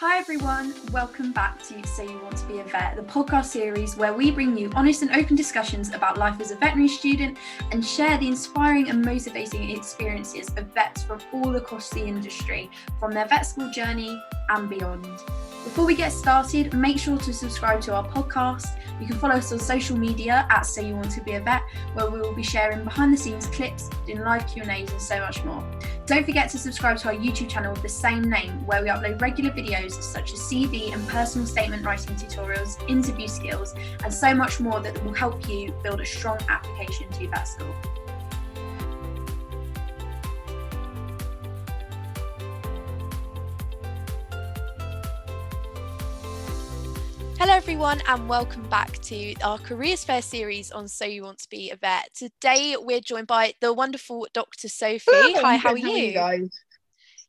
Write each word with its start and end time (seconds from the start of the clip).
Hi 0.00 0.16
everyone, 0.16 0.72
welcome 0.92 1.30
back 1.30 1.62
to 1.64 1.86
So 1.86 2.02
You 2.02 2.18
Want 2.22 2.34
to 2.38 2.46
Be 2.46 2.60
a 2.60 2.64
Vet, 2.64 2.96
the 2.96 3.02
podcast 3.02 3.44
series 3.44 3.98
where 3.98 4.14
we 4.14 4.30
bring 4.30 4.56
you 4.56 4.70
honest 4.74 5.02
and 5.02 5.10
open 5.10 5.36
discussions 5.36 5.92
about 5.92 6.16
life 6.16 6.40
as 6.40 6.52
a 6.52 6.56
veterinary 6.56 6.88
student 6.88 7.36
and 7.70 7.84
share 7.84 8.16
the 8.16 8.26
inspiring 8.26 8.88
and 8.88 9.04
motivating 9.04 9.68
experiences 9.68 10.48
of 10.56 10.64
vets 10.72 11.02
from 11.02 11.20
all 11.34 11.54
across 11.56 11.90
the 11.90 12.02
industry, 12.02 12.70
from 12.98 13.12
their 13.12 13.26
vet 13.26 13.44
school 13.44 13.70
journey 13.72 14.18
and 14.50 14.68
beyond. 14.68 15.08
Before 15.64 15.84
we 15.84 15.94
get 15.94 16.10
started, 16.10 16.72
make 16.72 16.98
sure 16.98 17.18
to 17.18 17.32
subscribe 17.34 17.82
to 17.82 17.94
our 17.94 18.08
podcast. 18.08 18.78
You 18.98 19.06
can 19.06 19.18
follow 19.18 19.34
us 19.34 19.52
on 19.52 19.58
social 19.58 19.96
media 19.96 20.46
at 20.50 20.62
So 20.62 20.80
You 20.80 20.94
Want 20.94 21.10
to 21.12 21.20
Be 21.22 21.32
a 21.32 21.40
Vet, 21.40 21.62
where 21.92 22.10
we 22.10 22.18
will 22.18 22.34
be 22.34 22.42
sharing 22.42 22.82
behind 22.82 23.12
the 23.12 23.18
scenes 23.18 23.46
clips, 23.46 23.90
doing 24.06 24.20
live 24.20 24.46
Q&As 24.46 24.90
and 24.90 25.00
so 25.00 25.20
much 25.20 25.44
more. 25.44 25.62
Don't 26.06 26.24
forget 26.24 26.50
to 26.50 26.58
subscribe 26.58 26.96
to 26.98 27.08
our 27.08 27.14
YouTube 27.14 27.48
channel 27.48 27.72
with 27.72 27.82
the 27.82 27.88
same 27.88 28.22
name, 28.22 28.64
where 28.66 28.82
we 28.82 28.88
upload 28.88 29.20
regular 29.20 29.50
videos 29.50 30.02
such 30.02 30.32
as 30.32 30.40
CV 30.40 30.92
and 30.92 31.06
personal 31.08 31.46
statement 31.46 31.84
writing 31.84 32.16
tutorials, 32.16 32.76
interview 32.88 33.28
skills, 33.28 33.74
and 34.02 34.12
so 34.12 34.34
much 34.34 34.60
more 34.60 34.80
that 34.80 35.02
will 35.04 35.14
help 35.14 35.46
you 35.46 35.72
build 35.82 36.00
a 36.00 36.06
strong 36.06 36.38
application 36.48 37.08
to 37.10 37.28
vet 37.28 37.46
school. 37.46 37.74
Hello, 47.40 47.54
everyone, 47.54 48.02
and 48.06 48.28
welcome 48.28 48.62
back 48.68 48.98
to 48.98 49.34
our 49.36 49.56
Careers 49.56 50.04
Fair 50.04 50.20
series 50.20 50.70
on 50.70 50.86
So 50.86 51.06
You 51.06 51.22
Want 51.22 51.38
to 51.38 51.48
Be 51.48 51.70
a 51.70 51.76
Vet. 51.76 52.10
Today, 52.12 52.76
we're 52.78 53.00
joined 53.00 53.28
by 53.28 53.54
the 53.62 53.72
wonderful 53.72 54.26
Dr. 54.34 54.68
Sophie. 54.68 55.04
Hello, 55.10 55.40
Hi, 55.40 55.56
how 55.56 55.72
are 55.72 55.78
how 55.78 55.88
you? 55.88 56.12
guys? 56.12 56.50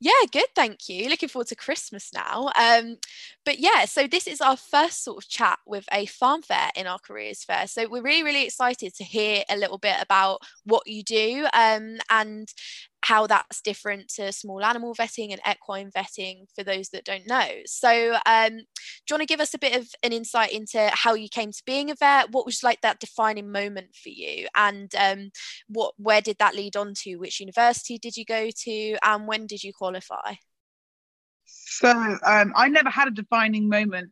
Yeah, 0.02 0.12
good, 0.30 0.48
thank 0.54 0.90
you. 0.90 1.08
Looking 1.08 1.30
forward 1.30 1.48
to 1.48 1.56
Christmas 1.56 2.12
now. 2.14 2.50
Um, 2.60 2.98
but 3.46 3.60
yeah, 3.60 3.86
so 3.86 4.06
this 4.06 4.28
is 4.28 4.42
our 4.42 4.58
first 4.58 5.06
sort 5.06 5.24
of 5.24 5.30
chat 5.30 5.60
with 5.66 5.86
a 5.94 6.08
farm 6.08 6.42
fair 6.42 6.72
in 6.76 6.88
our 6.88 7.00
careers 7.00 7.46
fair. 7.46 7.66
So 7.68 7.88
we're 7.88 8.02
really, 8.02 8.24
really 8.24 8.44
excited 8.44 8.94
to 8.96 9.06
hear 9.06 9.44
a 9.50 9.56
little 9.56 9.78
bit 9.78 9.96
about 10.02 10.42
what 10.66 10.88
you 10.88 11.04
do 11.04 11.48
um, 11.54 12.00
and 12.10 12.52
how 13.12 13.28
that's 13.28 13.62
different 13.62 14.08
to 14.08 14.32
small 14.32 14.64
animal 14.64 14.96
vetting 14.96 15.34
and 15.34 15.42
equine 15.46 15.92
vetting 15.92 16.46
for 16.56 16.64
those 16.64 16.88
that 16.90 17.04
don't 17.04 17.28
know. 17.28 17.46
So, 17.66 18.16
um, 18.26 18.52
do 18.52 18.56
you 18.56 19.14
want 19.14 19.22
to 19.22 19.26
give 19.26 19.42
us 19.42 19.54
a 19.54 19.60
bit 19.60 19.76
of 19.76 19.86
an 20.02 20.14
insight 20.14 20.54
into 20.54 20.90
how 20.94 21.14
you 21.14 21.28
came 21.28 21.52
to 21.52 21.64
being 21.66 21.92
a 21.92 21.96
vet? 21.96 22.32
What 22.32 22.46
was 22.46 22.64
like 22.64 22.80
that 22.82 23.02
defining 23.02 23.52
moment 23.52 23.98
for 24.02 24.08
you, 24.08 24.48
and 24.56 24.90
um, 24.96 25.32
what 25.68 25.94
where 25.98 26.22
did 26.22 26.38
that 26.40 26.56
lead 26.56 26.78
on 26.78 26.94
to? 27.04 27.18
Which 27.18 27.42
university 27.42 27.98
did 27.98 28.16
you 28.16 28.24
go 28.24 28.50
to, 28.50 28.98
and 29.04 29.28
when 29.28 29.46
did 29.46 29.62
you 29.62 29.74
qualify? 29.74 30.36
So 31.46 31.90
um, 31.90 32.54
I 32.56 32.70
never 32.70 32.90
had 32.90 33.10
a 33.10 33.12
defining 33.12 33.68
moment. 33.68 34.12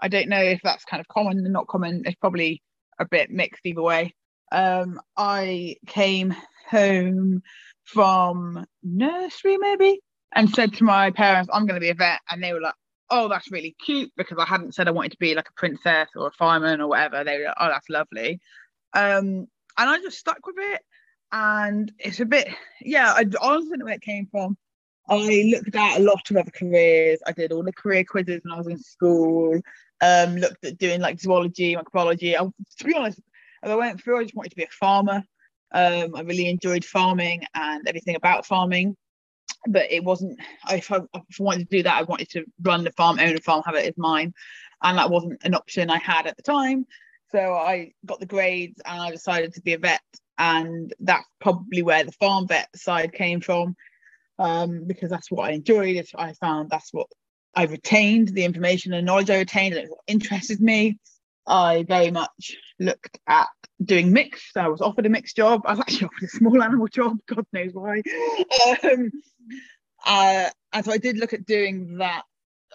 I 0.00 0.08
don't 0.08 0.28
know 0.28 0.42
if 0.42 0.60
that's 0.64 0.84
kind 0.84 1.00
of 1.00 1.06
common 1.06 1.38
and 1.38 1.52
not 1.52 1.68
common. 1.68 2.02
It's 2.04 2.16
probably 2.16 2.62
a 2.98 3.04
bit 3.04 3.30
mixed 3.30 3.64
either 3.64 3.82
way. 3.82 4.12
Um, 4.50 5.00
I 5.16 5.76
came 5.86 6.34
home 6.68 7.42
from 7.92 8.66
nursery 8.82 9.56
maybe 9.56 10.00
and 10.34 10.50
said 10.50 10.74
to 10.74 10.84
my 10.84 11.10
parents, 11.10 11.50
I'm 11.52 11.66
going 11.66 11.74
to 11.74 11.84
be 11.84 11.90
a 11.90 11.94
vet. 11.94 12.20
And 12.30 12.42
they 12.42 12.52
were 12.52 12.60
like, 12.60 12.74
oh, 13.10 13.28
that's 13.28 13.50
really 13.50 13.74
cute 13.84 14.12
because 14.16 14.38
I 14.38 14.44
hadn't 14.44 14.74
said 14.74 14.88
I 14.88 14.92
wanted 14.92 15.12
to 15.12 15.18
be 15.18 15.34
like 15.34 15.48
a 15.48 15.60
princess 15.60 16.08
or 16.14 16.28
a 16.28 16.32
fireman 16.32 16.80
or 16.80 16.88
whatever. 16.88 17.24
They 17.24 17.38
were 17.38 17.44
like, 17.46 17.56
oh, 17.58 17.68
that's 17.68 17.88
lovely. 17.88 18.40
Um, 18.94 19.48
and 19.78 19.90
I 19.90 19.98
just 19.98 20.18
stuck 20.18 20.46
with 20.46 20.56
it. 20.58 20.82
And 21.32 21.92
it's 21.98 22.20
a 22.20 22.24
bit, 22.24 22.48
yeah, 22.80 23.12
I 23.12 23.24
honestly 23.40 23.70
don't 23.70 23.78
know 23.80 23.84
where 23.84 23.94
it 23.94 24.02
came 24.02 24.26
from. 24.30 24.56
I 25.08 25.50
looked 25.52 25.74
at 25.74 25.98
a 25.98 26.02
lot 26.02 26.30
of 26.30 26.36
other 26.36 26.50
careers. 26.50 27.20
I 27.26 27.32
did 27.32 27.52
all 27.52 27.64
the 27.64 27.72
career 27.72 28.04
quizzes 28.04 28.42
when 28.44 28.54
I 28.54 28.58
was 28.58 28.68
in 28.68 28.78
school. 28.78 29.60
Um, 30.00 30.36
looked 30.36 30.64
at 30.64 30.78
doing 30.78 31.00
like 31.00 31.20
zoology, 31.20 31.76
microbiology. 31.76 32.34
I, 32.36 32.44
to 32.78 32.84
be 32.84 32.94
honest, 32.94 33.20
as 33.62 33.70
I 33.70 33.74
went 33.74 34.00
through, 34.00 34.20
I 34.20 34.22
just 34.22 34.34
wanted 34.34 34.50
to 34.50 34.56
be 34.56 34.64
a 34.64 34.68
farmer. 34.68 35.24
Um, 35.72 36.16
I 36.16 36.22
really 36.22 36.48
enjoyed 36.48 36.84
farming 36.84 37.42
and 37.54 37.86
everything 37.86 38.16
about 38.16 38.46
farming, 38.46 38.96
but 39.68 39.90
it 39.90 40.02
wasn't. 40.02 40.40
If 40.70 40.90
I, 40.90 40.96
if 40.96 41.40
I 41.40 41.42
wanted 41.42 41.70
to 41.70 41.76
do 41.76 41.82
that, 41.84 41.98
I 41.98 42.02
wanted 42.02 42.28
to 42.30 42.44
run 42.62 42.84
the 42.84 42.92
farm, 42.92 43.18
own 43.18 43.36
a 43.36 43.40
farm, 43.40 43.62
have 43.64 43.76
it 43.76 43.86
as 43.86 43.96
mine, 43.96 44.34
and 44.82 44.98
that 44.98 45.10
wasn't 45.10 45.44
an 45.44 45.54
option 45.54 45.90
I 45.90 45.98
had 45.98 46.26
at 46.26 46.36
the 46.36 46.42
time. 46.42 46.86
So 47.30 47.38
I 47.54 47.92
got 48.04 48.18
the 48.18 48.26
grades 48.26 48.80
and 48.84 49.00
I 49.00 49.10
decided 49.10 49.54
to 49.54 49.62
be 49.62 49.74
a 49.74 49.78
vet, 49.78 50.02
and 50.38 50.92
that's 50.98 51.26
probably 51.40 51.82
where 51.82 52.02
the 52.02 52.12
farm 52.12 52.48
vet 52.48 52.68
side 52.76 53.12
came 53.12 53.40
from, 53.40 53.76
um, 54.40 54.84
because 54.86 55.10
that's 55.10 55.30
what 55.30 55.48
I 55.48 55.52
enjoyed. 55.52 56.04
I 56.16 56.32
found 56.32 56.70
that's 56.70 56.92
what 56.92 57.06
I 57.54 57.66
retained, 57.66 58.28
the 58.28 58.44
information 58.44 58.92
and 58.92 59.06
knowledge 59.06 59.30
I 59.30 59.38
retained, 59.38 59.74
and 59.74 59.84
it 59.84 59.90
interested 60.08 60.60
me. 60.60 60.98
I 61.50 61.82
very 61.82 62.12
much 62.12 62.56
looked 62.78 63.18
at 63.26 63.48
doing 63.84 64.12
mixed. 64.12 64.56
I 64.56 64.68
was 64.68 64.80
offered 64.80 65.06
a 65.06 65.10
mixed 65.10 65.36
job. 65.36 65.62
I 65.64 65.72
was 65.72 65.80
actually 65.80 66.06
offered 66.14 66.24
a 66.24 66.28
small 66.28 66.62
animal 66.62 66.86
job. 66.86 67.18
God 67.26 67.44
knows 67.52 67.72
why. 67.72 68.02
Um, 68.84 69.10
uh, 70.06 70.48
and 70.72 70.84
so 70.84 70.92
I 70.92 70.98
did 70.98 71.18
look 71.18 71.32
at 71.32 71.46
doing 71.46 71.98
that. 71.98 72.22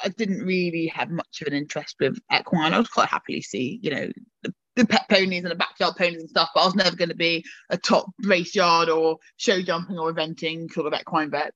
I 0.03 0.09
didn't 0.09 0.45
really 0.45 0.87
have 0.87 1.09
much 1.09 1.41
of 1.41 1.47
an 1.47 1.53
interest 1.53 1.95
with 2.01 2.19
equine. 2.33 2.73
I 2.73 2.79
was 2.79 2.89
quite 2.89 3.07
happily 3.07 3.41
see, 3.41 3.79
you 3.81 3.91
know, 3.91 4.09
the, 4.43 4.53
the 4.75 4.85
pet 4.85 5.07
ponies 5.09 5.45
and 5.45 5.51
the 5.51 5.55
backyard 5.55 5.95
ponies 5.95 6.19
and 6.19 6.29
stuff, 6.29 6.49
but 6.53 6.61
I 6.61 6.65
was 6.65 6.75
never 6.75 6.97
going 6.97 7.09
to 7.09 7.15
be 7.15 7.45
a 7.69 7.77
top 7.77 8.11
race 8.23 8.53
yard 8.53 8.89
or 8.89 9.19
show 9.37 9.61
jumping 9.61 9.97
or 9.97 10.13
eventing 10.13 10.69
sort 10.69 10.91
of 10.91 10.99
equine 10.99 11.31
vet. 11.31 11.53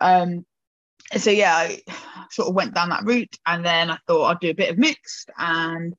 Um, 0.00 0.44
so 1.16 1.30
yeah, 1.30 1.54
I 1.54 1.80
sort 2.32 2.48
of 2.48 2.56
went 2.56 2.74
down 2.74 2.88
that 2.88 3.04
route, 3.04 3.36
and 3.46 3.64
then 3.64 3.88
I 3.88 3.98
thought 4.08 4.24
I'd 4.24 4.40
do 4.40 4.50
a 4.50 4.54
bit 4.54 4.70
of 4.70 4.78
mixed, 4.78 5.30
and 5.38 5.94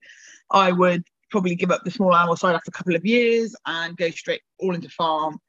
I 0.51 0.71
would 0.71 1.03
probably 1.29 1.55
give 1.55 1.71
up 1.71 1.83
the 1.83 1.91
small 1.91 2.15
animal 2.15 2.35
side 2.35 2.55
after 2.55 2.69
a 2.69 2.71
couple 2.71 2.95
of 2.95 3.05
years 3.05 3.55
and 3.65 3.97
go 3.97 4.09
straight 4.09 4.41
all 4.59 4.75
into 4.75 4.89
farm. 4.89 5.39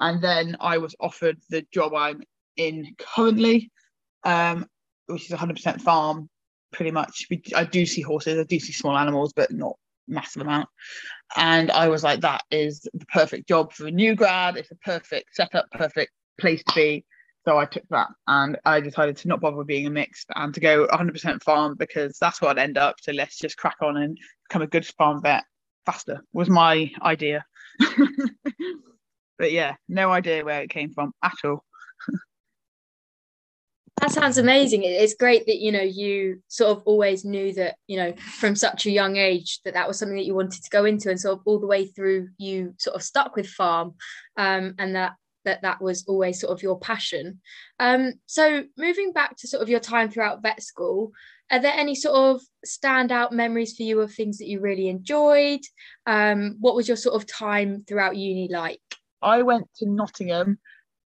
And 0.00 0.22
then 0.22 0.56
I 0.60 0.78
was 0.78 0.94
offered 1.00 1.38
the 1.50 1.66
job 1.72 1.94
I'm 1.94 2.22
in 2.56 2.94
currently, 2.98 3.70
um, 4.24 4.66
which 5.06 5.30
is 5.30 5.36
100% 5.36 5.80
farm, 5.80 6.28
pretty 6.72 6.90
much. 6.90 7.26
I 7.54 7.64
do 7.64 7.86
see 7.86 8.02
horses, 8.02 8.38
I 8.38 8.44
do 8.44 8.60
see 8.60 8.72
small 8.72 8.96
animals, 8.96 9.32
but 9.34 9.52
not 9.52 9.76
massive 10.06 10.42
amount. 10.42 10.68
And 11.36 11.70
I 11.70 11.88
was 11.88 12.02
like, 12.02 12.20
that 12.20 12.42
is 12.50 12.80
the 12.92 13.06
perfect 13.06 13.48
job 13.48 13.72
for 13.72 13.86
a 13.86 13.90
new 13.90 14.14
grad. 14.14 14.56
It's 14.56 14.70
a 14.70 14.76
perfect 14.76 15.34
setup, 15.34 15.66
perfect 15.70 16.12
place 16.40 16.62
to 16.64 16.74
be. 16.74 17.04
So 17.48 17.56
I 17.56 17.64
took 17.64 17.88
that 17.88 18.08
and 18.26 18.58
I 18.66 18.78
decided 18.78 19.16
to 19.18 19.28
not 19.28 19.40
bother 19.40 19.64
being 19.64 19.86
a 19.86 19.90
mixed 19.90 20.26
and 20.36 20.52
to 20.52 20.60
go 20.60 20.86
100% 20.88 21.42
farm 21.42 21.76
because 21.78 22.18
that's 22.18 22.42
what 22.42 22.50
I'd 22.50 22.62
end 22.62 22.76
up. 22.76 22.96
So 23.00 23.10
let's 23.12 23.38
just 23.38 23.56
crack 23.56 23.76
on 23.80 23.96
and 23.96 24.18
become 24.46 24.60
a 24.60 24.66
good 24.66 24.84
farm 24.84 25.22
vet 25.22 25.44
faster 25.86 26.20
was 26.34 26.50
my 26.50 26.92
idea. 27.00 27.46
but 29.38 29.50
yeah, 29.50 29.76
no 29.88 30.12
idea 30.12 30.44
where 30.44 30.60
it 30.60 30.68
came 30.68 30.92
from 30.92 31.14
at 31.24 31.32
all. 31.42 31.64
that 34.02 34.12
sounds 34.12 34.38
amazing 34.38 34.84
it's 34.84 35.14
great 35.14 35.44
that 35.46 35.58
you 35.58 35.72
know 35.72 35.82
you 35.82 36.40
sort 36.46 36.70
of 36.70 36.84
always 36.84 37.24
knew 37.24 37.52
that 37.52 37.74
you 37.88 37.96
know 37.96 38.12
from 38.38 38.54
such 38.54 38.86
a 38.86 38.90
young 38.92 39.16
age 39.16 39.58
that 39.64 39.74
that 39.74 39.88
was 39.88 39.98
something 39.98 40.16
that 40.16 40.24
you 40.24 40.36
wanted 40.36 40.62
to 40.62 40.70
go 40.70 40.84
into 40.84 41.10
and 41.10 41.18
sort 41.18 41.36
of 41.36 41.42
all 41.46 41.58
the 41.58 41.66
way 41.66 41.84
through 41.84 42.28
you 42.38 42.72
sort 42.78 42.94
of 42.94 43.02
stuck 43.02 43.34
with 43.34 43.48
farm 43.48 43.94
um, 44.36 44.72
and 44.78 44.94
that 44.94 45.14
that 45.48 45.62
that 45.62 45.80
was 45.80 46.04
always 46.06 46.40
sort 46.40 46.52
of 46.52 46.62
your 46.62 46.78
passion. 46.78 47.40
Um, 47.80 48.14
so 48.26 48.64
moving 48.76 49.12
back 49.12 49.36
to 49.38 49.48
sort 49.48 49.62
of 49.62 49.68
your 49.68 49.80
time 49.80 50.10
throughout 50.10 50.42
vet 50.42 50.62
school, 50.62 51.12
are 51.50 51.60
there 51.60 51.72
any 51.74 51.94
sort 51.94 52.14
of 52.14 52.42
standout 52.66 53.32
memories 53.32 53.74
for 53.74 53.82
you 53.82 54.00
of 54.00 54.12
things 54.12 54.38
that 54.38 54.48
you 54.48 54.60
really 54.60 54.88
enjoyed? 54.88 55.60
Um, 56.06 56.56
what 56.60 56.74
was 56.74 56.86
your 56.86 56.96
sort 56.96 57.16
of 57.16 57.26
time 57.26 57.84
throughout 57.88 58.16
uni 58.16 58.48
like? 58.50 58.80
I 59.22 59.42
went 59.42 59.66
to 59.76 59.88
Nottingham, 59.88 60.58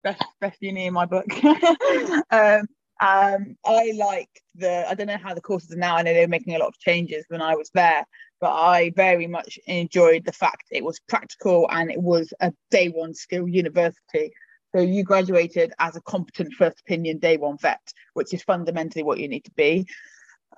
best 0.03 0.25
best 0.41 0.57
uni 0.61 0.87
in 0.87 0.95
my 0.95 1.05
book. 1.05 1.27
um, 2.31 2.67
um, 3.03 3.57
I 3.67 3.93
like 3.97 4.31
the 4.55 4.89
I 4.89 4.95
don't 4.95 5.09
know 5.09 5.19
how 5.19 5.35
the 5.35 5.41
courses 5.41 5.73
are 5.73 5.77
now. 5.77 5.97
I 5.97 6.03
know 6.03 6.15
they're 6.15 6.29
making 6.29 6.55
a 6.55 6.59
lot 6.59 6.69
of 6.69 6.79
changes 6.79 7.25
when 7.29 7.43
I 7.43 7.57
was 7.57 7.69
there, 7.75 8.05
but 8.41 8.53
I 8.53 8.93
very 8.95 9.27
much 9.27 9.59
enjoyed 9.67 10.25
the 10.25 10.33
fact 10.33 10.69
it 10.71 10.85
was 10.85 11.01
practical 11.09 11.69
and 11.73 11.91
it 11.91 12.01
was 12.01 12.33
a 12.41 12.53
day 12.71 12.91
one 12.91 13.13
skill 13.13 13.49
university. 13.49 14.33
So 14.73 14.81
you 14.81 15.03
graduated 15.03 15.73
as 15.81 15.97
a 15.97 16.01
competent 16.03 16.55
first 16.55 16.79
opinion 16.81 17.19
day 17.19 17.39
one 17.39 17.59
vet, 17.59 17.81
which 18.15 18.33
is 18.33 18.45
fundamentally 18.45 19.03
what 19.03 19.19
you 19.19 19.27
need 19.27 19.45
to 19.47 19.53
be. 19.57 19.85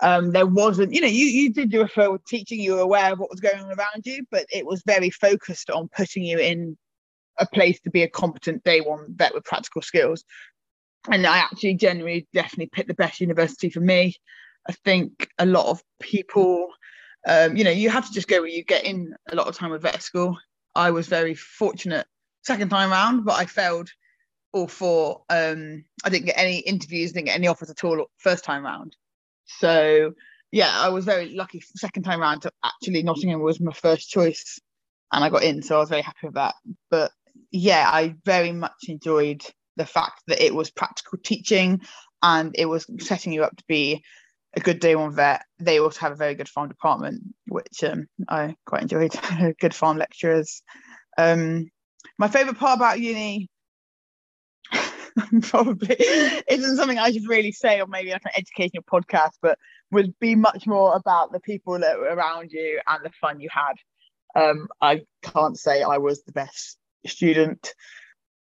Um, 0.01 0.33
there 0.33 0.47
wasn't, 0.47 0.93
you 0.93 1.01
know, 1.01 1.07
you, 1.07 1.25
you 1.25 1.51
did 1.51 1.73
your 1.73 1.87
referral 1.87 2.19
teaching, 2.27 2.61
you 2.61 2.75
were 2.75 2.81
aware 2.81 3.13
of 3.13 3.21
what 3.21 3.31
was 3.31 3.41
going 3.41 3.59
on 3.59 3.69
around 3.69 4.05
you, 4.05 4.27
but 4.31 4.45
it 4.53 4.67
was 4.67 4.83
very 4.85 5.09
focused 5.09 5.71
on 5.71 5.89
putting 5.89 6.25
you 6.25 6.39
in 6.39 6.77
a 7.39 7.47
place 7.47 7.81
to 7.81 7.91
be 7.91 8.03
a 8.03 8.09
competent 8.09 8.63
day 8.65 8.81
one 8.81 9.07
vet 9.17 9.33
with 9.33 9.45
practical 9.45 9.83
skills. 9.83 10.25
And 11.11 11.27
I 11.27 11.39
actually 11.39 11.75
generally 11.75 12.27
definitely 12.33 12.71
picked 12.73 12.89
the 12.89 12.95
best 12.95 13.21
university 13.21 13.69
for 13.71 13.81
me. 13.81 14.17
I 14.69 14.73
think 14.73 15.29
a 15.39 15.45
lot 15.45 15.67
of 15.67 15.83
people 16.01 16.71
um, 17.27 17.57
you 17.57 17.65
know, 17.65 17.71
you 17.71 17.91
have 17.91 18.07
to 18.07 18.13
just 18.13 18.29
go 18.29 18.41
where 18.41 18.51
you 18.51 18.65
get 18.65 18.85
in 18.85 19.15
a 19.31 19.35
lot 19.35 19.49
of 19.49 19.57
time 19.57 19.71
with 19.71 19.83
vet 19.83 20.03
school. 20.03 20.39
I 20.75 20.91
was 20.91 21.07
very 21.07 21.35
fortunate 21.35 22.07
second 22.43 22.69
time 22.69 22.91
round, 22.91 23.25
but 23.25 23.39
I 23.39 23.47
failed 23.47 23.89
all 24.53 24.69
four. 24.69 25.23
Um, 25.31 25.85
I 26.05 26.11
didn't 26.11 26.27
get 26.27 26.39
any 26.39 26.59
interviews, 26.59 27.13
didn't 27.13 27.27
get 27.27 27.37
any 27.37 27.49
offers 27.49 27.71
at 27.71 27.83
all 27.85 28.07
first 28.19 28.45
time 28.45 28.65
round. 28.65 28.97
So 29.47 30.13
yeah, 30.53 30.71
I 30.73 30.91
was 30.91 31.05
very 31.05 31.35
lucky. 31.35 31.61
Second 31.61 32.03
time 32.03 32.21
around, 32.21 32.41
to 32.41 32.53
actually 32.63 33.03
Nottingham 33.03 33.41
was 33.41 33.61
my 33.61 33.73
first 33.73 34.11
choice, 34.11 34.61
and 35.11 35.25
I 35.25 35.31
got 35.31 35.43
in, 35.43 35.63
so 35.63 35.77
I 35.77 35.81
was 35.81 35.89
very 35.89 36.03
happy 36.03 36.27
with 36.27 36.35
that. 36.35 36.55
But 36.91 37.11
yeah, 37.51 37.89
I 37.91 38.17
very 38.25 38.53
much 38.53 38.89
enjoyed 38.89 39.43
the 39.77 39.87
fact 39.87 40.23
that 40.27 40.45
it 40.45 40.55
was 40.55 40.71
practical 40.71 41.19
teaching, 41.23 41.81
and 42.23 42.55
it 42.57 42.67
was 42.67 42.87
setting 43.01 43.33
you 43.33 43.45
up 43.45 43.57
to 43.57 43.65
be 43.69 44.03
a 44.57 44.61
good 44.61 44.81
day 44.81 44.95
one 44.95 45.15
vet. 45.15 45.43
They 45.59 45.79
also 45.79 46.01
have 46.01 46.13
a 46.13 46.17
very 46.17 46.35
good 46.35 46.49
farm 46.49 46.69
department, 46.69 47.23
which 47.47 47.83
um, 47.85 48.07
I 48.29 48.57
quite 48.67 48.83
enjoyed. 48.83 49.15
good 49.61 49.75
farm 49.75 49.99
lecturers. 49.99 50.63
Um, 51.19 51.71
my 52.19 52.29
favourite 52.29 52.59
part 52.59 52.77
about 52.77 53.01
uni 53.01 53.49
probably 55.43 55.97
isn't 56.49 56.77
something 56.77 56.99
I 56.99 57.11
should 57.11 57.29
really 57.29 57.53
say 57.53 57.81
or 57.81 57.87
maybe 57.87 58.11
like 58.11 58.25
an 58.25 58.33
educational 58.37 58.85
podcast, 58.85 59.33
but 59.43 59.59
would 59.91 60.19
be 60.19 60.35
much 60.35 60.67
more 60.67 60.95
about 60.95 61.33
the 61.33 61.41
people 61.41 61.79
that 61.79 61.99
were 61.99 62.07
around 62.07 62.51
you 62.53 62.81
and 62.89 63.05
the 63.05 63.11
fun 63.21 63.41
you 63.41 63.49
had. 63.51 63.75
Um, 64.37 64.69
I 64.81 65.03
can't 65.23 65.59
say 65.59 65.83
I 65.83 65.99
was 65.99 66.23
the 66.25 66.33
best 66.33 66.79
student. 67.07 67.75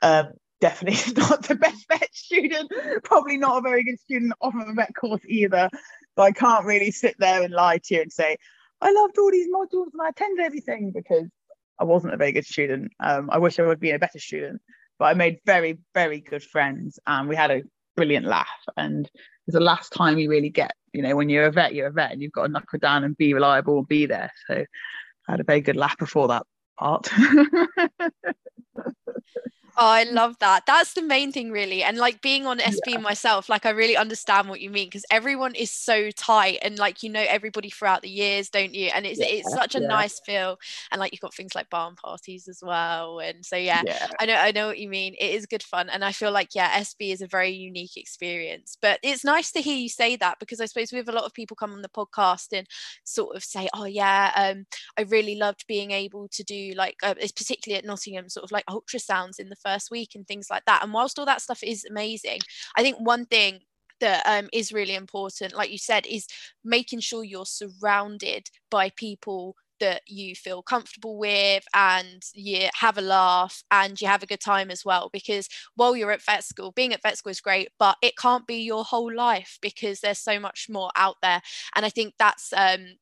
Um, 0.01 0.33
definitely 0.62 1.13
not 1.18 1.44
the 1.44 1.56
best 1.56 1.86
vet 1.90 2.16
student. 2.16 2.72
Probably 3.04 3.38
not 3.38 3.58
a 3.58 3.62
very 3.62 3.84
good 3.84 4.00
student 4.00 4.34
off 4.42 4.56
of 4.56 4.68
a 4.68 4.74
vet 4.74 4.96
course 4.96 5.22
either. 5.28 5.69
So 6.18 6.24
I 6.24 6.31
can't 6.31 6.66
really 6.66 6.92
sit 6.92 7.16
there 7.19 7.44
and 7.44 7.54
lie 7.54 7.80
to 7.80 7.96
you 7.96 8.02
and 8.02 8.12
say 8.12 8.38
I 8.80 8.92
loved 8.92 9.18
all 9.18 9.31
these 9.31 9.50
modules 9.50 9.88
and 9.92 10.02
I 10.02 10.10
attended 10.10 10.46
everything 10.46 10.92
because 10.92 11.28
I 11.80 11.84
wasn't 11.84 12.13
a 12.13 12.18
very 12.18 12.31
good 12.31 12.46
student. 12.46 12.92
Um, 13.00 13.30
I 13.31 13.40
wish 13.40 13.60
I 13.60 13.63
would 13.63 13.80
be 13.80 13.92
a 13.92 14.00
better 14.00 14.19
student 14.19 14.62
but 15.02 15.08
I 15.08 15.13
made 15.16 15.40
very, 15.48 15.80
very 15.96 16.19
good 16.19 16.44
friends 16.44 17.00
and 17.07 17.28
we 17.28 17.36
had 17.36 17.50
a 17.50 17.64
brilliant 17.96 18.28
laugh. 18.28 18.46
And 18.78 19.10
it's 19.48 19.56
the 19.56 19.60
last 19.60 19.92
time 19.92 20.19
you 20.19 20.30
really 20.30 20.52
get, 20.52 20.74
you 20.94 21.02
know, 21.02 21.16
when 21.16 21.28
you're 21.28 21.48
a 21.48 21.52
vet, 21.52 21.74
you're 21.74 21.88
a 21.88 21.92
vet 21.92 22.12
and 22.12 22.22
you've 22.22 22.34
got 22.34 22.46
to 22.46 22.52
knuckle 22.52 22.78
down 22.78 23.04
and 23.04 23.18
be 23.18 23.34
reliable 23.34 23.80
and 23.80 23.88
be 23.88 24.06
there. 24.06 24.31
So 24.46 24.64
I 25.28 25.31
had 25.31 25.40
a 25.40 25.44
very 25.44 25.62
good 25.62 25.75
laugh 25.75 25.98
before 25.98 26.28
that 26.28 26.44
part. 26.78 27.10
Oh, 29.77 29.88
I 29.88 30.03
love 30.03 30.38
that. 30.39 30.65
That's 30.65 30.94
the 30.94 31.01
main 31.01 31.31
thing, 31.31 31.51
really. 31.51 31.81
And 31.81 31.97
like 31.97 32.21
being 32.21 32.45
on 32.45 32.59
SB 32.59 32.79
yeah. 32.88 32.97
myself, 32.97 33.47
like 33.47 33.65
I 33.65 33.69
really 33.69 33.95
understand 33.95 34.50
what 34.50 34.59
you 34.59 34.69
mean 34.69 34.88
because 34.88 35.06
everyone 35.09 35.56
is 35.56 35.71
so 35.71 36.12
tight 36.12 36.59
and 36.62 36.77
like 36.77 37.03
you 37.03 37.09
know 37.09 37.23
everybody 37.27 37.69
throughout 37.69 38.01
the 38.01 38.09
years, 38.09 38.50
don't 38.50 38.73
you? 38.73 38.88
And 38.88 39.06
it's 39.06 39.19
yeah, 39.19 39.27
it's 39.29 39.53
such 39.53 39.75
a 39.75 39.81
yeah. 39.81 39.88
nice 39.88 40.19
feel. 40.25 40.59
And 40.91 41.00
like 41.00 41.13
you've 41.13 41.21
got 41.21 41.33
things 41.33 41.56
like 41.56 41.69
barn 41.69 41.95
parties 41.95 42.47
as 42.50 42.59
well. 42.62 43.19
And 43.19 43.45
so 43.45 43.56
yeah, 43.56 43.81
I 44.19 44.25
know 44.25 44.35
I 44.35 44.51
know 44.51 44.68
what 44.68 44.79
you 44.79 44.89
mean. 44.89 45.15
It 45.19 45.31
is 45.31 45.45
good 45.45 45.63
fun. 45.63 45.89
And 45.89 46.03
I 46.03 46.12
feel 46.12 46.31
like 46.31 46.53
yeah, 46.53 46.77
SB 46.79 47.13
is 47.13 47.21
a 47.21 47.27
very 47.27 47.51
unique 47.51 47.95
experience. 47.95 48.77
But 48.81 49.00
it's 49.03 49.23
nice 49.23 49.51
to 49.53 49.62
hear 49.62 49.77
you 49.77 49.89
say 49.89 50.18
that 50.18 50.39
because 50.39 50.59
I 50.59 50.65
suppose 50.65 50.91
we 50.91 50.97
have 50.97 51.09
a 51.09 51.13
lot 51.13 51.25
of 51.25 51.33
people 51.33 51.56
come 51.56 51.71
on 51.71 51.81
the 51.81 51.89
podcast 51.89 52.47
and 52.51 52.68
sort 53.06 53.35
of 53.38 53.44
say, 53.44 53.69
oh 53.73 53.85
yeah, 53.85 54.31
um, 54.35 54.65
I 54.97 55.03
really 55.03 55.35
loved 55.35 55.65
being 55.68 55.91
able 55.91 56.27
to 56.29 56.44
do 56.44 56.73
like 56.75 56.97
uh, 57.03 57.13
particularly 57.13 57.79
at 57.79 57.85
Nottingham, 57.85 58.27
sort 58.27 58.44
of 58.44 58.51
like 58.51 58.65
ultrasounds 58.65 59.39
in 59.39 59.50
the 59.50 59.61
first 59.63 59.92
week 59.92 60.12
and 60.16 60.28
things 60.28 60.48
like 60.50 60.66
that. 60.66 60.84
And 60.84 60.94
whilst 60.94 61.19
all 61.19 61.25
that 61.25 61.42
stuff 61.42 61.63
is 61.63 61.86
amazing, 61.86 62.40
I 62.75 62.81
think 62.81 62.98
one 63.00 63.25
thing 63.25 63.60
that 64.00 64.24
um, 64.25 64.50
is 64.52 64.74
really 64.74 64.96
important, 64.96 65.56
like 65.56 65.72
you 65.72 65.78
said, 65.78 66.06
is 66.06 66.28
making 66.63 67.00
sure 67.00 67.24
you're 67.24 67.46
surrounded 67.46 68.50
by 68.69 68.90
people 68.96 69.56
that 69.80 70.02
you 70.08 70.36
feel 70.36 70.62
comfortable 70.62 71.18
with 71.18 71.63
and 71.74 72.22
you 72.34 72.69
have 72.75 72.98
a 73.00 73.02
laugh 73.02 73.63
and 73.72 74.00
you 74.00 74.08
have 74.08 74.22
a 74.22 74.28
good 74.28 74.40
time 74.40 74.69
as 74.69 74.86
well 74.86 75.10
because 75.12 75.50
while 75.75 75.96
you're 75.96 76.12
at 76.12 76.22
vet 76.22 76.44
school 76.44 76.72
being 76.72 76.94
at 76.94 77.02
vet 77.02 77.18
school 77.18 77.31
is 77.31 77.42
great 77.42 77.69
but 77.80 77.98
it 78.04 78.16
can't 78.16 78.46
be 78.46 78.57
your 78.57 78.84
whole 78.84 79.12
life 79.14 79.57
because 79.60 80.00
there's 80.00 80.19
so 80.19 80.40
much 80.40 80.68
more 80.69 80.92
out 80.96 81.16
there 81.24 81.42
and 81.75 81.84
i 81.84 81.90
think 81.90 82.14
that's 82.19 82.54
um 82.56 82.94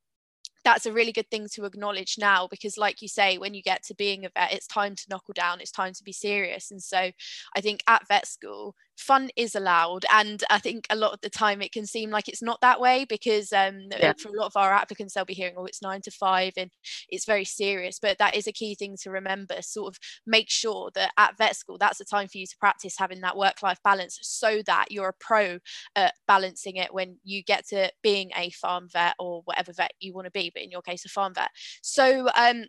that's 0.64 0.86
a 0.86 0.94
really 0.94 1.12
good 1.12 1.30
thing 1.30 1.48
to 1.54 1.66
acknowledge 1.66 2.16
now 2.18 2.48
because 2.48 2.78
like 2.78 3.02
you 3.02 3.08
say 3.08 3.38
when 3.38 3.54
you 3.54 3.62
get 3.62 3.84
to 3.84 3.96
being 3.96 4.26
a 4.26 4.30
vet 4.30 4.54
it's 4.54 4.68
time 4.68 4.96
to 4.96 5.06
knuckle 5.10 5.34
down 5.34 5.62
it's 5.62 5.72
time 5.72 5.94
to 5.94 6.04
be 6.04 6.14
serious. 6.14 6.72
And 6.72 6.82
so 6.82 7.12
i 7.56 7.62
think 7.62 7.82
at 7.88 8.08
vet 8.08 8.28
school 8.28 8.76
fun 9.00 9.30
is 9.38 9.56
allowed 9.56 10.06
and 10.12 10.44
i 10.50 10.60
think 10.60 10.86
a 10.90 10.96
lot 10.96 11.14
of 11.14 11.22
the 11.22 11.30
time 11.30 11.62
it 11.62 11.72
can 11.72 11.86
seem 11.86 12.10
like 12.10 12.28
it's 12.28 12.42
not 12.42 12.60
that 12.62 12.82
way 12.82 13.06
because 13.08 13.54
um, 13.54 13.88
yeah. 13.98 14.14
for 14.18 14.30
a 14.30 14.38
lot 14.38 14.48
of 14.48 14.58
our 14.58 14.74
applicants 14.74 15.14
they'll 15.14 15.24
be 15.24 15.34
hearing 15.34 15.56
oh 15.58 15.66
it's 15.66 15.82
nine 15.82 16.02
to 16.02 16.12
five 16.12 16.52
and 16.58 16.70
it's 17.08 17.26
very 17.26 17.46
serious 17.46 17.98
but 18.00 18.18
that 18.18 18.36
is 18.36 18.46
a 18.46 18.52
key 18.52 18.76
thing 18.76 18.98
to 19.02 19.10
remember 19.10 19.56
sort 19.62 19.88
of 19.88 20.00
make 20.28 20.50
sure 20.50 20.92
that 20.96 21.12
at 21.18 21.38
vet 21.38 21.56
school 21.56 21.78
that's 21.78 21.98
the 21.98 22.06
time 22.06 22.28
for 22.28 22.38
you 22.38 22.46
to 22.46 22.58
practice 22.60 22.96
having 22.98 23.22
that 23.22 23.38
work 23.38 23.64
life 23.64 23.80
balance 23.84 24.20
so 24.22 24.62
that 24.66 24.92
you're 24.92 25.10
a 25.10 25.14
pro 25.20 25.60
at 25.96 26.14
balancing 26.28 26.76
it 26.76 26.94
when 26.94 27.18
you 27.24 27.42
get 27.42 27.66
to 27.66 27.90
being 28.04 28.32
a 28.36 28.50
farm 28.50 28.88
vet 28.92 29.16
or 29.18 29.42
whatever 29.46 29.72
vet 29.72 29.94
you 30.02 30.14
want 30.14 30.26
to 30.26 30.32
be 30.32 30.52
but 30.54 30.62
in 30.62 30.72
your 30.72 30.82
case 30.82 31.06
a 31.06 31.10
farm 31.10 31.34
vet 31.34 31.50
so 31.82 32.28
um 32.36 32.66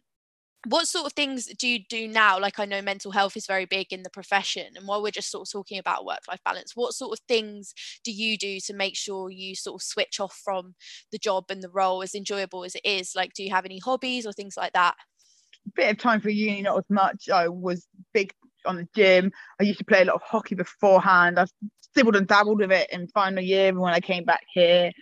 what 0.67 0.87
sort 0.87 1.07
of 1.07 1.12
things 1.15 1.47
do 1.59 1.67
you 1.67 1.81
do 1.89 2.07
now? 2.07 2.39
Like 2.39 2.59
i 2.59 2.65
know 2.65 2.83
mental 2.83 3.12
health 3.12 3.37
is 3.37 3.47
very 3.47 3.65
big 3.65 3.93
in 3.93 4.03
the 4.03 4.11
profession 4.11 4.67
and 4.77 4.87
while 4.87 5.03
we're 5.03 5.11
just 5.11 5.31
sort 5.31 5.47
of 5.47 5.53
talking 5.53 5.79
about 5.79 6.05
work 6.05 6.21
life 6.29 6.41
balance 6.45 6.73
what 6.75 6.93
sort 6.93 7.12
of 7.12 7.21
things 7.27 7.73
do 8.05 8.12
you 8.12 8.37
do 8.37 8.59
to 8.61 8.75
make 8.75 8.97
sure 8.97 9.31
you 9.31 9.55
sort 9.55 9.81
of 9.81 9.83
switch 9.83 10.21
off 10.21 10.39
from 10.45 10.75
the 11.12 11.19
job 11.19 11.45
and 11.51 11.62
the 11.62 11.71
role 11.71 12.03
as 12.03 12.15
enjoyable 12.15 12.65
as 12.65 12.75
it 12.75 12.85
is? 12.85 13.12
Like 13.15 13.33
do 13.35 13.43
you 13.43 13.51
have 13.51 13.65
any 13.65 13.79
hobbies 13.79 14.27
or 14.27 14.33
things 14.33 14.57
like 14.57 14.73
that? 14.73 14.95
A 15.67 15.71
bit 15.75 15.91
of 15.91 15.99
time 15.99 16.21
for 16.21 16.31
uni 16.31 16.62
not 16.62 16.79
as 16.79 16.85
much. 16.89 17.29
I 17.29 17.49
was 17.49 17.87
big 18.12 18.33
on 18.67 18.77
the 18.77 18.89
gym. 18.95 19.33
I 19.61 19.65
used 19.65 19.79
to 19.79 19.85
play 19.85 20.03
a 20.03 20.05
lot 20.05 20.17
of 20.17 20.23
hockey 20.23 20.55
beforehand. 20.55 21.39
I've 21.39 21.51
stibbled 21.81 22.17
and 22.17 22.27
dabbled 22.27 22.61
with 22.61 22.73
it 22.73 22.89
in 22.93 23.09
final 23.09 23.43
year 23.43 23.79
when 23.79 23.93
i 23.93 24.01
came 24.01 24.25
back 24.25 24.43
here 24.53 24.93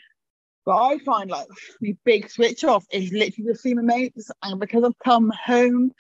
but 0.69 0.77
I 0.77 0.99
find 0.99 1.31
like 1.31 1.47
the 1.81 1.97
big 2.05 2.29
switch 2.29 2.63
off 2.63 2.85
is 2.93 3.11
literally 3.11 3.55
see 3.55 3.73
my 3.73 3.81
mates, 3.81 4.31
and 4.43 4.61
because 4.61 4.85
I've 4.85 4.99
come 5.03 5.33
home, 5.47 5.93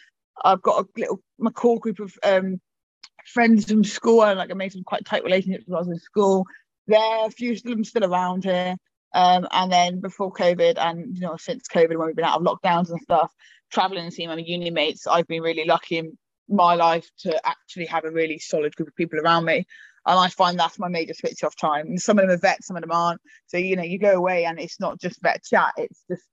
I've 0.44 0.60
got 0.60 0.84
a 0.84 0.88
little 0.94 1.22
my 1.38 1.50
core 1.50 1.80
group 1.80 2.00
of 2.00 2.12
um, 2.22 2.60
friends 3.24 3.64
from 3.64 3.82
school, 3.82 4.22
and 4.22 4.38
like 4.38 4.50
I 4.50 4.54
made 4.54 4.72
some 4.72 4.84
quite 4.84 5.06
tight 5.06 5.24
relationships 5.24 5.64
when 5.66 5.76
I 5.76 5.78
was 5.78 5.88
in 5.88 5.98
school. 5.98 6.44
There, 6.86 7.26
a 7.26 7.30
few 7.30 7.52
of 7.52 7.62
them 7.62 7.82
still 7.82 8.04
around 8.04 8.44
here. 8.44 8.76
Um, 9.14 9.48
and 9.52 9.72
then 9.72 10.00
before 10.00 10.30
COVID, 10.34 10.76
and 10.76 11.16
you 11.16 11.22
know, 11.22 11.38
since 11.38 11.66
COVID, 11.66 11.96
when 11.96 12.08
we've 12.08 12.16
been 12.16 12.26
out 12.26 12.38
of 12.38 12.46
lockdowns 12.46 12.90
and 12.90 13.00
stuff, 13.00 13.32
traveling 13.72 14.04
and 14.04 14.12
seeing 14.12 14.28
my 14.28 14.36
uni 14.36 14.68
mates, 14.68 15.06
I've 15.06 15.26
been 15.28 15.42
really 15.42 15.64
lucky 15.64 15.96
in 15.96 16.18
my 16.46 16.74
life 16.74 17.08
to 17.20 17.40
actually 17.48 17.86
have 17.86 18.04
a 18.04 18.10
really 18.10 18.38
solid 18.38 18.76
group 18.76 18.88
of 18.90 18.96
people 18.96 19.18
around 19.18 19.46
me 19.46 19.64
and 20.06 20.18
I 20.18 20.28
find 20.28 20.58
that's 20.58 20.78
my 20.78 20.88
major 20.88 21.14
switch 21.14 21.44
off 21.44 21.56
time. 21.56 21.86
And 21.86 22.00
some 22.00 22.18
of 22.18 22.26
them 22.26 22.34
are 22.34 22.40
vets, 22.40 22.66
some 22.66 22.76
of 22.76 22.82
them 22.82 22.92
aren't. 22.92 23.20
So 23.46 23.56
you 23.56 23.76
know, 23.76 23.82
you 23.82 23.98
go 23.98 24.12
away 24.12 24.44
and 24.44 24.58
it's 24.58 24.80
not 24.80 25.00
just 25.00 25.20
vet 25.22 25.44
chat; 25.44 25.74
it's 25.76 26.04
just 26.10 26.24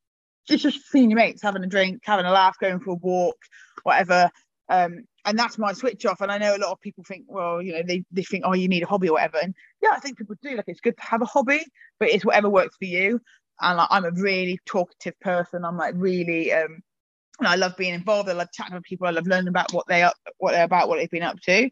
it's 0.49 0.63
just 0.63 0.85
seeing 0.89 1.09
your 1.09 1.17
mates, 1.17 1.41
having 1.41 1.63
a 1.63 1.67
drink, 1.67 2.01
having 2.03 2.25
a 2.25 2.31
laugh, 2.31 2.57
going 2.59 2.79
for 2.79 2.91
a 2.91 2.95
walk, 2.95 3.37
whatever. 3.83 4.29
Um, 4.69 5.05
and 5.25 5.37
that's 5.37 5.57
my 5.57 5.73
switch 5.73 6.05
off. 6.05 6.21
And 6.21 6.31
I 6.31 6.37
know 6.37 6.55
a 6.55 6.57
lot 6.57 6.71
of 6.71 6.81
people 6.81 7.03
think, 7.03 7.25
well, 7.27 7.61
you 7.61 7.73
know, 7.73 7.83
they, 7.85 8.03
they 8.11 8.23
think, 8.23 8.43
oh, 8.45 8.53
you 8.53 8.67
need 8.67 8.83
a 8.83 8.87
hobby 8.87 9.09
or 9.09 9.13
whatever. 9.13 9.37
And 9.41 9.55
yeah, 9.81 9.89
I 9.93 9.99
think 9.99 10.17
people 10.17 10.35
do. 10.41 10.55
Like, 10.55 10.65
it's 10.67 10.81
good 10.81 10.97
to 10.97 11.03
have 11.03 11.21
a 11.21 11.25
hobby, 11.25 11.63
but 11.99 12.09
it's 12.09 12.25
whatever 12.25 12.49
works 12.49 12.77
for 12.77 12.85
you. 12.85 13.19
And 13.61 13.77
like, 13.77 13.87
I'm 13.89 14.05
a 14.05 14.11
really 14.11 14.59
talkative 14.65 15.19
person. 15.19 15.65
I'm 15.65 15.77
like 15.77 15.95
really, 15.97 16.53
um, 16.53 16.81
and 17.39 17.47
I 17.47 17.55
love 17.55 17.75
being 17.75 17.93
involved. 17.93 18.29
I 18.29 18.33
love 18.33 18.51
chatting 18.53 18.75
with 18.75 18.83
people. 18.83 19.07
I 19.07 19.11
love 19.11 19.27
learning 19.27 19.47
about 19.47 19.73
what 19.73 19.87
they 19.87 20.03
are, 20.03 20.13
what 20.37 20.51
they're 20.51 20.63
about, 20.63 20.89
what 20.89 20.97
they've 20.97 21.09
been 21.09 21.23
up 21.23 21.39
to 21.41 21.69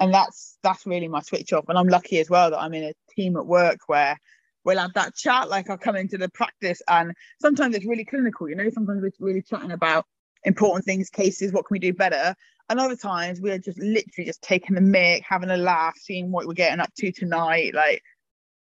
and 0.00 0.12
that's 0.12 0.58
that's 0.62 0.86
really 0.86 1.08
my 1.08 1.20
switch 1.20 1.52
off. 1.52 1.64
And 1.68 1.78
i'm 1.78 1.88
lucky 1.88 2.18
as 2.18 2.30
well 2.30 2.50
that 2.50 2.60
i'm 2.60 2.74
in 2.74 2.84
a 2.84 2.92
team 3.14 3.36
at 3.36 3.46
work 3.46 3.78
where 3.86 4.18
we'll 4.64 4.78
have 4.78 4.94
that 4.94 5.14
chat 5.14 5.48
like 5.48 5.70
i'll 5.70 5.78
come 5.78 5.96
into 5.96 6.18
the 6.18 6.28
practice 6.30 6.82
and 6.88 7.12
sometimes 7.40 7.76
it's 7.76 7.86
really 7.86 8.04
clinical 8.04 8.48
you 8.48 8.56
know 8.56 8.68
sometimes 8.70 9.02
we're 9.02 9.26
really 9.26 9.42
chatting 9.42 9.70
about 9.70 10.04
important 10.46 10.84
things 10.84 11.10
cases 11.10 11.52
what 11.52 11.66
can 11.66 11.74
we 11.74 11.78
do 11.78 11.92
better? 11.92 12.34
And 12.68 12.80
other 12.80 12.96
times 12.96 13.40
we're 13.40 13.58
just 13.58 13.78
literally 13.78 14.26
just 14.26 14.42
taking 14.42 14.74
the 14.74 14.80
mic 14.80 15.22
having 15.28 15.50
a 15.50 15.56
laugh 15.56 15.94
seeing 15.96 16.32
what 16.32 16.46
we're 16.46 16.54
getting 16.54 16.80
up 16.80 16.92
to 16.98 17.12
tonight 17.12 17.74
like 17.74 18.02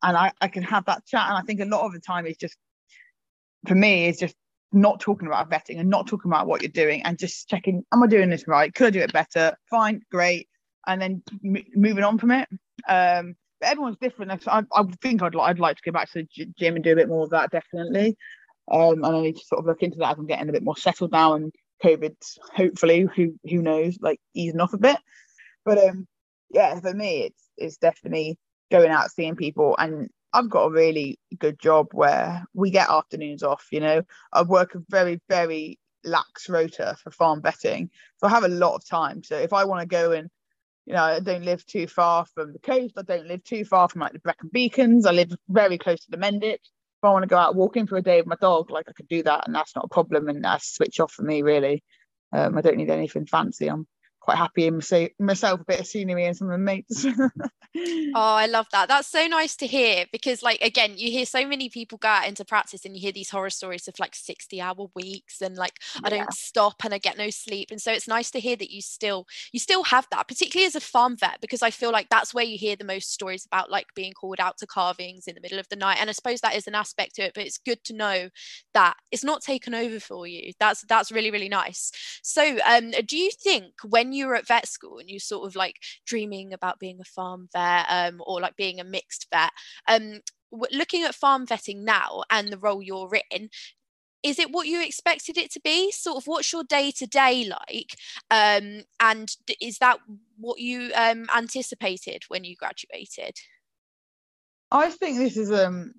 and 0.02 0.16
I, 0.16 0.32
I 0.40 0.46
can 0.48 0.62
have 0.62 0.84
that 0.84 1.04
chat. 1.06 1.28
And 1.28 1.38
i 1.38 1.42
think 1.42 1.60
a 1.60 1.64
lot 1.64 1.84
of 1.84 1.92
the 1.92 2.00
time 2.00 2.26
is 2.26 2.36
just 2.36 2.56
for 3.66 3.74
me 3.74 4.08
is 4.08 4.18
just 4.18 4.36
not 4.72 5.00
talking 5.00 5.26
about 5.26 5.50
vetting 5.50 5.80
and 5.80 5.88
not 5.88 6.06
talking 6.06 6.30
about 6.30 6.46
what 6.46 6.62
you're 6.62 6.70
doing 6.70 7.02
and 7.02 7.18
just 7.18 7.48
checking 7.48 7.84
am 7.92 8.02
i 8.02 8.06
doing 8.06 8.30
this 8.30 8.46
right? 8.46 8.74
Could 8.74 8.88
i 8.88 8.90
do 8.90 9.00
it 9.00 9.12
better? 9.12 9.56
Fine 9.70 10.02
great 10.10 10.48
and 10.88 11.00
then 11.00 11.22
m- 11.44 11.64
moving 11.76 12.02
on 12.02 12.18
from 12.18 12.32
it. 12.32 12.48
Um, 12.88 13.36
but 13.60 13.70
everyone's 13.70 13.98
different. 14.00 14.48
I, 14.48 14.62
I 14.74 14.82
think 15.02 15.22
I'd, 15.22 15.36
I'd 15.36 15.58
like 15.58 15.76
to 15.76 15.82
go 15.84 15.92
back 15.92 16.10
to 16.12 16.24
the 16.36 16.46
gym 16.58 16.74
and 16.74 16.84
do 16.84 16.92
a 16.92 16.96
bit 16.96 17.08
more 17.08 17.24
of 17.24 17.30
that, 17.30 17.50
definitely. 17.50 18.16
Um, 18.70 19.04
and 19.04 19.16
I 19.16 19.20
need 19.20 19.36
to 19.36 19.44
sort 19.44 19.60
of 19.60 19.66
look 19.66 19.82
into 19.82 19.98
that 19.98 20.12
as 20.12 20.18
I'm 20.18 20.26
getting 20.26 20.48
a 20.48 20.52
bit 20.52 20.62
more 20.62 20.76
settled 20.76 21.12
now 21.12 21.34
and 21.34 21.52
COVID, 21.82 22.14
hopefully, 22.54 23.06
who 23.14 23.34
who 23.48 23.62
knows, 23.62 23.98
like 24.00 24.20
easing 24.34 24.60
off 24.60 24.74
a 24.74 24.78
bit. 24.78 24.98
But 25.64 25.78
um, 25.78 26.06
yeah, 26.50 26.78
for 26.80 26.92
me, 26.92 27.22
it's 27.22 27.50
it's 27.56 27.76
definitely 27.76 28.38
going 28.70 28.90
out 28.90 29.10
seeing 29.10 29.36
people, 29.36 29.76
and 29.78 30.08
I've 30.32 30.50
got 30.50 30.66
a 30.66 30.70
really 30.70 31.18
good 31.38 31.58
job 31.58 31.88
where 31.92 32.44
we 32.54 32.70
get 32.70 32.90
afternoons 32.90 33.42
off. 33.42 33.66
You 33.70 33.80
know, 33.80 34.02
I 34.32 34.42
work 34.42 34.74
a 34.74 34.80
very 34.88 35.20
very 35.28 35.78
lax 36.04 36.48
rota 36.48 36.96
for 37.02 37.10
farm 37.10 37.42
vetting, 37.42 37.88
so 38.18 38.26
I 38.26 38.30
have 38.30 38.44
a 38.44 38.48
lot 38.48 38.74
of 38.74 38.86
time. 38.86 39.22
So 39.22 39.36
if 39.36 39.52
I 39.52 39.64
want 39.64 39.80
to 39.80 39.86
go 39.86 40.12
and 40.12 40.28
you 40.88 40.94
know, 40.94 41.02
I 41.02 41.20
don't 41.20 41.44
live 41.44 41.66
too 41.66 41.86
far 41.86 42.24
from 42.24 42.54
the 42.54 42.58
coast. 42.58 42.94
I 42.96 43.02
don't 43.02 43.26
live 43.26 43.44
too 43.44 43.66
far 43.66 43.90
from 43.90 44.00
like 44.00 44.14
the 44.14 44.20
Brecon 44.20 44.48
Beacons. 44.50 45.04
I 45.04 45.12
live 45.12 45.30
very 45.46 45.76
close 45.76 46.00
to 46.06 46.10
the 46.10 46.16
Mendip. 46.16 46.54
if 46.54 46.60
I 47.02 47.10
want 47.10 47.24
to 47.24 47.28
go 47.28 47.36
out 47.36 47.54
walking 47.54 47.86
for 47.86 47.98
a 47.98 48.02
day 48.02 48.16
with 48.16 48.26
my 48.26 48.36
dog, 48.40 48.70
like 48.70 48.86
I 48.88 48.92
could 48.92 49.06
do 49.06 49.22
that, 49.24 49.46
and 49.46 49.54
that's 49.54 49.76
not 49.76 49.84
a 49.84 49.88
problem, 49.88 50.28
and 50.28 50.42
that's 50.42 50.74
switch 50.74 50.98
off 50.98 51.12
for 51.12 51.22
me 51.22 51.42
really. 51.42 51.84
Um, 52.32 52.56
I 52.56 52.62
don't 52.62 52.78
need 52.78 52.88
anything 52.88 53.26
fancy. 53.26 53.66
I'm 53.68 53.86
quite 54.28 54.36
happy 54.36 54.66
in 54.66 54.82
myself, 55.18 55.60
a 55.60 55.64
bit 55.64 55.80
of 55.80 55.86
scenery 55.86 56.26
and 56.26 56.36
some 56.36 56.50
of 56.50 56.60
my 56.60 56.72
mates. 56.72 57.06
oh, 57.76 58.12
I 58.14 58.44
love 58.44 58.66
that. 58.72 58.86
That's 58.86 59.08
so 59.08 59.26
nice 59.26 59.56
to 59.56 59.66
hear 59.66 60.04
because, 60.12 60.42
like, 60.42 60.60
again, 60.60 60.98
you 60.98 61.10
hear 61.10 61.24
so 61.24 61.46
many 61.46 61.70
people 61.70 61.96
go 61.96 62.08
out 62.08 62.28
into 62.28 62.44
practice 62.44 62.84
and 62.84 62.94
you 62.94 63.00
hear 63.00 63.12
these 63.12 63.30
horror 63.30 63.48
stories 63.48 63.88
of 63.88 63.94
like 63.98 64.14
60 64.14 64.60
hour 64.60 64.90
weeks 64.94 65.40
and 65.40 65.56
like 65.56 65.78
yeah. 65.94 66.00
I 66.04 66.10
don't 66.10 66.32
stop 66.34 66.84
and 66.84 66.92
I 66.92 66.98
get 66.98 67.16
no 67.16 67.30
sleep. 67.30 67.70
And 67.70 67.80
so 67.80 67.90
it's 67.90 68.06
nice 68.06 68.30
to 68.32 68.38
hear 68.40 68.54
that 68.56 68.70
you 68.70 68.82
still 68.82 69.26
you 69.50 69.60
still 69.60 69.84
have 69.84 70.06
that, 70.10 70.28
particularly 70.28 70.66
as 70.66 70.74
a 70.74 70.80
farm 70.80 71.16
vet, 71.16 71.40
because 71.40 71.62
I 71.62 71.70
feel 71.70 71.90
like 71.90 72.10
that's 72.10 72.34
where 72.34 72.44
you 72.44 72.58
hear 72.58 72.76
the 72.76 72.84
most 72.84 73.10
stories 73.10 73.46
about 73.46 73.70
like 73.70 73.86
being 73.94 74.12
called 74.12 74.40
out 74.40 74.58
to 74.58 74.66
calvings 74.66 75.26
in 75.26 75.36
the 75.36 75.40
middle 75.40 75.58
of 75.58 75.70
the 75.70 75.76
night. 75.76 75.96
And 76.02 76.10
I 76.10 76.12
suppose 76.12 76.42
that 76.42 76.54
is 76.54 76.66
an 76.66 76.74
aspect 76.74 77.14
to 77.14 77.22
it, 77.22 77.32
but 77.34 77.46
it's 77.46 77.56
good 77.56 77.82
to 77.84 77.94
know 77.94 78.28
that 78.74 78.94
it's 79.10 79.24
not 79.24 79.40
taken 79.40 79.74
over 79.74 79.98
for 79.98 80.26
you. 80.26 80.52
That's 80.60 80.82
that's 80.86 81.10
really, 81.10 81.30
really 81.30 81.48
nice. 81.48 81.92
So 82.22 82.58
um 82.66 82.90
do 83.06 83.16
you 83.16 83.30
think 83.30 83.72
when 83.88 84.12
you 84.12 84.17
you 84.18 84.26
were 84.26 84.34
at 84.34 84.46
vet 84.46 84.68
school 84.68 84.98
and 84.98 85.08
you 85.08 85.18
sort 85.18 85.46
of 85.46 85.56
like 85.56 85.76
dreaming 86.06 86.52
about 86.52 86.78
being 86.78 86.98
a 87.00 87.04
farm 87.04 87.48
vet 87.52 87.86
um, 87.88 88.20
or 88.26 88.40
like 88.40 88.56
being 88.56 88.80
a 88.80 88.84
mixed 88.84 89.26
vet, 89.32 89.50
um, 89.88 90.20
looking 90.72 91.02
at 91.02 91.14
farm 91.14 91.46
vetting 91.46 91.82
now 91.82 92.22
and 92.30 92.48
the 92.48 92.58
role 92.58 92.82
you're 92.82 93.10
in, 93.30 93.48
is 94.22 94.38
it 94.38 94.50
what 94.50 94.66
you 94.66 94.82
expected 94.82 95.38
it 95.38 95.50
to 95.52 95.60
be? 95.60 95.92
Sort 95.92 96.16
of 96.16 96.26
what's 96.26 96.52
your 96.52 96.64
day 96.64 96.90
to 96.92 97.06
day 97.06 97.48
like? 97.48 97.94
Um, 98.30 98.82
and 99.00 99.28
is 99.60 99.78
that 99.78 99.98
what 100.36 100.58
you 100.58 100.90
um, 100.94 101.28
anticipated 101.34 102.24
when 102.28 102.44
you 102.44 102.56
graduated? 102.56 103.36
I 104.70 104.90
think 104.90 105.18
this 105.18 105.36
is 105.36 105.52
um, 105.52 105.92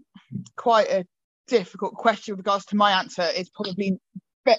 quite 0.56 0.90
a 0.90 1.06
difficult 1.48 1.96
question 1.96 2.34
with 2.34 2.40
regards 2.40 2.66
to 2.66 2.76
my 2.76 2.92
answer. 2.92 3.26
It's 3.36 3.50
probably 3.50 4.00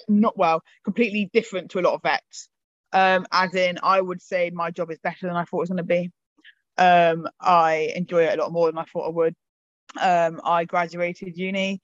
not 0.07 0.37
well 0.37 0.61
completely 0.83 1.29
different 1.33 1.71
to 1.71 1.79
a 1.79 1.81
lot 1.81 1.93
of 1.93 2.01
vets 2.01 2.49
um, 2.93 3.25
as 3.31 3.53
in 3.55 3.77
I 3.83 4.01
would 4.01 4.21
say 4.21 4.49
my 4.49 4.71
job 4.71 4.91
is 4.91 4.99
better 4.99 5.27
than 5.27 5.35
I 5.35 5.45
thought 5.45 5.57
it 5.57 5.61
was 5.61 5.69
going 5.69 5.77
to 5.77 5.83
be. 5.83 6.11
Um, 6.77 7.27
I 7.39 7.91
enjoy 7.95 8.23
it 8.23 8.37
a 8.37 8.41
lot 8.41 8.51
more 8.51 8.67
than 8.67 8.77
I 8.77 8.85
thought 8.85 9.07
I 9.07 9.11
would. 9.11 9.35
Um, 9.99 10.41
I 10.43 10.65
graduated 10.65 11.37
uni 11.37 11.81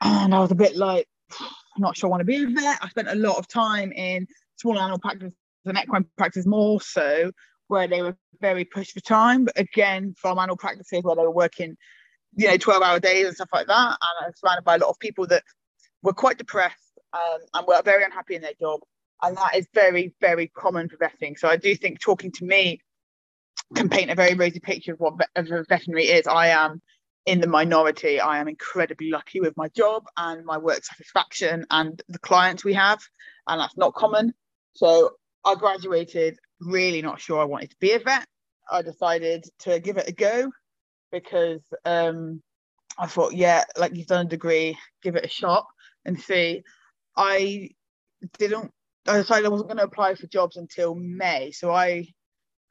and 0.00 0.34
I 0.34 0.40
was 0.40 0.50
a 0.50 0.56
bit 0.56 0.76
like, 0.76 1.06
I'm 1.40 1.48
not 1.78 1.96
sure 1.96 2.08
I 2.08 2.10
want 2.10 2.20
to 2.20 2.24
be 2.24 2.42
a 2.42 2.46
vet. 2.46 2.78
I 2.82 2.88
spent 2.88 3.08
a 3.08 3.14
lot 3.14 3.38
of 3.38 3.48
time 3.48 3.92
in 3.92 4.26
small 4.56 4.78
animal 4.78 4.98
practice 4.98 5.32
and 5.64 5.78
equine 5.78 6.04
practice 6.18 6.46
more 6.46 6.80
so, 6.80 7.32
where 7.68 7.88
they 7.88 8.02
were 8.02 8.16
very 8.40 8.64
pushed 8.64 8.92
for 8.92 9.00
time. 9.00 9.46
But 9.46 9.58
again, 9.58 10.14
farm 10.18 10.38
animal 10.38 10.56
practices 10.56 11.02
where 11.02 11.16
they 11.16 11.22
were 11.22 11.30
working, 11.30 11.76
you 12.36 12.48
know, 12.48 12.56
12 12.56 12.82
hour 12.82 13.00
days 13.00 13.26
and 13.26 13.34
stuff 13.34 13.48
like 13.52 13.66
that. 13.66 13.86
And 13.86 13.96
I 14.22 14.26
was 14.26 14.38
surrounded 14.38 14.64
by 14.64 14.76
a 14.76 14.78
lot 14.78 14.90
of 14.90 14.98
people 14.98 15.26
that 15.28 15.42
were 16.02 16.12
quite 16.12 16.36
depressed 16.36 16.76
um, 17.14 17.38
and 17.54 17.66
were 17.66 17.80
very 17.82 18.04
unhappy 18.04 18.34
in 18.34 18.42
their 18.42 18.52
job 18.60 18.80
and 19.22 19.36
that 19.36 19.54
is 19.56 19.66
very 19.74 20.14
very 20.20 20.48
common 20.48 20.88
for 20.88 20.96
vetting. 20.96 21.38
So 21.38 21.48
i 21.48 21.56
do 21.56 21.74
think 21.74 22.00
talking 22.00 22.32
to 22.32 22.44
me 22.44 22.80
can 23.74 23.88
paint 23.88 24.10
a 24.10 24.14
very 24.14 24.34
rosy 24.34 24.60
picture 24.60 24.92
of 24.92 25.00
what 25.00 25.14
of 25.36 25.50
a 25.50 25.64
veterinary 25.68 26.04
is. 26.06 26.26
I 26.26 26.48
am 26.48 26.82
in 27.26 27.40
the 27.40 27.46
minority. 27.46 28.20
I 28.20 28.38
am 28.38 28.48
incredibly 28.48 29.10
lucky 29.10 29.40
with 29.40 29.56
my 29.56 29.68
job 29.68 30.04
and 30.16 30.44
my 30.44 30.58
work 30.58 30.84
satisfaction 30.84 31.64
and 31.70 32.00
the 32.08 32.18
clients 32.18 32.64
we 32.64 32.74
have 32.74 33.00
and 33.48 33.60
that's 33.60 33.76
not 33.76 33.94
common. 33.94 34.34
So 34.74 35.12
i 35.44 35.54
graduated 35.54 36.38
really 36.60 37.02
not 37.02 37.20
sure 37.20 37.38
i 37.40 37.44
wanted 37.44 37.70
to 37.70 37.76
be 37.80 37.92
a 37.92 37.98
vet. 37.98 38.26
I 38.70 38.82
decided 38.82 39.44
to 39.60 39.78
give 39.80 39.98
it 39.98 40.08
a 40.08 40.12
go 40.12 40.50
because 41.12 41.62
um, 41.84 42.42
i 42.98 43.06
thought 43.06 43.34
yeah 43.34 43.64
like 43.76 43.94
you've 43.94 44.06
done 44.06 44.26
a 44.26 44.28
degree 44.28 44.76
give 45.02 45.16
it 45.16 45.24
a 45.24 45.28
shot 45.28 45.66
and 46.04 46.20
see. 46.20 46.62
I 47.16 47.70
didn't 48.38 48.70
I 49.06 49.18
decided 49.18 49.46
I 49.46 49.50
wasn't 49.50 49.68
going 49.68 49.78
to 49.78 49.84
apply 49.84 50.14
for 50.14 50.26
jobs 50.26 50.56
until 50.56 50.94
May. 50.94 51.50
So 51.50 51.70
I 51.72 52.06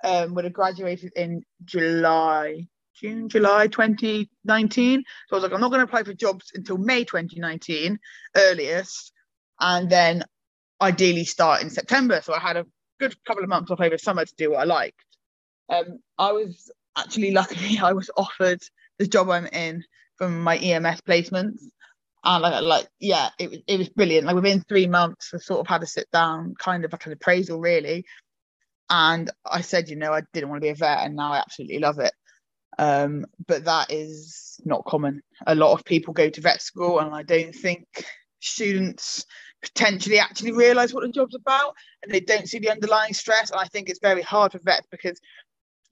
um, 0.03 0.33
would 0.33 0.45
have 0.45 0.53
graduated 0.53 1.11
in 1.15 1.43
July, 1.63 2.67
June, 2.95 3.29
July 3.29 3.67
2019. 3.67 5.03
So 5.27 5.35
I 5.35 5.35
was 5.35 5.43
like, 5.43 5.53
I'm 5.53 5.61
not 5.61 5.69
going 5.69 5.79
to 5.79 5.85
apply 5.85 6.03
for 6.03 6.13
jobs 6.13 6.51
until 6.53 6.77
May 6.77 7.03
2019, 7.03 7.99
earliest, 8.35 9.11
and 9.59 9.89
then 9.89 10.23
ideally 10.81 11.25
start 11.25 11.61
in 11.61 11.69
September. 11.69 12.21
So 12.23 12.33
I 12.33 12.39
had 12.39 12.57
a 12.57 12.65
good 12.99 13.15
couple 13.25 13.43
of 13.43 13.49
months 13.49 13.71
off 13.71 13.79
over 13.79 13.97
summer 13.97 14.25
to 14.25 14.33
do 14.35 14.51
what 14.51 14.59
I 14.59 14.63
liked. 14.63 15.05
Um, 15.69 15.99
I 16.17 16.31
was 16.31 16.71
actually 16.97 17.31
lucky 17.31 17.79
I 17.81 17.93
was 17.93 18.09
offered 18.17 18.61
the 18.99 19.07
job 19.07 19.29
I'm 19.29 19.47
in 19.47 19.83
from 20.17 20.41
my 20.41 20.57
EMS 20.57 21.01
placements 21.01 21.59
and 22.23 22.41
like, 22.41 22.63
like 22.63 22.87
yeah 22.99 23.29
it 23.39 23.49
was 23.49 23.59
it 23.67 23.77
was 23.77 23.89
brilliant. 23.89 24.27
Like 24.27 24.35
within 24.35 24.61
three 24.61 24.87
months 24.87 25.31
I 25.33 25.37
sort 25.37 25.59
of 25.59 25.67
had 25.67 25.83
a 25.83 25.87
sit 25.87 26.09
down 26.11 26.55
kind 26.57 26.85
of 26.85 26.91
like 26.91 27.05
an 27.05 27.11
appraisal 27.11 27.59
really. 27.59 28.05
And 28.89 29.29
I 29.45 29.61
said 29.61 29.89
you 29.89 29.95
know 29.95 30.13
I 30.13 30.21
didn't 30.33 30.49
want 30.49 30.61
to 30.61 30.65
be 30.65 30.69
a 30.69 30.75
vet 30.75 31.05
and 31.05 31.15
now 31.15 31.33
I 31.33 31.39
absolutely 31.39 31.79
love 31.79 31.99
it. 31.99 32.13
Um, 32.79 33.25
but 33.47 33.65
that 33.65 33.91
is 33.91 34.59
not 34.65 34.85
common. 34.85 35.21
A 35.45 35.55
lot 35.55 35.73
of 35.73 35.85
people 35.85 36.13
go 36.13 36.29
to 36.29 36.41
vet 36.41 36.61
school 36.61 36.99
and 36.99 37.13
I 37.13 37.23
don't 37.23 37.53
think 37.53 37.85
students 38.39 39.25
potentially 39.61 40.19
actually 40.19 40.51
realize 40.51 40.93
what 40.93 41.01
the 41.01 41.11
job's 41.11 41.35
about 41.35 41.73
and 42.03 42.11
they 42.11 42.19
don't 42.19 42.49
see 42.49 42.59
the 42.59 42.69
underlying 42.69 43.13
stress. 43.13 43.49
And 43.51 43.59
I 43.59 43.65
think 43.65 43.89
it's 43.89 43.99
very 44.01 44.21
hard 44.21 44.51
for 44.51 44.59
vets 44.59 44.87
because 44.91 45.19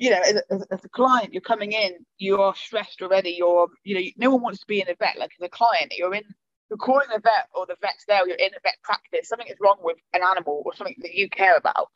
you 0.01 0.10
know, 0.10 0.20
as 0.20 0.34
a, 0.34 0.74
as 0.74 0.84
a, 0.84 0.89
client, 0.89 1.31
you're 1.31 1.41
coming 1.41 1.74
in, 1.74 1.93
you 2.17 2.41
are 2.41 2.55
stressed 2.55 3.03
already. 3.03 3.36
You're, 3.38 3.67
you 3.84 3.93
know, 3.93 4.01
no 4.17 4.31
one 4.31 4.41
wants 4.41 4.62
to 4.62 4.65
be 4.65 4.81
in 4.81 4.89
a 4.89 4.96
vet. 4.96 5.20
Like 5.20 5.29
as 5.39 5.46
a 5.46 5.50
client, 5.50 5.93
you're 5.96 6.15
in, 6.15 6.24
you're 6.72 6.77
calling 6.77 7.05
the 7.13 7.22
vet 7.22 7.50
or 7.53 7.67
the 7.67 7.75
vet's 7.81 8.05
there, 8.08 8.27
you're 8.27 8.36
in 8.36 8.50
a 8.50 8.60
vet 8.63 8.77
practice. 8.84 9.29
Something 9.29 9.46
is 9.48 9.58
wrong 9.62 9.77
with 9.84 9.98
an 10.13 10.22
animal 10.24 10.63
or 10.65 10.74
something 10.74 10.96
that 11.03 11.13
you 11.13 11.29
care 11.29 11.55
about. 11.55 11.89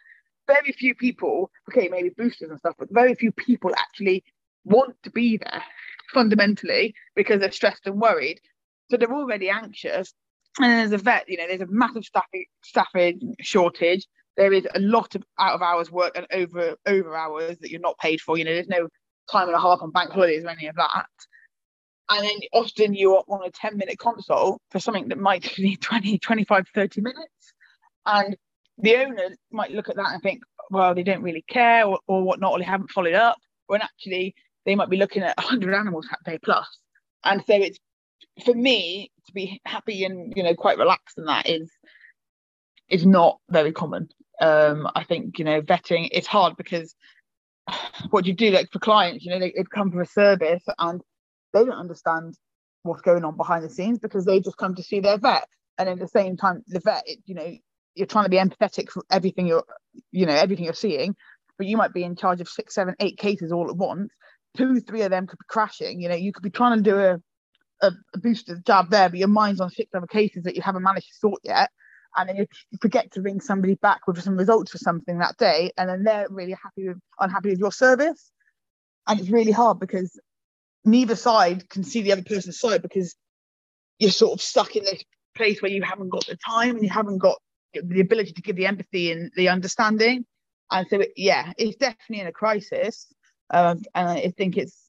Very 0.46 0.72
few 0.72 0.94
people, 0.94 1.50
okay, 1.72 1.88
maybe 1.88 2.10
boosters 2.16 2.52
and 2.52 2.60
stuff, 2.60 2.76
but 2.78 2.90
very 2.92 3.16
few 3.16 3.32
people 3.32 3.72
actually 3.76 4.24
want 4.66 4.96
to 5.02 5.10
be 5.10 5.38
there 5.38 5.64
fundamentally 6.14 6.94
because 7.16 7.40
they're 7.40 7.52
stressed 7.52 7.88
and 7.88 8.00
worried. 8.00 8.40
So 8.92 8.98
they're 8.98 9.12
already 9.12 9.50
anxious. 9.50 10.14
And 10.62 10.72
as 10.72 10.92
a 10.92 11.00
vet, 11.00 11.28
you 11.28 11.38
know, 11.38 11.48
there's 11.48 11.62
a 11.62 11.68
massive 11.68 12.04
staffing, 12.04 12.46
staffing 12.64 13.36
shortage 13.42 14.06
there 14.38 14.54
is 14.54 14.68
a 14.76 14.80
lot 14.80 15.16
of 15.16 15.24
out 15.40 15.54
of 15.54 15.62
hours 15.62 15.92
work 15.92 16.14
and 16.16 16.28
over 16.32 16.76
over 16.86 17.16
hours 17.16 17.58
that 17.60 17.72
you're 17.72 17.80
not 17.80 17.98
paid 17.98 18.22
for. 18.22 18.38
You 18.38 18.46
know, 18.46 18.54
there's 18.54 18.68
no 18.68 18.88
time 19.32 19.48
and 19.48 19.56
a 19.56 19.60
half 19.60 19.82
on 19.82 19.92
bank 19.92 20.12
holidays 20.12 20.44
or 20.44 20.50
any 20.50 20.68
of 20.68 20.76
that. 20.76 21.08
And 22.10 22.24
then 22.24 22.40
often 22.54 22.94
you're 22.94 23.24
on 23.28 23.48
a 23.48 23.52
10 23.52 23.78
minute 23.78 23.98
consult 23.98 24.62
for 24.70 24.80
something 24.80 25.08
that 25.08 25.18
might 25.18 25.52
need 25.58 25.82
20, 25.82 26.20
25, 26.20 26.68
30 26.74 27.02
minutes. 27.02 27.54
And 28.06 28.36
the 28.78 28.98
owner 28.98 29.30
might 29.52 29.72
look 29.72 29.90
at 29.90 29.96
that 29.96 30.14
and 30.14 30.22
think, 30.22 30.44
well, 30.70 30.94
they 30.94 31.04
don't 31.04 31.24
really 31.24 31.44
care 31.48 31.86
or, 31.86 32.00
or 32.08 32.24
whatnot, 32.24 32.52
or 32.52 32.60
they 32.60 32.66
haven't 32.66 32.92
followed 32.92 33.16
up. 33.16 33.38
When 33.68 33.82
actually 33.82 34.36
they 34.66 34.76
might 34.76 34.90
be 34.90 34.98
looking 34.98 35.24
at 35.24 35.38
100 35.38 35.74
animals 35.74 36.08
that 36.12 36.24
day 36.30 36.38
plus. 36.44 36.68
And 37.24 37.44
so 37.48 37.56
it's 37.56 37.80
for 38.44 38.54
me 38.54 39.12
to 39.26 39.34
be 39.34 39.62
happy 39.66 40.04
and 40.04 40.34
you 40.36 40.44
know 40.44 40.54
quite 40.56 40.78
relaxed 40.78 41.18
in 41.18 41.26
that 41.26 41.50
is 41.50 41.72
is 42.90 43.06
not 43.06 43.40
very 43.50 43.72
common 43.72 44.10
um, 44.42 44.88
I 44.96 45.04
think 45.04 45.40
you 45.40 45.46
know 45.46 45.62
vetting 45.62 46.10
it's 46.12 46.28
hard 46.28 46.58
because 46.58 46.96
what 48.10 48.26
you 48.26 48.34
do 48.34 48.52
like 48.52 48.72
for 48.72 48.80
clients, 48.80 49.26
you 49.26 49.32
know, 49.32 49.40
they, 49.40 49.54
they 49.56 49.64
come 49.64 49.92
for 49.92 50.02
a 50.02 50.06
service 50.06 50.64
and 50.80 51.02
they 51.54 51.64
don't 51.64 51.72
understand 51.72 52.36
what's 52.84 53.02
going 53.02 53.26
on 53.26 53.36
behind 53.36 53.64
the 53.64 53.70
scenes 53.70 54.00
because 54.00 54.26
they 54.26 54.40
just 54.40 54.58
come 54.58 54.76
to 54.76 54.84
see 54.84 55.00
their 55.00 55.18
vet, 55.18 55.48
and 55.78 55.90
at 55.90 56.00
the 56.00 56.08
same 56.08 56.38
time, 56.38 56.64
the 56.68 56.80
vet, 56.80 57.04
it, 57.06 57.20
you 57.26 57.36
know, 57.36 57.54
you're 57.96 58.08
trying 58.08 58.26
to 58.26 58.30
be 58.30 58.38
empathetic 58.38 58.90
for 58.90 59.04
everything 59.10 59.48
you're, 59.48 59.64
you 60.12 60.26
know, 60.26 60.34
everything 60.34 60.66
you're 60.66 60.74
seeing, 60.74 61.16
but 61.58 61.68
you 61.68 61.78
might 61.78 61.94
be 61.94 62.04
in 62.04 62.16
charge 62.16 62.42
of 62.42 62.50
six, 62.50 62.76
seven, 62.76 62.96
eight 63.00 63.18
cases 63.18 63.52
all 63.52 63.70
at 63.70 63.78
once. 63.78 64.12
Two, 64.58 64.80
three 64.80 65.02
of 65.02 65.12
them 65.12 65.28
could 65.28 65.40
be 65.40 65.46
crashing. 65.50 66.02
You 66.02 66.10
know, 66.10 66.16
you 66.16 66.32
could 66.32 66.44
be 66.44 66.50
trying 66.50 66.78
to 66.78 66.84
do 66.84 67.00
a 67.00 67.20
a, 67.82 67.92
a 68.14 68.20
booster 68.20 68.58
job 68.66 68.90
there, 68.90 69.10
but 69.10 69.20
your 69.20 69.28
mind's 69.28 69.60
on 69.60 69.70
six 69.70 69.90
other 69.94 70.08
cases 70.08 70.44
that 70.44 70.56
you 70.56 70.62
haven't 70.62 70.84
managed 70.84 71.08
to 71.08 71.16
sort 71.16 71.42
yet 71.44 71.70
and 72.18 72.30
then 72.30 72.36
you 72.38 72.48
forget 72.82 73.12
to 73.12 73.22
ring 73.22 73.40
somebody 73.40 73.76
back 73.76 74.08
with 74.08 74.22
some 74.22 74.38
results 74.38 74.72
for 74.72 74.78
something 74.78 75.20
that 75.20 75.38
day, 75.38 75.72
and 75.78 75.90
then 75.90 76.04
they're 76.04 76.28
really 76.30 76.56
happy 76.62 76.88
with 76.88 77.00
unhappy 77.20 77.50
with 77.50 77.60
your 77.60 77.72
service, 77.72 78.32
and 79.08 79.20
it's 79.20 79.30
really 79.30 79.52
hard 79.52 79.80
because 79.80 80.20
neither 80.84 81.16
side 81.16 81.68
can 81.70 81.84
see 81.84 82.02
the 82.02 82.12
other 82.12 82.24
person's 82.24 82.60
side 82.60 82.82
because 82.82 83.16
you're 84.00 84.12
sort 84.12 84.34
of 84.34 84.42
stuck 84.42 84.76
in 84.76 84.84
this 84.84 85.04
place 85.36 85.62
where 85.62 85.72
you 85.72 85.82
haven't 85.82 86.10
got 86.10 86.26
the 86.28 86.38
time 86.38 86.76
and 86.76 86.84
you 86.84 86.90
haven't 86.90 87.18
got 87.18 87.38
the 87.74 88.00
ability 88.00 88.32
to 88.32 88.42
give 88.42 88.56
the 88.56 88.66
empathy 88.66 89.12
and 89.12 89.32
the 89.36 89.50
understanding, 89.50 90.26
and 90.72 90.88
so 90.90 91.00
it, 91.00 91.12
yeah, 91.16 91.54
it's 91.58 91.78
definitely 91.78 92.22
in 92.22 92.28
a 92.28 92.32
crisis, 92.32 93.08
um, 93.52 93.82
and 93.94 94.08
I 94.10 94.34
think 94.38 94.58
it's 94.58 94.85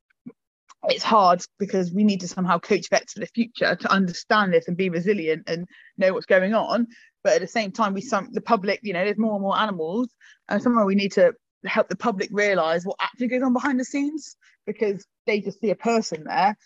it's 0.84 1.04
hard 1.04 1.42
because 1.58 1.92
we 1.92 2.04
need 2.04 2.20
to 2.20 2.28
somehow 2.28 2.58
coach 2.58 2.88
vets 2.90 3.14
for 3.14 3.20
the 3.20 3.26
future 3.26 3.76
to 3.76 3.90
understand 3.90 4.52
this 4.52 4.68
and 4.68 4.76
be 4.76 4.90
resilient 4.90 5.44
and 5.48 5.66
know 5.98 6.12
what's 6.12 6.26
going 6.26 6.54
on 6.54 6.86
but 7.24 7.34
at 7.34 7.40
the 7.40 7.48
same 7.48 7.72
time 7.72 7.94
we 7.94 8.00
some 8.00 8.28
the 8.32 8.40
public 8.40 8.80
you 8.82 8.92
know 8.92 9.04
there's 9.04 9.18
more 9.18 9.34
and 9.34 9.42
more 9.42 9.58
animals 9.58 10.08
and 10.48 10.62
somewhere 10.62 10.84
we 10.84 10.94
need 10.94 11.12
to 11.12 11.32
help 11.64 11.88
the 11.88 11.96
public 11.96 12.28
realize 12.32 12.84
what 12.84 12.96
actually 13.00 13.28
goes 13.28 13.42
on 13.42 13.52
behind 13.52 13.80
the 13.80 13.84
scenes 13.84 14.36
because 14.66 15.04
they 15.26 15.40
just 15.40 15.60
see 15.60 15.70
a 15.70 15.76
person 15.76 16.24
there 16.24 16.56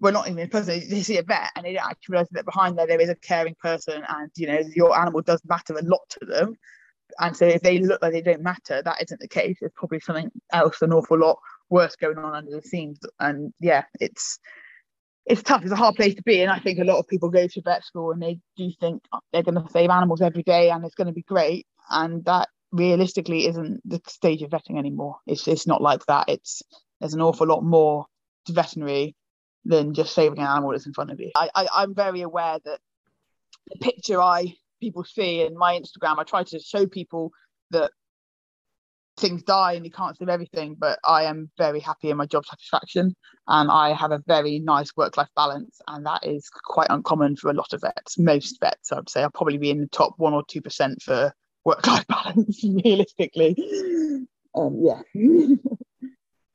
We're 0.00 0.12
not 0.12 0.28
even 0.28 0.44
a 0.44 0.48
person, 0.48 0.80
they 0.88 1.02
see 1.02 1.18
a 1.18 1.22
vet 1.22 1.50
and 1.56 1.64
they 1.64 1.74
don't 1.74 1.86
actually 1.86 2.14
realize 2.14 2.28
that 2.32 2.46
behind 2.46 2.78
there 2.78 2.86
there 2.86 3.00
is 3.00 3.10
a 3.10 3.14
caring 3.14 3.54
person 3.62 4.02
and 4.08 4.30
you 4.36 4.46
know 4.48 4.60
your 4.74 4.98
animal 4.98 5.22
does 5.22 5.42
matter 5.44 5.74
a 5.74 5.82
lot 5.82 6.02
to 6.10 6.26
them. 6.26 6.56
And 7.18 7.36
so 7.36 7.46
if 7.46 7.62
they 7.62 7.78
look 7.80 8.02
like 8.02 8.12
they 8.12 8.22
don't 8.22 8.42
matter, 8.42 8.82
that 8.82 9.02
isn't 9.02 9.20
the 9.20 9.28
case. 9.28 9.58
There's 9.60 9.72
probably 9.74 10.00
something 10.00 10.30
else 10.52 10.82
an 10.82 10.92
awful 10.92 11.18
lot 11.18 11.38
worse 11.70 11.96
going 11.96 12.18
on 12.18 12.34
under 12.34 12.50
the 12.50 12.62
scenes. 12.62 12.98
And 13.18 13.52
yeah, 13.60 13.84
it's 14.00 14.38
it's 15.26 15.42
tough. 15.42 15.62
It's 15.62 15.72
a 15.72 15.76
hard 15.76 15.94
place 15.94 16.14
to 16.14 16.22
be. 16.22 16.42
And 16.42 16.50
I 16.50 16.58
think 16.58 16.78
a 16.78 16.84
lot 16.84 16.98
of 16.98 17.08
people 17.08 17.30
go 17.30 17.46
to 17.46 17.62
vet 17.62 17.84
school 17.84 18.10
and 18.10 18.20
they 18.20 18.40
do 18.56 18.70
think 18.80 19.04
they're 19.32 19.42
going 19.42 19.62
to 19.62 19.70
save 19.70 19.90
animals 19.90 20.20
every 20.20 20.42
day 20.42 20.70
and 20.70 20.84
it's 20.84 20.94
going 20.94 21.06
to 21.06 21.12
be 21.12 21.22
great. 21.22 21.66
And 21.88 22.24
that 22.24 22.48
realistically 22.72 23.46
isn't 23.46 23.80
the 23.84 24.00
stage 24.06 24.42
of 24.42 24.50
vetting 24.50 24.78
anymore. 24.78 25.16
It's 25.26 25.46
it's 25.48 25.66
not 25.66 25.82
like 25.82 26.04
that. 26.06 26.28
It's 26.28 26.62
there's 27.00 27.14
an 27.14 27.22
awful 27.22 27.46
lot 27.46 27.62
more 27.62 28.06
to 28.46 28.52
veterinary 28.52 29.16
than 29.64 29.94
just 29.94 30.14
saving 30.14 30.38
an 30.38 30.46
animal 30.46 30.70
that's 30.70 30.86
in 30.86 30.92
front 30.92 31.10
of 31.10 31.20
you. 31.20 31.30
I, 31.36 31.50
I 31.54 31.68
I'm 31.74 31.94
very 31.94 32.22
aware 32.22 32.58
that 32.64 32.80
the 33.68 33.78
picture 33.78 34.20
I 34.20 34.54
people 34.80 35.04
see 35.04 35.42
in 35.42 35.56
my 35.56 35.78
Instagram, 35.78 36.18
I 36.18 36.24
try 36.24 36.42
to 36.44 36.58
show 36.58 36.86
people 36.86 37.32
that 37.70 37.90
things 39.20 39.42
die 39.42 39.74
and 39.74 39.84
you 39.84 39.90
can't 39.90 40.16
save 40.16 40.28
everything, 40.28 40.76
but 40.78 40.98
I 41.04 41.24
am 41.24 41.50
very 41.58 41.80
happy 41.80 42.10
in 42.10 42.16
my 42.16 42.26
job 42.26 42.44
satisfaction 42.46 43.14
and 43.46 43.70
I 43.70 43.92
have 43.92 44.12
a 44.12 44.22
very 44.26 44.58
nice 44.58 44.96
work 44.96 45.16
life 45.16 45.28
balance. 45.36 45.80
And 45.86 46.04
that 46.06 46.26
is 46.26 46.48
quite 46.64 46.88
uncommon 46.90 47.36
for 47.36 47.50
a 47.50 47.54
lot 47.54 47.72
of 47.72 47.82
vets. 47.82 48.18
Most 48.18 48.58
vets, 48.60 48.92
I'd 48.92 49.08
say, 49.08 49.22
I'll 49.22 49.30
probably 49.30 49.58
be 49.58 49.70
in 49.70 49.80
the 49.80 49.88
top 49.88 50.14
one 50.16 50.34
or 50.34 50.42
2% 50.44 51.02
for 51.02 51.32
work 51.64 51.86
life 51.86 52.06
balance, 52.08 52.64
realistically. 52.64 53.56
Um, 54.54 54.80
yeah. 54.82 55.02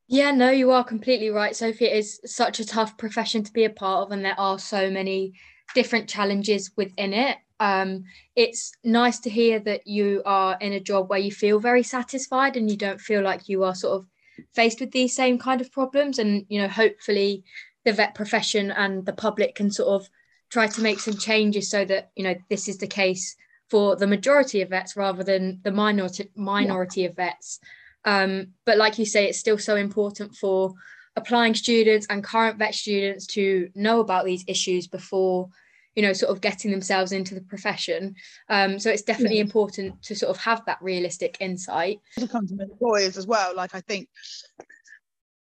Yeah, 0.07 0.31
no, 0.31 0.51
you 0.51 0.71
are 0.71 0.83
completely 0.83 1.29
right, 1.29 1.55
Sophie. 1.55 1.85
It 1.85 1.97
is 1.97 2.19
such 2.25 2.59
a 2.59 2.65
tough 2.65 2.97
profession 2.97 3.43
to 3.43 3.51
be 3.51 3.65
a 3.65 3.71
part 3.71 4.05
of, 4.05 4.11
and 4.11 4.23
there 4.23 4.39
are 4.39 4.59
so 4.59 4.91
many 4.91 5.33
different 5.73 6.07
challenges 6.07 6.71
within 6.77 7.11
it. 7.13 7.37
Um, 7.59 8.03
it's 8.35 8.73
nice 8.83 9.19
to 9.19 9.29
hear 9.29 9.59
that 9.59 9.87
you 9.87 10.21
are 10.25 10.57
in 10.59 10.73
a 10.73 10.79
job 10.79 11.09
where 11.09 11.19
you 11.19 11.31
feel 11.31 11.59
very 11.59 11.83
satisfied 11.83 12.57
and 12.57 12.69
you 12.69 12.77
don't 12.77 12.99
feel 12.99 13.21
like 13.21 13.47
you 13.47 13.63
are 13.63 13.75
sort 13.75 13.99
of 13.99 14.07
faced 14.53 14.79
with 14.79 14.91
these 14.91 15.15
same 15.15 15.37
kind 15.37 15.61
of 15.61 15.71
problems. 15.71 16.19
And, 16.19 16.45
you 16.49 16.61
know, 16.61 16.67
hopefully 16.67 17.43
the 17.85 17.93
vet 17.93 18.15
profession 18.15 18.71
and 18.71 19.05
the 19.05 19.13
public 19.13 19.55
can 19.55 19.71
sort 19.71 20.01
of 20.01 20.09
try 20.49 20.67
to 20.67 20.81
make 20.81 20.99
some 20.99 21.17
changes 21.17 21.69
so 21.69 21.85
that, 21.85 22.11
you 22.15 22.23
know, 22.23 22.35
this 22.49 22.67
is 22.67 22.77
the 22.77 22.87
case 22.87 23.35
for 23.69 23.95
the 23.95 24.07
majority 24.07 24.61
of 24.61 24.69
vets 24.69 24.95
rather 24.95 25.23
than 25.23 25.59
the 25.63 25.71
minority 25.71 26.29
minority 26.35 27.01
yeah. 27.01 27.07
of 27.07 27.15
vets. 27.15 27.59
Um, 28.03 28.49
but 28.65 28.77
like 28.77 28.99
you 28.99 29.05
say, 29.05 29.27
it's 29.27 29.39
still 29.39 29.57
so 29.57 29.75
important 29.75 30.35
for 30.35 30.73
applying 31.15 31.55
students 31.55 32.05
and 32.09 32.23
current 32.23 32.59
vet 32.59 32.75
students 32.75 33.25
to 33.25 33.69
know 33.73 34.01
about 34.01 34.25
these 34.25 34.43
issues 34.47 34.87
before 34.87 35.49
you 35.95 36.01
know 36.01 36.13
sort 36.13 36.31
of 36.31 36.41
getting 36.41 36.71
themselves 36.71 37.11
into 37.11 37.35
the 37.35 37.41
profession 37.41 38.15
um, 38.49 38.79
so 38.79 38.89
it's 38.89 39.01
definitely 39.01 39.37
yeah. 39.37 39.43
important 39.43 40.01
to 40.03 40.15
sort 40.15 40.29
of 40.29 40.37
have 40.37 40.63
that 40.65 40.77
realistic 40.81 41.37
insight 41.39 41.99
it 42.17 42.29
comes 42.29 42.51
to 42.51 42.61
employers 42.61 43.17
as 43.17 43.27
well 43.27 43.55
like 43.55 43.73
i 43.75 43.81
think 43.81 44.07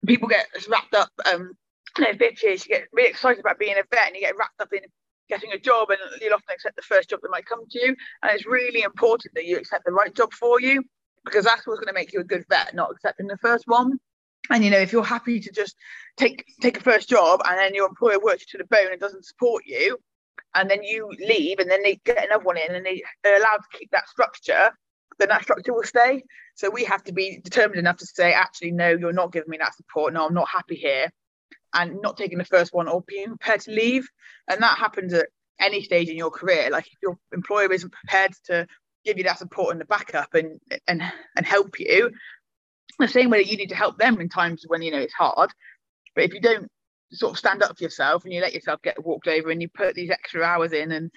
people 0.06 0.28
get 0.28 0.46
wrapped 0.68 0.94
up 0.94 1.10
um 1.32 1.52
you 1.98 2.04
know 2.04 2.12
bitches 2.12 2.66
you 2.66 2.74
get 2.74 2.84
really 2.92 3.10
excited 3.10 3.40
about 3.40 3.58
being 3.58 3.74
a 3.74 3.82
vet 3.94 4.06
and 4.06 4.16
you 4.16 4.20
get 4.20 4.36
wrapped 4.36 4.60
up 4.60 4.72
in 4.72 4.80
getting 5.28 5.52
a 5.52 5.58
job 5.58 5.88
and 5.88 5.98
you'll 6.20 6.34
often 6.34 6.52
accept 6.52 6.76
the 6.76 6.82
first 6.82 7.08
job 7.08 7.18
that 7.22 7.30
might 7.30 7.46
come 7.46 7.60
to 7.70 7.78
you 7.80 7.96
and 8.22 8.32
it's 8.32 8.46
really 8.46 8.82
important 8.82 9.32
that 9.34 9.46
you 9.46 9.56
accept 9.56 9.84
the 9.84 9.92
right 9.92 10.14
job 10.14 10.32
for 10.32 10.60
you 10.60 10.82
because 11.24 11.44
that's 11.44 11.66
what's 11.66 11.80
going 11.80 11.88
to 11.88 11.98
make 11.98 12.12
you 12.12 12.20
a 12.20 12.24
good 12.24 12.44
vet, 12.48 12.74
not 12.74 12.90
accepting 12.90 13.26
the 13.26 13.38
first 13.38 13.64
one. 13.66 13.98
And 14.50 14.62
you 14.62 14.70
know, 14.70 14.78
if 14.78 14.92
you're 14.92 15.04
happy 15.04 15.40
to 15.40 15.50
just 15.52 15.74
take 16.16 16.44
take 16.60 16.76
a 16.76 16.82
first 16.82 17.08
job 17.08 17.40
and 17.46 17.58
then 17.58 17.74
your 17.74 17.88
employer 17.88 18.18
works 18.20 18.42
you 18.42 18.58
to 18.58 18.64
the 18.64 18.68
bone 18.68 18.92
and 18.92 19.00
doesn't 19.00 19.24
support 19.24 19.64
you, 19.66 19.96
and 20.54 20.70
then 20.70 20.82
you 20.82 21.10
leave 21.18 21.58
and 21.58 21.70
then 21.70 21.82
they 21.82 22.00
get 22.04 22.24
another 22.24 22.44
one 22.44 22.56
in 22.56 22.74
and 22.74 22.84
they, 22.84 23.02
they're 23.22 23.38
allowed 23.38 23.58
to 23.58 23.78
keep 23.78 23.90
that 23.90 24.08
structure, 24.08 24.70
then 25.18 25.28
that 25.28 25.42
structure 25.42 25.72
will 25.72 25.82
stay. 25.82 26.22
So 26.54 26.70
we 26.70 26.84
have 26.84 27.02
to 27.04 27.12
be 27.12 27.40
determined 27.42 27.78
enough 27.78 27.96
to 27.98 28.06
say, 28.06 28.32
actually, 28.32 28.72
no, 28.72 28.90
you're 28.90 29.12
not 29.12 29.32
giving 29.32 29.50
me 29.50 29.58
that 29.58 29.74
support. 29.74 30.12
No, 30.12 30.26
I'm 30.26 30.34
not 30.34 30.48
happy 30.48 30.76
here. 30.76 31.10
And 31.72 32.00
not 32.00 32.16
taking 32.16 32.38
the 32.38 32.44
first 32.44 32.72
one 32.72 32.86
or 32.86 33.02
being 33.02 33.28
prepared 33.28 33.60
to 33.62 33.72
leave. 33.72 34.08
And 34.48 34.62
that 34.62 34.78
happens 34.78 35.12
at 35.12 35.26
any 35.60 35.82
stage 35.82 36.08
in 36.08 36.16
your 36.16 36.30
career. 36.30 36.68
Like 36.70 36.86
if 36.86 36.98
your 37.02 37.18
employer 37.32 37.72
isn't 37.72 37.92
prepared 37.92 38.32
to 38.44 38.66
give 39.04 39.18
you 39.18 39.24
that 39.24 39.38
support 39.38 39.72
and 39.72 39.80
the 39.80 39.84
backup 39.84 40.34
and 40.34 40.60
and 40.88 41.02
and 41.36 41.46
help 41.46 41.78
you 41.78 42.10
the 42.98 43.08
same 43.08 43.30
way 43.30 43.42
that 43.42 43.50
you 43.50 43.56
need 43.56 43.68
to 43.68 43.74
help 43.74 43.98
them 43.98 44.20
in 44.20 44.28
times 44.28 44.64
when 44.66 44.82
you 44.82 44.90
know 44.90 44.98
it's 44.98 45.12
hard 45.12 45.50
but 46.14 46.24
if 46.24 46.32
you 46.32 46.40
don't 46.40 46.70
sort 47.14 47.32
of 47.32 47.38
stand 47.38 47.62
up 47.62 47.76
for 47.76 47.84
yourself 47.84 48.24
and 48.24 48.32
you 48.32 48.40
let 48.40 48.54
yourself 48.54 48.82
get 48.82 49.04
walked 49.04 49.28
over 49.28 49.50
and 49.50 49.62
you 49.62 49.68
put 49.68 49.94
these 49.94 50.10
extra 50.10 50.42
hours 50.42 50.72
in 50.72 50.92
and 50.92 51.10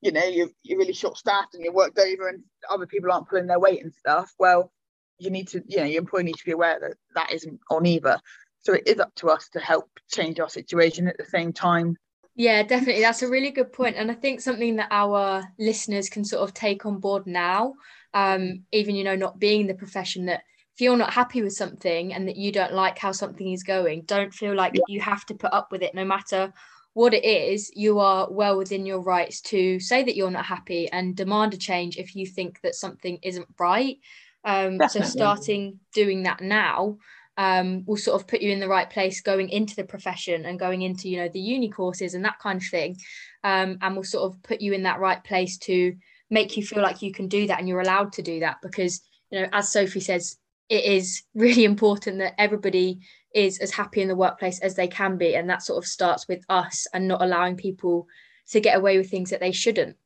you 0.00 0.12
know 0.12 0.24
you're, 0.24 0.48
you're 0.62 0.78
really 0.78 0.92
short 0.92 1.16
staffed 1.16 1.54
and 1.54 1.64
you're 1.64 1.72
worked 1.72 1.98
over 1.98 2.28
and 2.28 2.42
other 2.70 2.86
people 2.86 3.10
aren't 3.10 3.28
pulling 3.28 3.46
their 3.46 3.60
weight 3.60 3.82
and 3.82 3.94
stuff 3.94 4.32
well 4.38 4.72
you 5.18 5.30
need 5.30 5.48
to 5.48 5.62
you 5.66 5.78
know 5.78 5.84
your 5.84 6.00
employer 6.00 6.22
needs 6.22 6.38
to 6.38 6.44
be 6.44 6.52
aware 6.52 6.78
that 6.80 6.94
that 7.14 7.32
isn't 7.32 7.58
on 7.70 7.86
either 7.86 8.18
so 8.60 8.72
it 8.72 8.86
is 8.86 8.98
up 8.98 9.14
to 9.14 9.28
us 9.28 9.48
to 9.48 9.60
help 9.60 9.88
change 10.12 10.40
our 10.40 10.48
situation 10.48 11.08
at 11.08 11.16
the 11.16 11.24
same 11.24 11.52
time 11.52 11.96
yeah, 12.38 12.62
definitely. 12.62 13.00
That's 13.00 13.22
a 13.22 13.28
really 13.28 13.50
good. 13.50 13.74
And 13.78 14.10
I 14.10 14.14
think 14.14 14.42
something 14.42 14.76
that 14.76 14.88
our 14.90 15.42
listeners 15.58 16.10
can 16.10 16.22
sort 16.22 16.46
of 16.46 16.52
take 16.52 16.84
on 16.84 17.00
board 17.00 17.26
now, 17.26 17.74
um, 18.12 18.64
even, 18.72 18.94
you 18.94 19.04
know, 19.04 19.16
not 19.16 19.38
being 19.38 19.62
in 19.62 19.66
the 19.66 19.74
profession, 19.74 20.26
that 20.26 20.42
if 20.76 20.82
you're 20.82 20.96
not 20.98 21.14
happy 21.14 21.40
with 21.40 21.54
something 21.54 22.12
and 22.12 22.28
that 22.28 22.36
you 22.36 22.52
don't 22.52 22.74
like 22.74 22.98
how 22.98 23.10
something 23.10 23.50
is 23.50 23.62
going, 23.62 24.02
don't 24.02 24.34
feel 24.34 24.54
like 24.54 24.74
yeah. 24.74 24.82
you 24.88 25.00
have 25.00 25.24
to 25.24 25.34
put 25.34 25.50
up 25.54 25.72
with 25.72 25.82
it 25.82 25.94
no 25.94 26.04
matter 26.04 26.52
what 26.92 27.14
it 27.14 27.24
is. 27.24 27.72
You 27.74 27.98
are 27.98 28.30
well 28.30 28.58
within 28.58 28.84
your 28.84 29.00
rights 29.00 29.40
to 29.42 29.80
say 29.80 30.04
that 30.04 30.16
you're 30.16 30.30
not 30.30 30.44
happy 30.44 30.86
and 30.92 31.16
demand 31.16 31.54
a 31.54 31.56
change 31.56 31.96
if 31.96 32.14
you 32.14 32.26
think 32.26 32.60
that 32.60 32.74
something 32.74 33.18
isn't 33.22 33.48
right. 33.58 33.96
Um, 34.44 34.78
so 34.90 35.00
starting 35.00 35.80
doing 35.94 36.24
that 36.24 36.42
now 36.42 36.98
um, 37.38 37.82
will 37.86 37.96
sort 37.96 38.20
of 38.20 38.28
put 38.28 38.42
you 38.42 38.52
in 38.52 38.60
the 38.60 38.68
right 38.68 38.88
place 38.88 39.22
going 39.22 39.48
into 39.48 39.76
the 39.76 39.84
profession 39.84 40.44
and 40.44 40.58
going 40.58 40.82
into 40.82 41.08
you 41.08 41.16
know 41.16 41.28
the 41.28 41.40
uni 41.40 41.70
courses 41.70 42.12
and 42.12 42.24
that 42.24 42.38
kind 42.38 42.60
of 42.60 42.68
thing 42.68 42.98
um, 43.44 43.78
and 43.80 43.96
will 43.96 44.04
sort 44.04 44.30
of 44.30 44.42
put 44.42 44.60
you 44.60 44.74
in 44.74 44.82
that 44.82 45.00
right 45.00 45.24
place 45.24 45.56
to 45.58 45.96
make 46.28 46.56
you 46.56 46.64
feel 46.64 46.82
like 46.82 47.02
you 47.02 47.12
can 47.12 47.28
do 47.28 47.46
that 47.46 47.58
and 47.58 47.68
you're 47.68 47.80
allowed 47.80 48.12
to 48.12 48.22
do 48.22 48.40
that 48.40 48.56
because 48.62 49.02
you 49.30 49.40
know 49.40 49.48
as 49.52 49.72
sophie 49.72 50.00
says 50.00 50.36
it 50.68 50.84
is 50.84 51.22
really 51.34 51.64
important 51.64 52.18
that 52.18 52.34
everybody 52.38 53.00
is 53.34 53.58
as 53.58 53.70
happy 53.70 54.00
in 54.00 54.08
the 54.08 54.16
workplace 54.16 54.58
as 54.60 54.74
they 54.74 54.88
can 54.88 55.16
be 55.16 55.34
and 55.34 55.48
that 55.48 55.62
sort 55.62 55.82
of 55.82 55.88
starts 55.88 56.26
with 56.28 56.44
us 56.48 56.86
and 56.92 57.06
not 57.06 57.22
allowing 57.22 57.56
people 57.56 58.06
to 58.48 58.60
get 58.60 58.76
away 58.76 58.96
with 58.96 59.10
things 59.10 59.30
that 59.30 59.40
they 59.40 59.52
shouldn't 59.52 59.96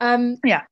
um 0.00 0.36
yeah 0.44 0.62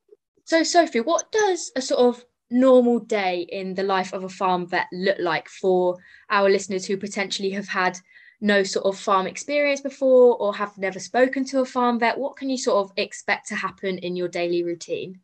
so 0.44 0.62
sophie 0.62 1.00
what 1.00 1.30
does 1.32 1.72
a 1.76 1.80
sort 1.80 2.00
of 2.00 2.24
normal 2.50 2.98
day 2.98 3.46
in 3.50 3.74
the 3.74 3.82
life 3.82 4.12
of 4.12 4.24
a 4.24 4.28
farm 4.28 4.66
vet 4.66 4.86
look 4.92 5.18
like 5.18 5.48
for 5.48 5.96
our 6.30 6.50
listeners 6.50 6.86
who 6.86 6.96
potentially 6.96 7.50
have 7.50 7.68
had 7.68 7.98
no 8.40 8.62
sort 8.62 8.84
of 8.84 8.98
farm 8.98 9.26
experience 9.26 9.80
before 9.80 10.36
or 10.36 10.54
have 10.54 10.76
never 10.76 11.00
spoken 11.00 11.44
to 11.46 11.60
a 11.60 11.64
farm 11.64 11.98
vet? 11.98 12.18
What 12.18 12.36
can 12.36 12.50
you 12.50 12.58
sort 12.58 12.84
of 12.84 12.92
expect 12.96 13.48
to 13.48 13.54
happen 13.54 13.98
in 13.98 14.16
your 14.16 14.28
daily 14.28 14.62
routine? 14.62 15.20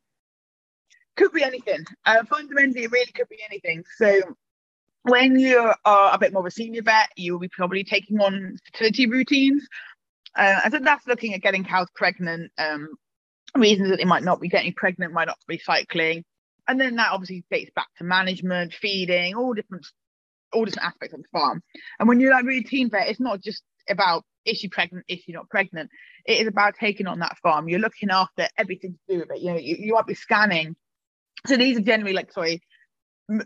Could 1.21 1.33
be 1.33 1.43
anything. 1.45 1.85
Uh, 2.07 2.25
fundamentally, 2.25 2.85
it 2.85 2.93
really 2.93 3.13
could 3.13 3.29
be 3.29 3.41
anything. 3.47 3.85
So, 3.99 4.23
when 5.03 5.39
you 5.39 5.71
are 5.85 6.15
a 6.15 6.19
bit 6.19 6.33
more 6.33 6.41
of 6.41 6.47
a 6.47 6.51
senior 6.51 6.81
vet, 6.81 7.11
you 7.15 7.35
will 7.35 7.41
be 7.41 7.49
probably 7.49 7.85
taking 7.85 8.19
on 8.21 8.57
fertility 8.73 9.07
routines. 9.07 9.69
Uh, 10.35 10.61
and 10.65 10.73
so 10.73 10.79
that's 10.79 11.07
looking 11.07 11.35
at 11.35 11.43
getting 11.43 11.63
cows 11.63 11.89
pregnant, 11.95 12.51
um, 12.57 12.89
reasons 13.55 13.91
that 13.91 13.99
they 13.99 14.07
might 14.07 14.23
not 14.23 14.41
be 14.41 14.49
getting 14.49 14.73
pregnant, 14.73 15.13
might 15.13 15.27
not 15.27 15.37
be 15.47 15.59
cycling, 15.59 16.25
and 16.67 16.81
then 16.81 16.97
that 16.97 17.13
obviously 17.13 17.45
dates 17.51 17.71
back 17.77 17.89
to 17.99 18.05
management, 18.05 18.73
feeding, 18.73 19.35
all 19.35 19.53
different 19.53 19.87
all 20.55 20.65
different 20.65 20.87
aspects 20.87 21.15
of 21.15 21.21
the 21.21 21.29
farm. 21.39 21.63
And 21.99 22.09
when 22.09 22.19
you're 22.19 22.33
like 22.33 22.47
routine 22.47 22.89
vet, 22.89 23.09
it's 23.09 23.21
not 23.21 23.43
just 23.43 23.63
about 23.91 24.25
is 24.47 24.57
she 24.57 24.69
pregnant, 24.69 25.05
is 25.07 25.21
she 25.21 25.33
not 25.33 25.51
pregnant? 25.51 25.91
It 26.25 26.41
is 26.41 26.47
about 26.49 26.77
taking 26.81 27.07
on 27.07 27.19
that 27.19 27.37
farm. 27.43 27.69
You're 27.69 27.79
looking 27.79 28.11
after 28.11 28.49
everything 28.57 28.93
to 28.93 29.15
do 29.15 29.21
with 29.21 29.31
it. 29.33 29.43
You 29.43 29.53
know, 29.53 29.59
you, 29.59 29.77
you 29.79 29.93
might 29.95 30.07
be 30.07 30.15
scanning. 30.15 30.77
So 31.46 31.57
these 31.57 31.79
are 31.79 31.83
generally 31.83 32.12
like 32.12 32.33
sorry, 32.33 32.62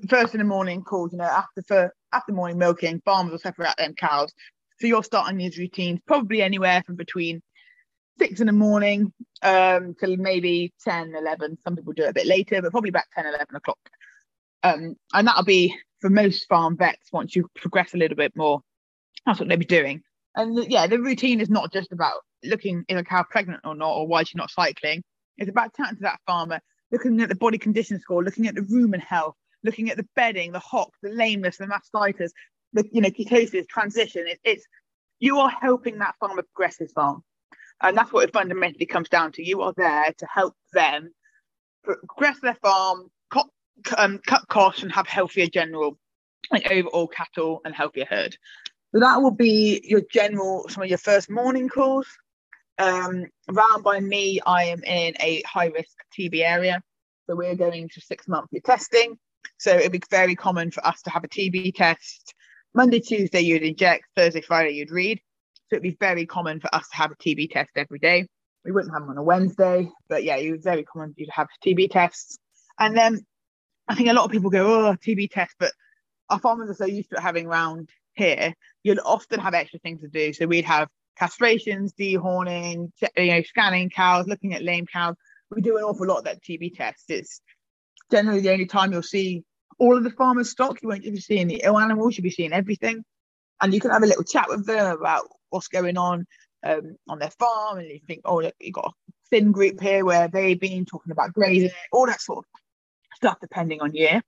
first 0.09 0.35
in 0.35 0.39
the 0.39 0.45
morning 0.45 0.83
calls. 0.83 1.13
You 1.13 1.19
know, 1.19 1.25
after 1.25 1.63
for 1.63 1.95
after 2.13 2.33
morning 2.33 2.59
milking, 2.59 3.03
farmers 3.05 3.33
will 3.33 3.39
separate 3.39 3.69
out 3.69 3.77
them 3.79 3.95
cows. 3.95 4.33
So 4.81 4.87
you're 4.87 5.05
starting 5.05 5.39
these 5.39 5.59
routines 5.59 6.01
probably 6.07 6.43
anywhere 6.43 6.83
from 6.85 6.97
between 6.97 7.43
six 8.19 8.41
in 8.41 8.47
the 8.47 8.53
morning 8.53 9.13
um, 9.43 9.95
till 9.99 10.17
maybe 10.17 10.73
10, 10.85 11.15
11. 11.15 11.59
Some 11.63 11.77
people 11.77 11.93
do 11.93 12.05
it 12.05 12.11
a 12.11 12.15
bit 12.15 12.27
later, 12.27 12.61
but 12.61 12.71
probably 12.71 12.91
about 12.91 13.05
10, 13.15 13.27
11 13.27 13.47
o'clock. 13.55 13.79
Um, 14.63 14.97
and 15.13 15.29
that'll 15.29 15.45
be 15.45 15.77
for 16.01 16.11
most 16.11 16.47
farm 16.49 16.77
vets 16.77 17.13
once 17.13 17.37
you 17.37 17.49
progress 17.57 17.95
a 17.95 17.99
little 17.99 18.17
bit 18.17 18.33
more. 18.37 18.61
That's 19.27 19.39
what 19.39 19.49
they'll 19.49 19.59
be 19.59 19.65
doing. 19.65 20.03
And 20.37 20.71
yeah, 20.71 20.87
the 20.87 21.01
routine 21.01 21.41
is 21.41 21.51
not 21.51 21.73
just 21.73 21.93
about 21.93 22.21
looking 22.43 22.85
if 22.89 22.99
a 22.99 23.05
cow 23.05 23.25
pregnant 23.29 23.61
or 23.65 23.75
not, 23.75 23.95
or 23.95 24.07
why 24.07 24.25
she's 24.25 24.37
not 24.37 24.51
cycling. 24.51 25.03
It's 25.39 25.51
about 25.51 25.75
chatting 25.75 25.97
to 25.97 26.03
that 26.03 26.21
farmer, 26.27 26.61
looking 26.95 27.21
at 27.21 27.29
the 27.29 27.35
body 27.35 27.59
condition 27.59 27.99
score, 28.01 28.23
looking 28.23 28.47
at 28.47 28.55
the 28.55 28.61
rumen 28.63 29.01
health, 29.01 29.35
looking 29.65 29.91
at 29.91 29.97
the 29.97 30.07
bedding, 30.15 30.53
the 30.53 30.61
hock, 30.61 30.91
the 31.03 31.11
lameness, 31.11 31.57
the 31.57 31.67
mastitis, 31.67 32.31
the 32.73 32.89
you 32.93 33.01
know 33.01 33.11
ketosis, 33.11 33.67
transition. 33.69 34.27
It, 34.29 34.39
it's 34.45 34.65
you 35.19 35.39
are 35.39 35.51
helping 35.51 35.99
that 35.99 36.15
farmer 36.21 36.43
progress 36.55 36.79
his 36.79 36.93
farm. 36.93 37.25
And 37.83 37.97
that's 37.97 38.13
what 38.13 38.25
it 38.25 38.33
fundamentally 38.33 38.87
comes 38.87 39.09
down 39.09 39.33
to. 39.33 39.45
You 39.45 39.63
are 39.63 39.75
there 39.77 40.15
to 40.17 40.27
help 40.33 40.55
them 40.73 41.13
progress 41.83 42.39
their 42.41 42.55
farm, 42.55 43.11
cut, 43.31 43.47
um, 43.97 44.21
cut 44.27 44.47
costs, 44.49 44.83
and 44.83 44.93
have 44.93 45.09
healthier 45.09 45.49
general, 45.49 45.99
like 46.53 46.71
overall 46.71 47.09
cattle 47.09 47.61
and 47.65 47.75
healthier 47.75 48.07
herd. 48.09 48.37
So 48.93 49.01
that 49.01 49.21
will 49.21 49.33
be 49.33 49.81
your 49.83 50.03
general, 50.11 50.69
some 50.69 50.85
of 50.85 50.89
your 50.89 50.99
first 50.99 51.29
morning 51.29 51.69
calls. 51.69 52.07
Um, 52.79 53.27
around 53.49 53.83
by 53.83 54.01
me, 54.01 54.41
I 54.45 54.65
am 54.65 54.83
in 54.83 55.15
a 55.21 55.43
high 55.47 55.67
risk 55.67 55.97
TB 56.19 56.43
area. 56.43 56.83
So 57.27 57.37
we're 57.37 57.55
going 57.55 57.89
to 57.89 58.01
six 58.01 58.29
monthly 58.29 58.61
testing. 58.61 59.19
So 59.59 59.77
it'd 59.77 59.93
be 59.93 60.03
very 60.11 60.35
common 60.35 60.71
for 60.71 60.87
us 60.87 61.01
to 61.03 61.11
have 61.11 61.25
a 61.25 61.29
TB 61.29 61.75
test. 61.75 62.35
Monday, 62.75 63.01
Tuesday, 63.01 63.41
you'd 63.41 63.63
inject, 63.63 64.05
Thursday, 64.17 64.41
Friday, 64.41 64.73
you'd 64.73 64.91
read. 64.91 65.21
So 65.69 65.77
it'd 65.77 65.83
be 65.83 65.97
very 65.99 66.27
common 66.27 66.61
for 66.61 66.75
us 66.75 66.89
to 66.89 66.97
have 66.97 67.13
a 67.13 67.17
TB 67.17 67.51
test 67.51 67.71
every 67.77 67.99
day. 67.99 68.27
We 68.65 68.73
wouldn't 68.73 68.93
have 68.93 69.03
them 69.03 69.11
on 69.11 69.19
a 69.19 69.23
Wednesday, 69.23 69.91
but 70.09 70.25
yeah, 70.25 70.37
it 70.37 70.51
was 70.51 70.63
very 70.63 70.85
common 70.85 71.15
you 71.17 71.27
to 71.27 71.33
have 71.33 71.49
TB 71.65 71.91
tests. 71.91 72.39
And 72.79 72.97
then 72.97 73.25
I 73.87 73.95
think 73.95 74.09
a 74.09 74.13
lot 74.13 74.25
of 74.25 74.31
people 74.31 74.51
go, 74.51 74.89
oh, 74.89 74.97
TB 74.97 75.31
test, 75.31 75.55
but 75.59 75.73
our 76.31 76.39
farmers 76.39 76.71
are 76.71 76.75
so 76.75 76.87
used 76.87 77.11
to 77.11 77.21
having 77.21 77.47
round 77.47 77.91
here, 78.15 78.55
you'll 78.83 79.01
often 79.05 79.41
have 79.41 79.55
extra 79.55 79.79
things 79.81 80.01
to 80.01 80.09
do. 80.09 80.33
So 80.33 80.47
we'd 80.47 80.65
have 80.65 80.89
castrations, 81.21 81.93
dehorning, 81.99 82.91
you 83.17 83.27
know, 83.27 83.43
scanning 83.43 83.91
cows, 83.91 84.27
looking 84.27 84.55
at 84.55 84.63
lame 84.63 84.87
cows. 84.87 85.17
We 85.51 85.63
do 85.63 85.77
an 85.77 85.85
awful 85.85 86.07
lot 86.07 86.19
of 86.19 86.25
that 86.25 86.43
TB 86.43 86.77
test. 86.77 87.05
It's 87.09 87.41
generally 88.11 88.41
the 88.41 88.53
only 88.53 88.67
time 88.67 88.93
you'll 88.93 89.03
see 89.03 89.45
all 89.79 89.97
of 89.97 90.05
the 90.05 90.11
farmers' 90.11 90.51
stock. 90.51 90.83
You 90.83 90.89
won't 90.89 91.03
be 91.03 91.21
seeing 91.21 91.49
the 91.49 91.63
ill 91.65 91.79
animals, 91.79 92.17
you'll 92.17 92.25
be 92.25 92.31
seeing 92.31 92.53
everything. 92.53 93.05
And 93.61 93.73
you 93.73 93.81
can 93.81 93.91
have 93.91 94.03
a 94.03 94.07
little 94.07 94.25
chat 94.25 94.47
with 94.49 94.67
them 94.67 94.99
about 94.99 95.29
what's 95.51 95.69
going 95.69 95.97
on 95.97 96.27
um, 96.65 96.97
on 97.09 97.19
their 97.19 97.31
farm. 97.31 97.79
And 97.79 97.89
you 97.89 98.01
think, 98.07 98.23
oh, 98.25 98.39
look, 98.39 98.55
you've 98.61 98.75
got 98.75 98.87
a 98.87 99.13
thin 99.31 99.53
group 99.53 99.81
here 99.81 100.05
where 100.05 100.29
they've 100.29 100.59
been 100.59 100.85
talking 100.85 101.13
about 101.13 101.33
grazing, 101.33 101.71
all 101.93 102.07
that 102.07 102.21
sort 102.21 102.39
of 102.39 102.45
stuff, 103.17 103.39
depending 103.41 103.81
on 103.81 103.95
year. 103.95 104.23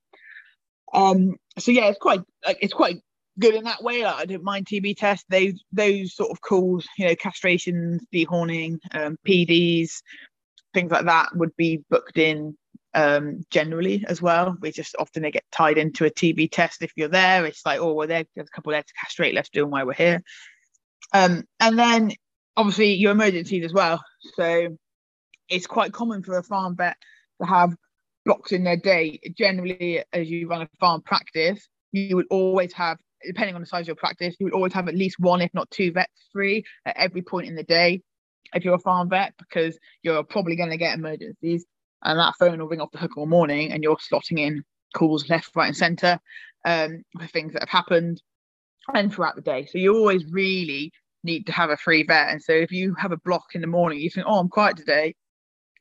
Um, 0.94 1.36
so 1.58 1.72
yeah, 1.72 1.86
it's 1.86 1.98
quite 1.98 2.20
like 2.44 2.58
it's 2.60 2.72
quite 2.72 2.96
good 3.38 3.54
in 3.54 3.64
that 3.64 3.82
way. 3.82 4.04
Like, 4.04 4.16
I 4.16 4.24
don't 4.24 4.44
mind 4.44 4.66
TB 4.66 4.96
tests. 4.96 5.24
Those 5.28 5.62
those 5.72 6.14
sort 6.14 6.30
of 6.30 6.40
calls, 6.40 6.86
you 6.98 7.06
know, 7.06 7.14
castrations, 7.14 8.00
dehorning, 8.12 8.78
um, 8.92 9.16
PDs, 9.26 10.02
things 10.74 10.90
like 10.90 11.06
that 11.06 11.34
would 11.34 11.54
be 11.56 11.82
booked 11.90 12.18
in 12.18 12.56
um, 12.94 13.42
generally 13.50 14.04
as 14.08 14.20
well. 14.20 14.56
We 14.60 14.72
just 14.72 14.96
often 14.98 15.22
they 15.22 15.30
get 15.30 15.44
tied 15.52 15.78
into 15.78 16.04
a 16.06 16.10
TB 16.10 16.50
test 16.50 16.82
if 16.82 16.92
you're 16.96 17.08
there. 17.08 17.44
It's 17.44 17.64
like, 17.64 17.80
oh, 17.80 17.92
well, 17.92 18.08
there's 18.08 18.26
a 18.38 18.44
couple 18.44 18.72
there 18.72 18.82
to 18.82 18.92
castrate. 19.00 19.34
Let's 19.34 19.50
do 19.50 19.60
them 19.60 19.70
while 19.70 19.86
we're 19.86 19.92
here. 19.92 20.22
Um, 21.12 21.44
and 21.60 21.78
then 21.78 22.12
obviously 22.56 22.94
your 22.94 23.12
emergencies 23.12 23.64
as 23.64 23.72
well. 23.72 24.02
So 24.34 24.76
it's 25.48 25.66
quite 25.66 25.92
common 25.92 26.22
for 26.22 26.38
a 26.38 26.42
farm 26.42 26.76
vet 26.76 26.96
to 27.40 27.46
have 27.46 27.74
blocks 28.24 28.52
in 28.52 28.64
their 28.64 28.76
day. 28.76 29.20
Generally, 29.36 30.02
as 30.12 30.28
you 30.28 30.48
run 30.48 30.62
a 30.62 30.68
farm 30.80 31.02
practice, 31.02 31.68
you 31.92 32.16
would 32.16 32.26
always 32.30 32.72
have 32.72 32.98
depending 33.26 33.54
on 33.54 33.60
the 33.60 33.66
size 33.66 33.82
of 33.82 33.88
your 33.88 33.96
practice, 33.96 34.36
you 34.38 34.44
would 34.44 34.54
always 34.54 34.72
have 34.72 34.88
at 34.88 34.94
least 34.94 35.16
one, 35.18 35.40
if 35.40 35.52
not 35.54 35.70
two 35.70 35.92
vets 35.92 36.28
free 36.32 36.64
at 36.84 36.96
every 36.96 37.22
point 37.22 37.48
in 37.48 37.54
the 37.54 37.64
day 37.64 38.02
if 38.54 38.64
you're 38.64 38.74
a 38.74 38.78
farm 38.78 39.08
vet, 39.08 39.34
because 39.38 39.78
you're 40.02 40.22
probably 40.22 40.56
going 40.56 40.70
to 40.70 40.76
get 40.76 40.96
emergencies 40.96 41.66
and 42.02 42.18
that 42.18 42.34
phone 42.38 42.58
will 42.58 42.68
ring 42.68 42.80
off 42.80 42.92
the 42.92 42.98
hook 42.98 43.16
all 43.16 43.26
morning 43.26 43.72
and 43.72 43.82
you're 43.82 43.96
slotting 43.96 44.38
in 44.38 44.62
calls 44.94 45.28
left, 45.28 45.50
right, 45.54 45.68
and 45.68 45.76
centre 45.76 46.18
um, 46.64 47.02
for 47.18 47.26
things 47.26 47.52
that 47.52 47.62
have 47.62 47.68
happened 47.68 48.22
and 48.94 49.12
throughout 49.12 49.36
the 49.36 49.42
day. 49.42 49.66
So 49.66 49.78
you 49.78 49.96
always 49.96 50.24
really 50.30 50.92
need 51.24 51.46
to 51.46 51.52
have 51.52 51.70
a 51.70 51.76
free 51.76 52.04
vet. 52.04 52.30
And 52.30 52.42
so 52.42 52.52
if 52.52 52.70
you 52.70 52.94
have 52.98 53.12
a 53.12 53.18
block 53.24 53.46
in 53.54 53.60
the 53.60 53.66
morning, 53.66 53.98
you 53.98 54.10
think, 54.10 54.26
oh, 54.28 54.38
I'm 54.38 54.48
quiet 54.48 54.76
today. 54.76 55.14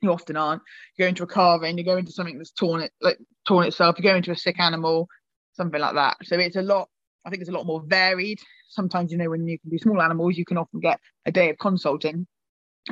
You 0.02 0.12
often 0.12 0.38
aren't. 0.38 0.62
You 0.98 1.06
go 1.06 1.10
into 1.10 1.24
a 1.24 1.28
calving, 1.28 1.78
you 1.78 1.84
go 1.84 1.98
into 1.98 2.12
something 2.12 2.38
that's 2.38 2.52
torn 2.52 2.82
it, 2.82 2.92
like 3.02 3.18
torn 3.48 3.68
itself. 3.68 3.96
You 3.98 4.04
go 4.04 4.16
into 4.16 4.32
a 4.32 4.36
sick 4.36 4.60
animal, 4.60 5.08
something 5.54 5.80
like 5.80 5.96
that. 5.96 6.18
So 6.24 6.38
it's 6.38 6.56
a 6.56 6.62
lot 6.62 6.90
I 7.26 7.30
think 7.30 7.42
it's 7.42 7.50
a 7.50 7.54
lot 7.54 7.66
more 7.66 7.82
varied. 7.86 8.40
Sometimes, 8.70 9.12
you 9.12 9.18
know, 9.18 9.30
when 9.30 9.48
you 9.48 9.60
can 9.60 9.70
do 9.70 9.78
small 9.78 10.02
animals, 10.02 10.38
you 10.38 10.46
can 10.46 10.58
often 10.58 10.80
get 10.80 11.00
a 11.26 11.32
day 11.32 11.50
of 11.50 11.58
consulting, 11.58 12.28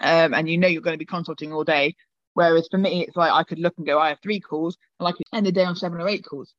um, 0.01 0.33
and 0.33 0.49
you 0.49 0.57
know 0.57 0.67
you're 0.67 0.81
going 0.81 0.95
to 0.95 0.99
be 0.99 1.05
consulting 1.05 1.53
all 1.53 1.63
day. 1.63 1.95
Whereas 2.33 2.67
for 2.71 2.79
me, 2.79 3.05
it's 3.05 3.15
like 3.15 3.31
I 3.31 3.43
could 3.43 3.59
look 3.59 3.75
and 3.77 3.85
go, 3.85 3.99
I 3.99 4.09
have 4.09 4.19
three 4.23 4.39
calls, 4.39 4.77
and 4.99 5.07
I 5.07 5.11
could 5.11 5.25
end 5.33 5.45
the 5.45 5.51
day 5.51 5.65
on 5.65 5.75
seven 5.75 6.01
or 6.01 6.09
eight 6.09 6.25
calls. 6.25 6.53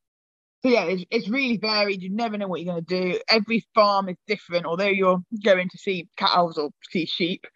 So 0.63 0.71
yeah, 0.71 0.85
it's, 0.85 1.05
it's 1.11 1.29
really 1.29 1.59
varied. 1.59 2.03
You 2.03 2.11
never 2.11 2.39
know 2.39 2.47
what 2.47 2.63
you're 2.63 2.73
going 2.73 2.85
to 2.85 3.13
do. 3.13 3.21
Every 3.29 3.67
farm 3.75 4.09
is 4.09 4.17
different. 4.27 4.65
Although 4.65 4.87
you're 4.87 5.21
going 5.45 5.69
to 5.69 5.79
see 5.79 6.09
cows 6.17 6.57
or 6.57 6.71
see 6.91 7.05
sheep, 7.05 7.47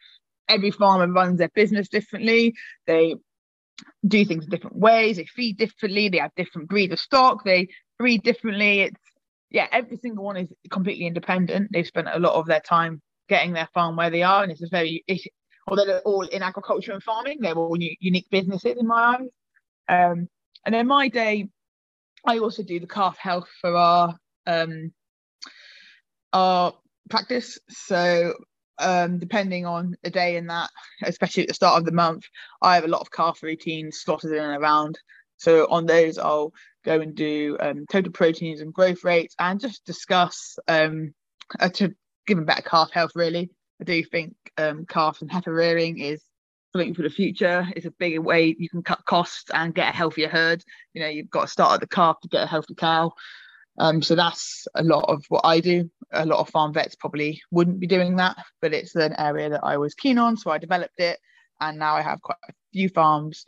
every 0.48 0.70
farmer 0.70 1.10
runs 1.10 1.38
their 1.38 1.48
business 1.54 1.88
differently. 1.88 2.54
They 2.86 3.14
do 4.06 4.24
things 4.24 4.44
in 4.44 4.50
different 4.50 4.76
ways. 4.76 5.16
They 5.16 5.24
feed 5.24 5.56
differently. 5.56 6.08
They 6.08 6.18
have 6.18 6.34
different 6.36 6.68
breeds 6.68 6.92
of 6.92 7.00
stock. 7.00 7.44
They 7.44 7.68
breed 7.98 8.22
differently. 8.24 8.80
It's 8.80 9.00
yeah, 9.50 9.66
every 9.72 9.96
single 9.96 10.24
one 10.24 10.36
is 10.36 10.52
completely 10.70 11.06
independent. 11.06 11.70
They've 11.72 11.86
spent 11.86 12.08
a 12.10 12.18
lot 12.18 12.34
of 12.34 12.46
their 12.46 12.60
time 12.60 13.00
getting 13.28 13.52
their 13.52 13.68
farm 13.74 13.96
where 13.96 14.10
they 14.10 14.22
are, 14.22 14.42
and 14.42 14.52
it's 14.52 14.62
a 14.62 14.68
very, 14.70 15.04
it's, 15.06 15.26
although 15.66 15.86
they're 15.86 16.00
all 16.00 16.22
in 16.22 16.42
agriculture 16.42 16.92
and 16.92 17.02
farming, 17.02 17.38
they're 17.40 17.54
all 17.54 17.80
u- 17.80 17.96
unique 18.00 18.28
businesses 18.30 18.76
in 18.78 18.86
my 18.86 19.16
eyes. 19.16 19.28
Um, 19.88 20.28
and 20.64 20.74
then 20.74 20.86
my 20.86 21.08
day, 21.08 21.48
I 22.26 22.38
also 22.38 22.62
do 22.62 22.80
the 22.80 22.86
calf 22.86 23.16
health 23.16 23.48
for 23.60 23.74
our 23.74 24.14
um, 24.46 24.92
our 26.32 26.74
practice. 27.08 27.58
So 27.68 28.34
um, 28.78 29.18
depending 29.18 29.66
on 29.66 29.96
the 30.02 30.10
day 30.10 30.36
in 30.36 30.46
that, 30.48 30.70
especially 31.02 31.44
at 31.44 31.48
the 31.48 31.54
start 31.54 31.78
of 31.78 31.84
the 31.84 31.92
month, 31.92 32.24
I 32.62 32.74
have 32.74 32.84
a 32.84 32.88
lot 32.88 33.00
of 33.00 33.10
calf 33.10 33.42
routines 33.42 34.00
slotted 34.00 34.32
in 34.32 34.38
and 34.38 34.62
around. 34.62 34.98
So 35.38 35.66
on 35.70 35.86
those, 35.86 36.18
I'll 36.18 36.52
go 36.84 37.00
and 37.00 37.14
do 37.14 37.56
um, 37.60 37.86
total 37.90 38.12
proteins 38.12 38.60
and 38.60 38.72
growth 38.72 39.04
rates 39.04 39.34
and 39.38 39.60
just 39.60 39.84
discuss 39.84 40.58
um, 40.68 41.14
uh, 41.58 41.68
to 41.70 41.94
give 42.26 42.36
them 42.36 42.46
better 42.46 42.62
calf 42.62 42.90
health, 42.92 43.12
really. 43.14 43.50
I 43.80 43.84
do 43.84 44.02
think 44.02 44.34
um, 44.56 44.84
calf 44.86 45.22
and 45.22 45.30
heifer 45.30 45.52
rearing 45.52 45.98
is 45.98 46.22
something 46.72 46.94
for 46.94 47.02
the 47.02 47.10
future. 47.10 47.66
It's 47.76 47.86
a 47.86 47.90
bigger 47.92 48.20
way 48.20 48.54
you 48.58 48.68
can 48.68 48.82
cut 48.82 49.04
costs 49.06 49.50
and 49.52 49.74
get 49.74 49.94
a 49.94 49.96
healthier 49.96 50.28
herd. 50.28 50.62
You 50.92 51.02
know, 51.02 51.08
you've 51.08 51.30
got 51.30 51.42
to 51.42 51.48
start 51.48 51.74
at 51.74 51.80
the 51.80 51.86
calf 51.86 52.20
to 52.22 52.28
get 52.28 52.42
a 52.42 52.46
healthy 52.46 52.74
cow. 52.74 53.12
Um, 53.78 54.02
so 54.02 54.16
that's 54.16 54.66
a 54.74 54.82
lot 54.82 55.04
of 55.08 55.24
what 55.28 55.44
I 55.44 55.60
do. 55.60 55.88
A 56.12 56.26
lot 56.26 56.40
of 56.40 56.48
farm 56.50 56.72
vets 56.72 56.96
probably 56.96 57.40
wouldn't 57.50 57.78
be 57.78 57.86
doing 57.86 58.16
that, 58.16 58.36
but 58.60 58.74
it's 58.74 58.96
an 58.96 59.14
area 59.18 59.50
that 59.50 59.64
I 59.64 59.76
was 59.76 59.94
keen 59.94 60.18
on, 60.18 60.36
so 60.36 60.50
I 60.50 60.58
developed 60.58 60.98
it. 60.98 61.18
And 61.60 61.78
now 61.78 61.94
I 61.94 62.02
have 62.02 62.20
quite 62.20 62.38
a 62.48 62.52
few 62.72 62.88
farms 62.88 63.44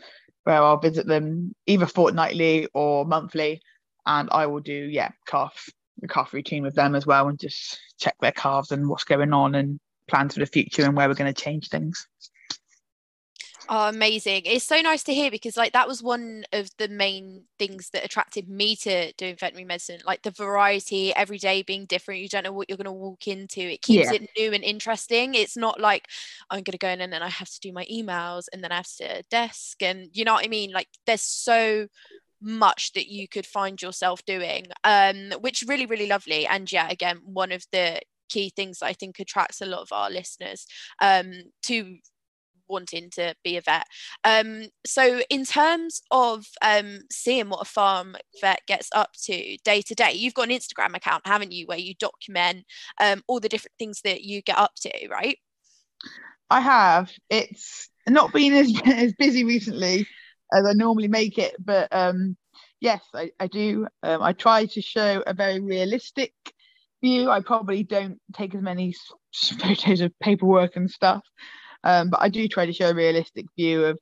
where 0.51 0.63
I'll 0.63 0.79
visit 0.79 1.07
them 1.07 1.55
either 1.67 1.87
fortnightly 1.87 2.67
or 2.75 3.05
monthly, 3.05 3.63
and 4.05 4.29
I 4.33 4.47
will 4.47 4.59
do 4.59 4.75
yeah 4.75 5.11
calf 5.27 5.69
the 5.99 6.09
calf 6.09 6.33
routine 6.33 6.65
with 6.65 6.75
them 6.75 6.97
as 6.97 7.07
well, 7.07 7.29
and 7.29 7.39
just 7.39 7.79
check 8.01 8.17
their 8.21 8.33
calves 8.33 8.73
and 8.73 8.89
what's 8.89 9.05
going 9.05 9.33
on 9.33 9.55
and 9.55 9.79
plans 10.09 10.35
for 10.35 10.41
the 10.41 10.47
future 10.47 10.83
and 10.83 10.97
where 10.97 11.07
we're 11.07 11.15
going 11.15 11.33
to 11.33 11.43
change 11.43 11.69
things. 11.69 12.09
Oh, 13.69 13.89
amazing. 13.89 14.43
It's 14.47 14.65
so 14.65 14.81
nice 14.81 15.03
to 15.05 15.15
hear 15.15 15.31
because 15.31 15.57
like 15.57 15.73
that 15.75 15.87
was 15.87 16.03
one 16.03 16.45
of 16.53 16.71
the 16.79 16.89
main 16.89 17.45
things 17.59 17.91
that 17.91 18.05
attracted 18.05 18.49
me 18.49 18.75
to 18.77 19.13
doing 19.13 19.37
veterinary 19.37 19.65
medicine, 19.65 20.01
like 20.05 20.23
the 20.23 20.31
variety, 20.31 21.15
every 21.15 21.39
day 21.39 21.63
being 21.63 21.85
different. 21.85 22.21
You 22.21 22.29
don't 22.29 22.45
know 22.45 22.53
what 22.53 22.69
you're 22.69 22.79
going 22.79 22.87
to 22.87 22.93
walk 22.93 23.29
into. 23.29 23.61
It 23.61 23.83
keeps 23.83 24.11
yeah. 24.11 24.15
it 24.15 24.31
new 24.37 24.53
and 24.53 24.65
interesting. 24.65 25.35
It's 25.35 25.57
not 25.57 25.81
like 25.81 26.07
I'm 26.51 26.63
going 26.63 26.73
to 26.73 26.79
go 26.79 26.89
in 26.89 27.01
and 27.01 27.13
then 27.13 27.23
I 27.23 27.29
have 27.29 27.51
to 27.51 27.61
do 27.61 27.73
my 27.73 27.87
emails 27.93 28.47
and 28.53 28.65
then 28.65 28.73
I 28.73 28.77
have 28.77 28.87
to 28.87 28.93
sit 28.93 29.11
at 29.11 29.21
a 29.21 29.29
desk 29.31 29.83
and 29.83 30.09
you 30.13 30.25
know 30.25 30.35
what 30.35 30.45
I 30.45 30.49
mean? 30.49 30.73
Like 30.73 30.89
there's 31.07 31.23
so 31.23 31.87
much 32.43 32.93
that 32.95 33.09
you 33.09 33.29
could 33.29 33.45
find 33.45 33.83
yourself 33.83 34.25
doing 34.25 34.65
um 34.85 35.31
which 35.43 35.63
really 35.69 35.85
really 35.85 36.07
lovely 36.07 36.47
and 36.47 36.73
yeah 36.73 36.89
again 36.89 37.21
one 37.23 37.53
of 37.53 37.63
the 37.71 38.01
key 38.31 38.51
things 38.55 38.81
I 38.81 38.95
think 38.95 39.19
attracts 39.19 39.61
a 39.61 39.67
lot 39.67 39.83
of 39.83 39.93
our 39.93 40.09
listeners 40.09 40.67
um, 41.03 41.33
to 41.65 41.99
wanting 42.71 43.11
to 43.11 43.35
be 43.45 43.57
a 43.57 43.61
vet. 43.61 43.85
Um, 44.25 44.65
so, 44.87 45.21
in 45.29 45.45
terms 45.45 46.03
of 46.11 46.47
um, 46.63 47.01
seeing 47.11 47.49
what 47.49 47.63
a 47.63 47.65
farm 47.65 48.17
vet 48.41 48.61
gets 48.67 48.89
up 48.95 49.11
to 49.25 49.57
day 49.65 49.83
to 49.83 49.95
day, 49.95 50.13
you've 50.13 50.35
got 50.35 50.49
an 50.49 50.57
Instagram 50.57 50.97
account, 50.97 51.27
haven't 51.27 51.53
you, 51.53 51.67
where 51.67 51.79
you 51.79 51.95
document 51.95 52.65
um, 53.01 53.23
all 53.27 53.41
the 53.41 53.49
different 53.49 53.75
things 53.79 54.01
that 54.05 54.23
you 54.23 54.43
get 54.43 54.59
up 54.59 54.73
to, 54.83 55.09
right? 55.11 55.39
I 56.49 56.61
have. 56.61 57.11
It's 57.29 57.89
not 58.09 58.33
been 58.33 58.53
as, 58.55 58.73
as 58.85 59.13
busy 59.15 59.45
recently 59.45 60.07
as 60.53 60.67
I 60.67 60.73
normally 60.73 61.09
make 61.09 61.39
it, 61.39 61.55
but 61.65 61.89
um, 61.93 62.37
yes, 62.81 63.01
I, 63.15 63.31
I 63.39 63.47
do. 63.47 63.87
Um, 64.03 64.23
I 64.23 64.33
try 64.33 64.67
to 64.67 64.83
show 64.83 65.23
a 65.27 65.33
very 65.35 65.61
realistic 65.61 66.33
view. 67.03 67.31
I 67.31 67.41
probably 67.41 67.83
don't 67.83 68.19
take 68.35 68.55
as 68.55 68.63
many 68.63 68.95
photos 69.59 70.01
of 70.01 70.13
paperwork 70.21 70.77
and 70.77 70.91
stuff 70.91 71.23
um, 71.85 72.11
but 72.11 72.21
I 72.23 72.29
do 72.29 72.47
try 72.49 72.67
to 72.67 72.73
show 72.73 72.91
a 72.91 72.95
realistic 72.95 73.47
view 73.57 73.85
of 73.85 73.99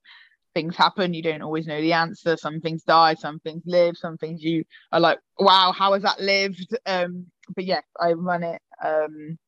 things 0.55 0.77
happen. 0.77 1.15
You 1.15 1.23
don't 1.23 1.43
always 1.43 1.67
know 1.67 1.81
the 1.81 1.93
answer. 1.93 2.37
Some 2.37 2.61
things 2.61 2.83
die, 2.83 3.15
some 3.15 3.39
things 3.41 3.63
live, 3.67 3.97
some 3.97 4.17
things 4.17 4.43
you 4.43 4.65
are 4.93 5.01
like, 5.01 5.19
wow, 5.39 5.73
how 5.77 5.93
has 5.93 6.03
that 6.03 6.21
lived? 6.21 6.77
Um, 6.87 7.27
but 7.55 7.65
yes, 7.65 7.85
I 8.01 8.13
run 8.13 8.43
it 8.43 8.61
um, 8.83 9.39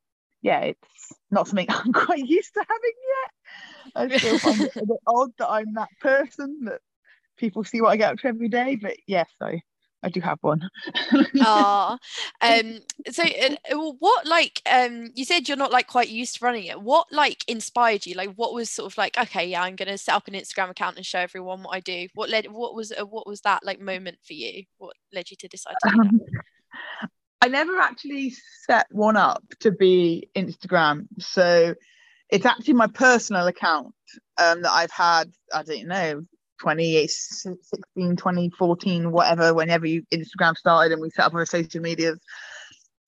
yeah, 0.43 0.61
it's 0.61 1.13
not 1.31 1.49
something 1.49 1.67
I'm 1.71 1.93
quite 1.93 2.27
used 2.27 2.55
to 2.55 2.65
having 2.69 2.93
yet. 3.09 4.13
I 4.13 4.19
still 4.19 4.39
find 4.39 4.61
it 4.61 4.73
a 4.77 4.87
bit 4.87 5.01
odd 5.07 5.31
that 5.39 5.49
I'm 5.49 5.75
that 5.75 5.91
person 6.01 6.61
that 6.65 6.81
people 7.37 7.65
see 7.65 7.81
what 7.81 7.91
I 7.91 7.97
get 7.97 8.13
up 8.13 8.19
to 8.19 8.29
every 8.29 8.49
day. 8.49 8.77
But 8.81 8.97
yes, 9.07 9.29
I 9.41 9.63
I 10.03 10.09
do 10.09 10.21
have 10.21 10.39
one. 10.41 10.69
Ah, 11.41 11.99
um, 12.41 12.79
so 13.11 13.23
uh, 13.23 13.77
what 13.99 14.27
like 14.27 14.63
um 14.71 15.11
you 15.15 15.25
said 15.25 15.49
you're 15.49 15.57
not 15.57 15.73
like 15.73 15.87
quite 15.87 16.09
used 16.09 16.39
to 16.39 16.45
running 16.45 16.65
it. 16.65 16.81
What 16.81 17.13
like 17.13 17.45
inspired 17.49 18.07
you? 18.07 18.15
Like 18.15 18.35
what 18.35 18.55
was 18.55 18.71
sort 18.71 18.91
of 18.91 18.97
like 18.97 19.19
okay, 19.19 19.47
yeah, 19.47 19.63
I'm 19.63 19.77
gonna 19.77 19.99
set 19.99 20.15
up 20.15 20.29
an 20.29 20.35
Instagram 20.35 20.71
account 20.71 20.97
and 20.97 21.05
show 21.05 21.19
everyone 21.19 21.63
what 21.63 21.77
I 21.77 21.81
do. 21.81 22.09
What 22.15 22.31
led? 22.31 22.47
What 22.51 22.75
was 22.75 22.93
uh, 22.93 23.05
what 23.05 23.27
was 23.27 23.43
that 23.43 23.65
like 23.65 23.81
moment 23.81 24.19
for 24.27 24.33
you? 24.33 24.65
What 24.79 24.95
led 25.13 25.31
you 25.31 25.37
to 25.39 25.49
decide 25.49 25.75
to 25.83 25.91
do 25.91 26.01
um, 26.01 26.21
I 27.43 27.49
never 27.49 27.79
actually 27.79 28.35
set 28.67 28.87
one 28.91 29.17
up 29.17 29.43
to 29.61 29.71
be 29.71 30.29
Instagram, 30.37 31.09
so 31.19 31.75
it's 32.31 32.47
actually 32.47 32.75
my 32.75 32.87
personal 32.87 33.47
account 33.47 33.95
um, 34.39 34.63
that 34.63 34.71
I've 34.71 34.91
had. 34.91 35.31
I 35.53 35.63
don't 35.63 35.89
know 35.89 36.23
2016, 36.61 38.17
2014, 38.17 39.11
whatever, 39.11 39.55
whenever 39.55 39.87
you 39.87 40.03
Instagram 40.13 40.57
started 40.57 40.93
and 40.93 41.01
we 41.01 41.11
set 41.11 41.27
up 41.27 41.35
our 41.35 41.47
social 41.47 41.81
medias. 41.81 42.19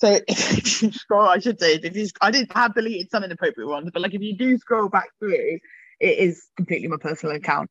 So 0.01 0.19
if 0.29 0.83
you 0.83 0.93
scroll, 0.93 1.29
I 1.29 1.39
should 1.39 1.61
say, 1.61 1.75
if 1.75 1.97
you, 1.97 2.09
I 2.21 2.31
did 2.31 2.51
have 2.53 2.75
deleted 2.75 3.11
some 3.11 3.25
inappropriate 3.25 3.69
ones, 3.69 3.91
but 3.93 4.03
like 4.03 4.15
if 4.15 4.23
you 4.23 4.37
do 4.37 4.59
scroll 4.59 4.89
back 4.89 5.09
through, 5.19 5.59
it 6.01 6.19
is 6.19 6.49
completely 6.57 6.89
my 6.89 6.97
personal 7.01 7.37
account. 7.37 7.71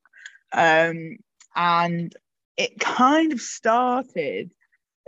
Um, 0.54 1.17
and 1.56 2.13
it 2.58 2.80
kind 2.80 3.34
of 3.34 3.41
started. 3.41 4.52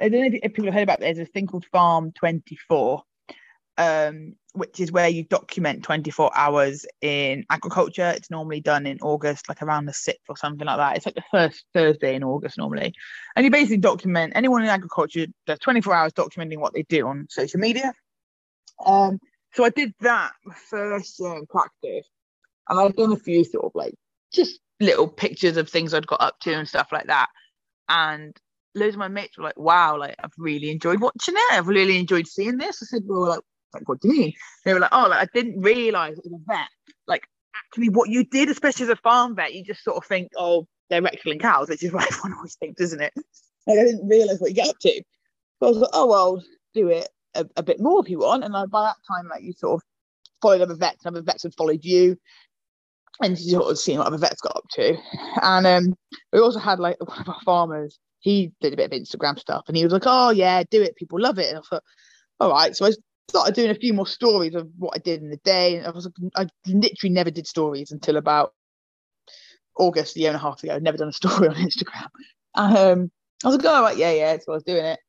I 0.02 0.10
don't 0.10 0.22
know 0.22 0.40
if 0.42 0.54
people 0.54 0.66
have 0.66 0.74
heard 0.74 0.84
about. 0.84 1.00
There's 1.00 1.20
a 1.20 1.26
thing 1.26 1.48
called 1.48 1.66
Farm 1.72 2.12
24, 2.12 3.04
um, 3.78 4.36
which 4.54 4.80
is 4.80 4.92
where 4.92 5.08
you 5.08 5.24
document 5.24 5.84
24 5.84 6.32
hours 6.36 6.86
in 7.02 7.44
agriculture. 7.50 8.14
It's 8.16 8.30
normally 8.30 8.62
done 8.62 8.86
in 8.86 9.00
August, 9.02 9.50
like 9.50 9.62
around 9.62 9.86
the 9.86 9.94
6th 9.94 10.16
or 10.30 10.38
something 10.38 10.68
like 10.68 10.78
that. 10.78 10.98
It's 10.98 11.06
like 11.06 11.16
the 11.16 11.24
first 11.32 11.66
Thursday 11.74 12.16
in 12.16 12.24
August 12.24 12.58
normally. 12.58 12.94
And 13.36 13.44
you 13.44 13.52
basically 13.52 13.78
document 13.78 14.34
anyone 14.36 14.64
in 14.64 14.70
agriculture 14.70 15.26
does 15.48 15.60
24 15.60 15.94
hours 15.94 16.14
documenting 16.14 16.60
what 16.60 16.74
they 16.74 16.84
do 16.84 17.08
on 17.08 17.28
social 17.30 17.60
media. 17.60 17.94
Um, 18.86 19.20
so 19.54 19.64
I 19.64 19.70
did 19.70 19.94
that 20.02 20.34
first 20.70 21.20
year 21.20 21.36
in 21.36 21.46
practice. 21.48 22.08
And 22.70 22.80
I've 22.80 22.96
done 22.96 23.12
a 23.12 23.18
few 23.18 23.44
sort 23.44 23.66
of 23.66 23.72
like 23.76 23.96
just 24.32 24.60
little 24.80 25.08
pictures 25.08 25.58
of 25.58 25.70
things 25.70 25.94
I'd 25.94 26.08
got 26.08 26.22
up 26.22 26.40
to 26.42 26.54
and 26.54 26.68
stuff 26.68 26.90
like 26.92 27.08
that. 27.08 27.28
And 27.90 28.36
loads 28.76 28.96
of 28.96 29.00
my 29.00 29.08
mates 29.08 29.38
were 29.38 29.44
like, 29.44 29.58
wow, 29.58 29.98
like 29.98 30.16
I've 30.24 30.32
really 30.38 30.72
enjoyed 30.72 31.02
watching 31.02 31.36
it. 31.36 31.54
I've 31.54 31.68
really 31.68 31.98
enjoyed 31.98 32.28
seeing 32.28 32.58
this. 32.58 32.82
I 32.82 32.86
said, 32.86 33.04
well, 33.06 33.30
like, 33.30 33.40
like, 33.74 33.88
what 33.88 34.02
do 34.02 34.10
you 34.10 34.20
mean? 34.20 34.34
They 34.66 34.74
were 34.74 34.80
like, 34.80 34.92
oh, 34.94 35.08
like 35.10 35.28
I 35.28 35.28
didn't 35.34 35.62
realise 35.62 36.18
it 36.18 36.26
was 36.26 36.34
a 36.34 36.52
vet. 36.52 36.68
Like 37.08 37.28
actually 37.56 37.90
what 37.90 38.10
you 38.10 38.24
did, 38.24 38.50
especially 38.50 38.84
as 38.84 38.90
a 38.90 38.96
farm 38.98 39.36
vet, 39.36 39.54
you 39.54 39.64
just 39.64 39.84
sort 39.84 39.98
of 39.98 40.06
think, 40.06 40.32
oh, 40.38 40.68
they're 40.90 41.02
killing 41.02 41.40
cows, 41.40 41.70
which 41.70 41.84
is 41.84 41.92
what 41.92 42.08
everyone 42.12 42.38
always 42.38 42.56
thinks, 42.56 42.82
isn't 42.82 43.02
it? 43.02 43.14
Like 43.68 43.80
I 43.80 43.84
didn't 43.84 44.08
realise 44.08 44.40
what 44.40 44.50
you 44.50 44.56
get 44.56 44.70
up 44.70 44.80
to. 44.80 45.04
So 45.60 45.68
I 45.68 45.70
was 45.70 45.78
like, 45.78 45.90
oh 45.94 46.08
well, 46.08 46.44
do 46.74 46.90
it 46.90 47.10
a, 47.36 47.46
a 47.56 47.64
bit 47.64 47.80
more 47.80 48.02
if 48.02 48.10
you 48.10 48.20
want. 48.20 48.44
And 48.44 48.56
I, 48.56 48.66
by 48.66 48.84
that 48.84 48.98
time, 49.08 49.28
like 49.30 49.44
you 49.44 49.54
sort 49.54 49.76
of 49.76 49.82
followed 50.42 50.62
other 50.62 50.76
vets, 50.76 51.06
and 51.06 51.16
other 51.16 51.24
vets 51.24 51.44
had 51.44 51.56
followed 51.56 51.84
you. 51.84 52.18
And 53.22 53.38
you 53.40 53.52
sort 53.52 53.72
of 53.72 53.78
seen 53.78 54.00
what 54.00 54.08
other 54.08 54.18
vets 54.18 54.42
got 54.42 54.58
up 54.58 54.68
to. 54.72 54.98
And 55.42 55.68
um, 55.68 55.96
we 56.32 56.40
also 56.40 56.60
had 56.60 56.80
like 56.80 56.98
one 57.08 57.22
of 57.22 57.30
our 57.30 57.42
farmers, 57.46 58.00
he 58.20 58.52
did 58.60 58.74
a 58.74 58.78
bit 58.78 58.92
of 58.92 59.00
Instagram 59.00 59.38
stuff 59.38 59.66
and 59.68 59.78
he 59.78 59.84
was 59.84 59.94
like, 59.94 60.04
Oh 60.06 60.32
yeah, 60.32 60.64
do 60.70 60.82
it, 60.82 60.96
people 60.96 61.20
love 61.20 61.38
it. 61.38 61.50
And 61.50 61.60
I 61.60 61.62
thought, 61.62 61.84
all 62.40 62.52
right. 62.52 62.76
So 62.76 62.86
I 62.86 62.92
started 63.30 63.56
doing 63.56 63.70
a 63.70 63.76
few 63.76 63.94
more 63.94 64.08
stories 64.08 64.56
of 64.56 64.70
what 64.78 64.94
I 64.96 65.00
did 65.00 65.22
in 65.22 65.30
the 65.30 65.38
day. 65.38 65.78
And 65.78 65.88
I 65.88 65.92
was 65.92 66.10
I 66.36 66.48
literally 66.68 67.14
never 67.14 67.32
did 67.32 67.48
stories 67.48 67.92
until 67.92 68.18
about 68.18 68.54
August, 69.78 70.16
a 70.16 70.20
year 70.20 70.30
and 70.30 70.36
a 70.36 70.40
half 70.40 70.64
ago. 70.64 70.76
I'd 70.76 70.84
never 70.84 70.98
done 70.98 71.10
a 71.10 71.14
story 71.22 71.48
on 71.48 71.56
Instagram. 71.56 72.10
Um, 72.56 73.12
I 73.44 73.48
was 73.48 73.58
like, 73.58 73.66
oh, 73.66 73.82
right, 73.82 73.98
yeah, 73.98 74.12
yeah. 74.12 74.38
So 74.38 74.52
I 74.52 74.56
was 74.56 74.64
doing 74.64 74.86
it. 74.86 75.00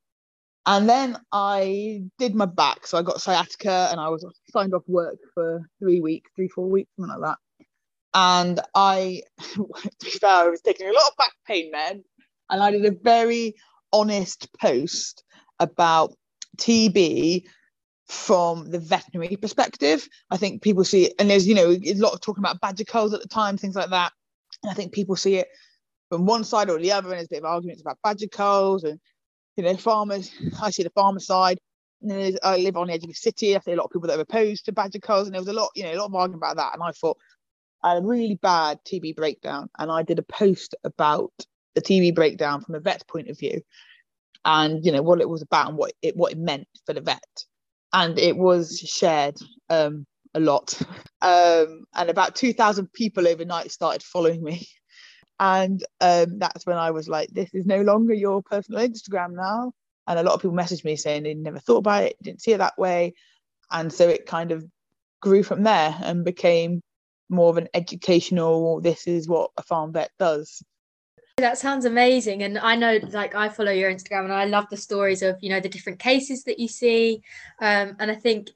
And 0.67 0.89
then 0.89 1.19
I 1.31 2.05
did 2.19 2.35
my 2.35 2.47
back. 2.47 2.87
So 2.87 2.97
I 2.97 3.03
got 3.03 3.21
sciatica 3.21 3.89
and 3.91 4.01
I 4.01 4.09
was 4.09 4.25
signed 4.49 4.73
off 4.73 4.83
work 4.87 5.19
for 5.35 5.69
three 5.79 6.01
weeks, 6.01 6.31
three, 6.35 6.49
four 6.49 6.69
weeks, 6.69 6.91
something 6.97 7.21
like 7.21 7.31
that. 7.31 7.39
And 8.15 8.61
I, 8.75 9.23
to 9.55 9.67
be 10.03 10.11
fair, 10.11 10.31
I 10.31 10.49
was 10.49 10.63
taking 10.63 10.89
a 10.89 10.93
lot 10.93 11.11
of 11.11 11.17
back 11.19 11.33
pain 11.47 11.71
then. 11.73 12.03
And 12.49 12.63
I 12.63 12.71
did 12.71 12.85
a 12.87 12.93
very 12.93 13.55
honest 13.93 14.49
post 14.59 15.23
about 15.61 16.15
TB 16.57 17.45
from 18.07 18.71
the 18.71 18.79
veterinary 18.79 19.37
perspective. 19.37 20.07
I 20.31 20.37
think 20.37 20.63
people 20.63 20.85
see 20.85 21.13
and 21.19 21.31
there's 21.31 21.47
you 21.47 21.55
know 21.55 21.71
a 21.71 21.95
lot 21.95 22.13
of 22.13 22.21
talking 22.21 22.43
about 22.43 22.61
badger 22.61 22.85
culls 22.85 23.15
at 23.15 23.23
the 23.23 23.29
time, 23.29 23.57
things 23.57 23.77
like 23.77 23.91
that. 23.91 24.13
And 24.63 24.71
I 24.71 24.75
think 24.75 24.93
people 24.93 25.17
see 25.17 25.37
it 25.37 25.49
from 26.11 26.27
one 26.27 26.45
side 26.45 26.71
or 26.71 26.79
the 26.79 26.93
other, 26.93 27.09
and 27.09 27.19
there's 27.19 27.27
a 27.27 27.35
bit 27.35 27.39
of 27.39 27.45
arguments 27.45 27.83
about 27.83 27.99
badger 28.05 28.29
culls 28.29 28.85
and 28.85 29.01
you 29.57 29.65
know 29.65 29.77
farmers. 29.77 30.31
I 30.61 30.71
see 30.71 30.83
the 30.83 30.91
farmer 30.91 31.21
side. 31.21 31.59
And 32.03 32.39
I 32.43 32.59
live 32.59 32.77
on 32.77 32.89
the 32.89 32.93
edge 32.93 33.03
of 33.03 33.09
the 33.09 33.15
city. 33.15 33.57
I 33.57 33.61
see 33.61 33.73
a 33.73 33.77
lot 33.77 33.85
of 33.85 33.91
people 33.91 34.09
that 34.09 34.19
are 34.19 34.23
opposed 34.23 34.67
to 34.67 34.73
badger 34.73 34.99
culls, 34.99 35.27
and 35.27 35.35
there 35.35 35.41
was 35.41 35.49
a 35.49 35.55
lot, 35.55 35.71
you 35.75 35.85
know, 35.85 35.95
a 35.95 35.97
lot 35.97 36.07
of 36.07 36.15
argument 36.15 36.43
about 36.43 36.57
that. 36.57 36.75
And 36.75 36.83
I 36.83 36.91
thought 36.91 37.17
I 37.83 37.95
had 37.95 38.03
a 38.03 38.07
really 38.07 38.35
bad 38.35 38.79
TB 38.85 39.17
breakdown, 39.17 39.71
and 39.79 39.91
I 39.91 40.03
did 40.03 40.19
a 40.19 40.23
post 40.23 40.75
about 40.85 41.33
the 41.75 41.81
TB 41.81 42.15
breakdown 42.15 42.61
from 42.61 42.75
a 42.75 42.81
vet's 42.81 43.05
point 43.05 43.31
of 43.31 43.39
view, 43.39 43.63
and 44.45 44.85
you 44.85 44.93
know 44.93 45.01
what 45.01 45.23
it 45.23 45.29
was 45.31 45.41
about 45.41 45.69
and 45.69 45.79
what 45.79 45.93
it 46.03 46.15
what 46.15 46.33
it 46.33 46.39
meant 46.39 46.69
for 46.85 46.93
the 46.93 47.01
vet 47.01 47.47
and 47.95 48.19
it 48.19 48.37
was 48.37 48.79
shared 48.81 49.37
um, 49.71 50.05
a 50.35 50.41
lot. 50.41 50.79
Um, 51.23 51.85
and 51.95 52.11
about 52.11 52.35
2,000 52.35 52.93
people 52.93 53.27
overnight 53.27 53.71
started 53.71 54.03
following 54.03 54.43
me. 54.43 54.67
And 55.41 55.83
um, 56.01 56.39
that's 56.39 56.67
when 56.67 56.77
I 56.77 56.91
was 56.91 57.09
like, 57.09 57.29
this 57.31 57.55
is 57.55 57.67
no 57.67 57.83
longer 57.83 58.15
your 58.15 58.43
personal 58.43 58.87
Instagram 58.87 59.35
now. 59.35 59.73
And 60.07 60.19
a 60.19 60.23
lot 60.23 60.35
of 60.35 60.43
people 60.43 60.57
messaged 60.57 60.85
me 60.85 60.97
saying 60.97 61.23
they 61.23 61.35
never 61.35 61.59
thought 61.59 61.79
about 61.79 62.05
it, 62.05 62.17
didn't 62.23 62.43
see 62.43 62.53
it 62.53 62.59
that 62.59 62.79
way. 62.79 63.15
And 63.71 63.93
so 63.93 64.09
it 64.09 64.27
kind 64.27 64.53
of 64.53 64.65
grew 65.23 65.43
from 65.43 65.63
there 65.63 65.97
and 66.03 66.25
became 66.25 66.83
more 67.29 67.51
of 67.51 67.57
an 67.57 67.69
educational, 67.75 68.81
this 68.81 69.07
is 69.07 69.29
what 69.29 69.51
a 69.57 69.63
farm 69.63 69.93
vet 69.93 70.11
does 70.19 70.63
that 71.39 71.59
sounds 71.59 71.85
amazing. 71.85 72.43
And 72.43 72.59
I 72.59 72.77
know, 72.77 72.99
like, 73.11 73.35
I 73.35 73.49
follow 73.49 73.73
your 73.73 73.93
Instagram 73.93 74.25
and 74.25 74.33
I 74.33 74.45
love 74.45 74.67
the 74.71 74.77
stories 74.77 75.23
of, 75.23 75.37
you 75.41 75.51
know, 75.51 75.61
the 75.61 75.69
different 75.69 75.99
cases 75.99 76.45
that 76.45 76.59
you 76.59 76.69
see. 76.69 77.23
Um, 77.61 77.97
and 77.99 78.11
I 78.11 78.15
think, 78.15 78.51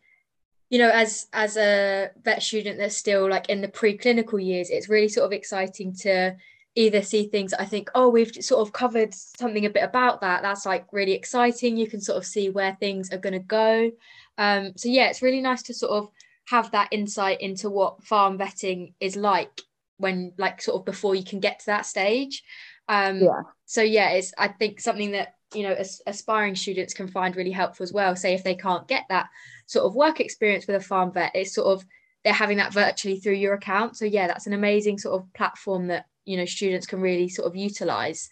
you 0.71 0.79
know, 0.79 0.91
as 0.91 1.27
as 1.33 1.57
a 1.57 2.11
vet 2.23 2.43
student 2.43 2.79
that's 2.79 2.97
still 2.97 3.29
like 3.29 3.49
in 3.49 3.63
the 3.63 3.69
preclinical 3.69 4.43
years, 4.45 4.71
it's 4.71 4.89
really 4.89 5.09
sort 5.09 5.27
of 5.27 5.33
exciting 5.33 5.95
to 6.01 6.37
either 6.75 7.03
see 7.03 7.27
things 7.27 7.53
I 7.55 7.65
think, 7.65 7.91
oh, 7.95 8.09
we've 8.09 8.33
sort 8.41 8.65
of 8.65 8.73
covered 8.73 9.13
something 9.13 9.67
a 9.67 9.71
bit 9.71 9.83
about 9.83 10.21
that. 10.21 10.43
That's 10.43 10.65
like 10.65 10.87
really 10.93 11.13
exciting. 11.13 11.77
You 11.77 11.89
can 11.89 12.01
sort 12.01 12.19
of 12.19 12.25
see 12.27 12.51
where 12.51 12.77
things 12.79 13.11
are 13.13 13.19
going 13.19 13.33
to 13.33 13.41
go. 13.41 13.91
Um, 14.37 14.73
so 14.77 14.89
yeah, 14.89 15.09
it's 15.09 15.23
really 15.23 15.41
nice 15.41 15.63
to 15.65 15.75
sort 15.75 15.93
of 15.93 16.11
have 16.49 16.71
that 16.71 16.89
insight 16.93 17.41
into 17.41 17.71
what 17.71 18.05
farm 18.05 18.39
vetting 18.39 18.93
is 19.01 19.17
like 19.17 19.63
when 19.99 20.33
like 20.39 20.63
sort 20.63 20.81
of 20.81 20.85
before 20.85 21.15
you 21.15 21.25
can 21.25 21.41
get 21.41 21.59
to 21.61 21.67
that 21.67 21.85
stage 21.85 22.43
um 22.89 23.21
yeah. 23.21 23.43
so 23.67 23.83
yeah 23.83 24.11
it's 24.11 24.33
i 24.39 24.49
think 24.49 24.81
something 24.81 25.13
that 25.13 25.35
you 25.55 25.63
know 25.63 25.73
as, 25.73 26.03
aspiring 26.07 26.55
students 26.55 26.95
can 26.95 27.09
find 27.09 27.37
really 27.37 27.51
helpful 27.51 27.85
as 27.85 27.93
well. 27.93 28.15
Say 28.17 28.35
if 28.35 28.45
they 28.45 28.55
can't 28.55 28.89
get 28.89 29.05
that 29.09 29.29
sort 29.67 29.87
of 29.87 29.95
work 29.95 30.21
experience 30.21 30.67
with 30.67 30.77
a 30.77 30.81
farm 30.81 31.13
vet 31.13 31.33
it's 31.35 31.55
sort 31.55 31.69
of 31.69 31.87
they're 32.25 32.33
having 32.33 32.59
that 32.59 32.73
virtually 32.73 33.19
through 33.21 33.35
your 33.35 33.55
account. 33.55 33.97
So 33.97 34.05
yeah 34.05 34.27
that's 34.27 34.47
an 34.47 34.53
amazing 34.53 34.99
sort 34.99 35.21
of 35.21 35.33
platform 35.35 35.89
that 35.89 36.07
you 36.25 36.37
know 36.37 36.45
students 36.45 36.87
can 36.87 37.01
really 37.01 37.29
sort 37.29 37.47
of 37.47 37.57
utilize. 37.57 38.31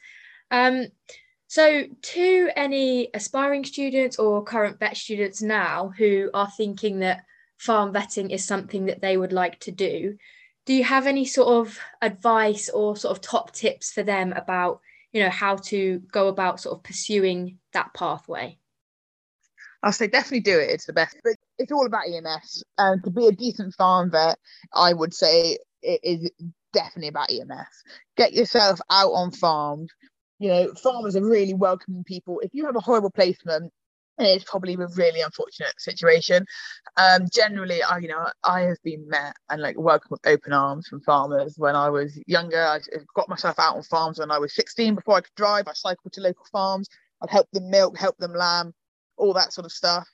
Um 0.50 0.86
so 1.48 1.84
to 2.02 2.50
any 2.56 3.08
aspiring 3.14 3.64
students 3.64 4.18
or 4.18 4.42
current 4.42 4.80
vet 4.80 4.96
students 4.96 5.40
now 5.40 5.92
who 5.96 6.28
are 6.34 6.50
thinking 6.56 6.98
that 7.00 7.24
farm 7.56 7.92
vetting 7.92 8.30
is 8.30 8.44
something 8.44 8.86
that 8.86 9.00
they 9.00 9.16
would 9.16 9.32
like 9.32 9.58
to 9.60 9.70
do 9.70 10.16
do 10.66 10.74
you 10.74 10.84
have 10.84 11.06
any 11.06 11.24
sort 11.24 11.48
of 11.48 11.78
advice 12.02 12.68
or 12.68 12.96
sort 12.96 13.16
of 13.16 13.22
top 13.22 13.52
tips 13.52 13.92
for 13.92 14.02
them 14.02 14.32
about 14.32 14.80
you 15.12 15.22
know 15.22 15.30
how 15.30 15.56
to 15.56 16.00
go 16.12 16.28
about 16.28 16.60
sort 16.60 16.76
of 16.76 16.84
pursuing 16.84 17.58
that 17.72 17.94
pathway 17.94 18.58
I'll 19.82 19.92
say 19.92 20.08
definitely 20.08 20.40
do 20.40 20.58
it. 20.58 20.70
It's 20.70 20.86
the 20.86 20.92
best. 20.92 21.16
But 21.22 21.34
it's 21.58 21.70
all 21.70 21.86
about 21.86 22.08
EMS. 22.08 22.64
And 22.76 23.04
to 23.04 23.10
be 23.10 23.28
a 23.28 23.30
decent 23.30 23.74
farm 23.74 24.10
vet, 24.10 24.36
I 24.74 24.92
would 24.92 25.14
say 25.14 25.58
it 25.82 26.00
is 26.02 26.30
definitely 26.72 27.08
about 27.08 27.30
EMS. 27.30 27.84
Get 28.16 28.32
yourself 28.32 28.80
out 28.90 29.10
on 29.10 29.30
farms. 29.30 29.92
You 30.40 30.48
know, 30.48 30.74
farmers 30.74 31.14
are 31.14 31.24
really 31.24 31.54
welcoming 31.54 32.02
people. 32.02 32.40
If 32.42 32.50
you 32.52 32.66
have 32.66 32.74
a 32.74 32.80
horrible 32.80 33.10
placement, 33.10 33.72
it's 34.18 34.44
probably 34.44 34.74
a 34.74 34.86
really 34.96 35.20
unfortunate 35.20 35.74
situation. 35.78 36.46
Um, 36.96 37.26
generally, 37.32 37.82
I 37.82 37.98
you 37.98 38.08
know 38.08 38.26
I 38.44 38.62
have 38.62 38.82
been 38.82 39.06
met 39.08 39.36
and 39.50 39.60
like 39.60 39.78
welcomed 39.78 40.10
with 40.10 40.26
open 40.26 40.52
arms 40.52 40.88
from 40.88 41.00
farmers 41.02 41.54
when 41.56 41.76
I 41.76 41.90
was 41.90 42.18
younger. 42.26 42.62
I 42.62 42.80
got 43.14 43.28
myself 43.28 43.58
out 43.58 43.76
on 43.76 43.82
farms 43.82 44.18
when 44.18 44.30
I 44.30 44.38
was 44.38 44.54
16 44.54 44.94
before 44.94 45.16
I 45.16 45.20
could 45.20 45.34
drive. 45.36 45.68
I 45.68 45.72
cycled 45.74 46.12
to 46.14 46.20
local 46.20 46.46
farms. 46.50 46.88
I'd 47.22 47.30
help 47.30 47.48
them 47.52 47.70
milk, 47.70 47.98
help 47.98 48.16
them 48.18 48.34
lamb, 48.34 48.72
all 49.16 49.34
that 49.34 49.52
sort 49.52 49.64
of 49.64 49.72
stuff. 49.72 50.06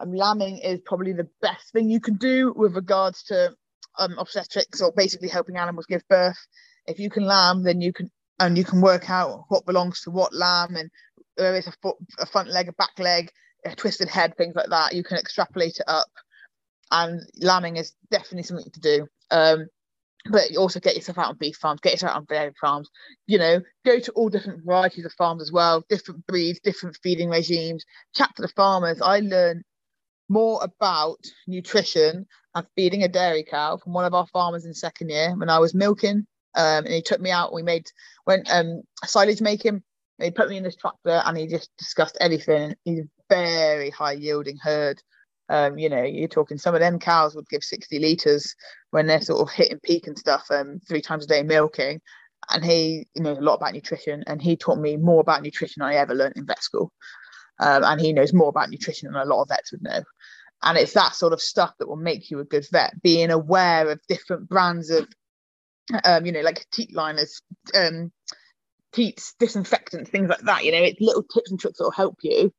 Um, 0.00 0.12
lambing 0.12 0.58
is 0.58 0.80
probably 0.84 1.12
the 1.12 1.28
best 1.40 1.72
thing 1.72 1.90
you 1.90 2.00
can 2.00 2.16
do 2.16 2.52
with 2.56 2.74
regards 2.74 3.22
to 3.24 3.54
um, 3.98 4.18
obstetrics 4.18 4.80
or 4.80 4.92
basically 4.96 5.28
helping 5.28 5.56
animals 5.56 5.86
give 5.86 6.06
birth. 6.08 6.38
If 6.86 6.98
you 6.98 7.10
can 7.10 7.24
lamb, 7.24 7.62
then 7.62 7.80
you 7.80 7.92
can 7.92 8.10
and 8.40 8.58
you 8.58 8.64
can 8.64 8.80
work 8.80 9.08
out 9.08 9.44
what 9.48 9.66
belongs 9.66 10.00
to 10.00 10.10
what 10.10 10.34
lamb 10.34 10.74
and 10.74 10.90
whether 11.36 11.56
it's 11.56 11.66
a, 11.66 11.74
foot, 11.82 11.96
a 12.18 12.26
front 12.26 12.48
leg, 12.48 12.68
a 12.68 12.72
back 12.72 12.98
leg, 12.98 13.30
a 13.64 13.74
twisted 13.74 14.08
head, 14.08 14.36
things 14.36 14.54
like 14.54 14.70
that. 14.70 14.94
You 14.94 15.04
can 15.04 15.18
extrapolate 15.18 15.78
it 15.78 15.88
up, 15.88 16.08
and 16.90 17.20
lambing 17.40 17.76
is 17.76 17.94
definitely 18.10 18.44
something 18.44 18.70
to 18.72 18.80
do. 18.80 19.06
Um, 19.30 19.66
but 20.30 20.50
you 20.50 20.58
also 20.58 20.78
get 20.78 20.94
yourself 20.94 21.18
out 21.18 21.28
on 21.28 21.36
beef 21.36 21.56
farms, 21.56 21.80
get 21.80 21.92
yourself 21.92 22.12
out 22.12 22.18
on 22.18 22.24
dairy 22.26 22.52
farms. 22.60 22.88
You 23.26 23.38
know, 23.38 23.60
go 23.84 23.98
to 23.98 24.12
all 24.12 24.28
different 24.28 24.64
varieties 24.64 25.04
of 25.04 25.12
farms 25.14 25.42
as 25.42 25.50
well, 25.50 25.84
different 25.88 26.26
breeds, 26.26 26.60
different 26.60 26.96
feeding 27.02 27.28
regimes. 27.28 27.84
Chat 28.14 28.30
to 28.36 28.42
the 28.42 28.48
farmers. 28.48 29.00
I 29.00 29.20
learned 29.20 29.64
more 30.28 30.60
about 30.62 31.18
nutrition 31.46 32.26
and 32.54 32.66
feeding 32.76 33.02
a 33.02 33.08
dairy 33.08 33.44
cow 33.44 33.76
from 33.78 33.92
one 33.92 34.04
of 34.04 34.14
our 34.14 34.26
farmers 34.28 34.64
in 34.64 34.74
second 34.74 35.10
year 35.10 35.34
when 35.36 35.50
I 35.50 35.58
was 35.58 35.74
milking. 35.74 36.26
Um, 36.54 36.84
and 36.84 36.88
he 36.88 37.02
took 37.02 37.20
me 37.20 37.30
out. 37.30 37.54
We 37.54 37.62
made 37.62 37.86
went 38.26 38.50
um 38.52 38.82
silage 39.04 39.40
making. 39.40 39.82
He 40.18 40.30
put 40.30 40.48
me 40.48 40.56
in 40.56 40.62
this 40.62 40.76
tractor 40.76 41.22
and 41.24 41.36
he 41.36 41.46
just 41.46 41.70
discussed 41.78 42.16
everything. 42.20 42.74
He's 42.84 43.00
a 43.00 43.08
very 43.28 43.90
high 43.90 44.12
yielding 44.12 44.58
herd. 44.62 45.02
Um, 45.48 45.78
you 45.78 45.88
know, 45.88 46.02
you're 46.02 46.28
talking 46.28 46.58
some 46.58 46.74
of 46.74 46.80
them 46.80 46.98
cows 46.98 47.34
would 47.34 47.48
give 47.48 47.64
60 47.64 47.98
litres 47.98 48.54
when 48.90 49.06
they're 49.06 49.20
sort 49.20 49.40
of 49.40 49.52
hitting 49.52 49.80
peak 49.82 50.06
and 50.06 50.18
stuff, 50.18 50.46
um, 50.50 50.80
three 50.88 51.02
times 51.02 51.24
a 51.24 51.28
day 51.28 51.42
milking. 51.42 52.00
And 52.50 52.64
he, 52.64 53.06
you 53.14 53.22
know, 53.22 53.32
a 53.32 53.40
lot 53.40 53.54
about 53.54 53.74
nutrition, 53.74 54.24
and 54.26 54.42
he 54.42 54.56
taught 54.56 54.78
me 54.78 54.96
more 54.96 55.20
about 55.20 55.42
nutrition 55.42 55.80
than 55.80 55.90
I 55.90 55.96
ever 55.96 56.14
learned 56.14 56.36
in 56.36 56.46
vet 56.46 56.62
school. 56.62 56.92
Um, 57.60 57.84
and 57.84 58.00
he 58.00 58.12
knows 58.12 58.32
more 58.32 58.48
about 58.48 58.70
nutrition 58.70 59.12
than 59.12 59.20
a 59.20 59.24
lot 59.24 59.42
of 59.42 59.48
vets 59.48 59.72
would 59.72 59.82
know. 59.82 60.02
And 60.62 60.78
it's 60.78 60.94
that 60.94 61.14
sort 61.14 61.32
of 61.32 61.40
stuff 61.40 61.72
that 61.78 61.88
will 61.88 61.96
make 61.96 62.30
you 62.30 62.40
a 62.40 62.44
good 62.44 62.66
vet, 62.70 63.00
being 63.02 63.30
aware 63.30 63.88
of 63.90 64.00
different 64.08 64.48
brands 64.48 64.90
of, 64.90 65.08
um, 66.04 66.24
you 66.24 66.32
know, 66.32 66.40
like 66.40 66.66
teat 66.72 66.94
liners, 66.94 67.40
um, 67.74 68.12
teats, 68.92 69.34
disinfectants, 69.38 70.10
things 70.10 70.28
like 70.28 70.40
that. 70.40 70.64
You 70.64 70.72
know, 70.72 70.82
it's 70.82 71.00
little 71.00 71.22
tips 71.22 71.50
and 71.50 71.58
tricks 71.58 71.78
that 71.78 71.84
will 71.84 71.90
help 71.90 72.18
you 72.22 72.52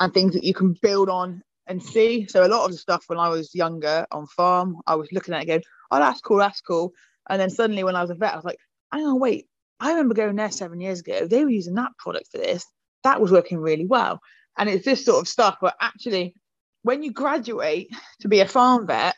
and 0.00 0.12
things 0.12 0.34
that 0.34 0.44
you 0.44 0.54
can 0.54 0.76
build 0.82 1.08
on 1.08 1.42
and 1.66 1.82
see. 1.82 2.26
So 2.28 2.46
a 2.46 2.48
lot 2.48 2.64
of 2.64 2.72
the 2.72 2.78
stuff 2.78 3.04
when 3.08 3.18
I 3.18 3.28
was 3.28 3.54
younger 3.54 4.06
on 4.12 4.26
farm, 4.26 4.78
I 4.86 4.94
was 4.94 5.10
looking 5.12 5.34
at 5.34 5.42
it 5.42 5.46
going, 5.46 5.62
oh, 5.90 5.98
that's 5.98 6.20
cool, 6.20 6.38
that's 6.38 6.60
cool. 6.60 6.92
And 7.28 7.40
then 7.40 7.50
suddenly 7.50 7.84
when 7.84 7.96
I 7.96 8.02
was 8.02 8.10
a 8.10 8.14
vet, 8.14 8.32
I 8.32 8.36
was 8.36 8.44
like, 8.44 8.58
hang 8.92 9.06
on, 9.06 9.18
wait, 9.18 9.48
I 9.80 9.90
remember 9.90 10.14
going 10.14 10.36
there 10.36 10.50
seven 10.50 10.80
years 10.80 11.00
ago. 11.00 11.26
They 11.26 11.44
were 11.44 11.50
using 11.50 11.74
that 11.74 11.96
product 11.98 12.28
for 12.30 12.38
this. 12.38 12.64
That 13.04 13.20
was 13.20 13.32
working 13.32 13.58
really 13.58 13.86
well. 13.86 14.20
And 14.56 14.68
it's 14.68 14.84
this 14.84 15.04
sort 15.04 15.20
of 15.20 15.28
stuff 15.28 15.56
where 15.60 15.74
actually, 15.80 16.34
when 16.82 17.02
you 17.02 17.12
graduate 17.12 17.90
to 18.20 18.28
be 18.28 18.40
a 18.40 18.48
farm 18.48 18.86
vet, 18.86 19.16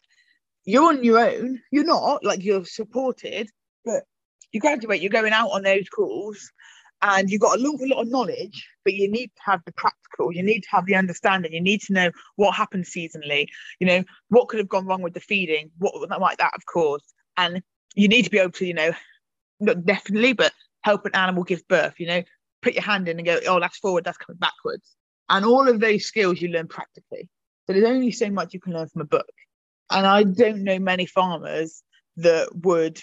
you're 0.64 0.88
on 0.88 1.04
your 1.04 1.18
own. 1.18 1.61
You're 1.70 1.84
not 1.84 2.24
like 2.24 2.42
you're 2.42 2.64
supported, 2.64 3.48
but 3.84 4.04
you 4.52 4.61
graduate, 4.61 5.00
you're 5.00 5.11
going 5.11 5.32
out 5.32 5.50
on 5.50 5.62
those 5.62 5.88
calls 5.88 6.50
and 7.02 7.30
you've 7.30 7.40
got 7.40 7.58
a 7.58 7.62
lot, 7.62 7.80
a 7.80 7.87
lot 7.87 8.02
of 8.02 8.08
knowledge, 8.08 8.66
but 8.84 8.94
you 8.94 9.11
need 9.11 9.28
to 9.28 9.42
have 9.44 9.61
the 9.64 9.72
practical, 9.72 10.32
you 10.32 10.42
need 10.42 10.62
to 10.62 10.68
have 10.70 10.87
the 10.87 10.96
understanding, 10.96 11.52
you 11.52 11.61
need 11.61 11.80
to 11.82 11.92
know 11.92 12.11
what 12.37 12.54
happened 12.54 12.84
seasonally, 12.84 13.46
you 13.78 13.87
know, 13.87 14.02
what 14.28 14.48
could 14.48 14.58
have 14.58 14.68
gone 14.68 14.87
wrong 14.87 15.02
with 15.02 15.14
the 15.14 15.20
feeding, 15.20 15.70
what 15.78 15.94
like 16.20 16.38
that, 16.38 16.54
of 16.56 16.66
course. 16.66 17.04
And 17.37 17.62
you 17.94 18.08
need 18.08 18.24
to 18.24 18.30
be 18.30 18.38
able 18.38 18.52
to, 18.52 18.66
you 18.66 18.74
know, 18.74 18.92
not 19.61 19.84
definitely, 19.84 20.32
but 20.32 20.52
help 20.82 21.06
an 21.06 21.14
animal 21.14 21.44
give 21.44 21.66
birth, 21.68 21.94
you 21.98 22.06
know, 22.06 22.22
put 22.62 22.74
your 22.74 22.82
hand 22.82 23.08
in 23.08 23.18
and 23.18 23.26
go, 23.26 23.38
oh, 23.46 23.61
that's 23.61 23.78
forward, 23.78 24.04
that's 24.04 24.18
coming 24.18 24.38
backwards. 24.38 24.96
And 25.28 25.44
all 25.44 25.68
of 25.68 25.80
those 25.80 26.04
skills 26.04 26.40
you 26.40 26.48
learn 26.48 26.68
practically. 26.68 27.28
So 27.66 27.74
there's 27.74 27.84
only 27.84 28.11
so 28.11 28.30
much 28.30 28.54
you 28.54 28.61
can 28.61 28.72
learn 28.72 28.88
from 28.88 29.02
a 29.02 29.06
book. 29.06 29.30
And 29.90 30.06
I 30.06 30.22
don't 30.22 30.64
know 30.64 30.78
many 30.78 31.06
farmers 31.06 31.82
that 32.16 32.48
would 32.54 33.00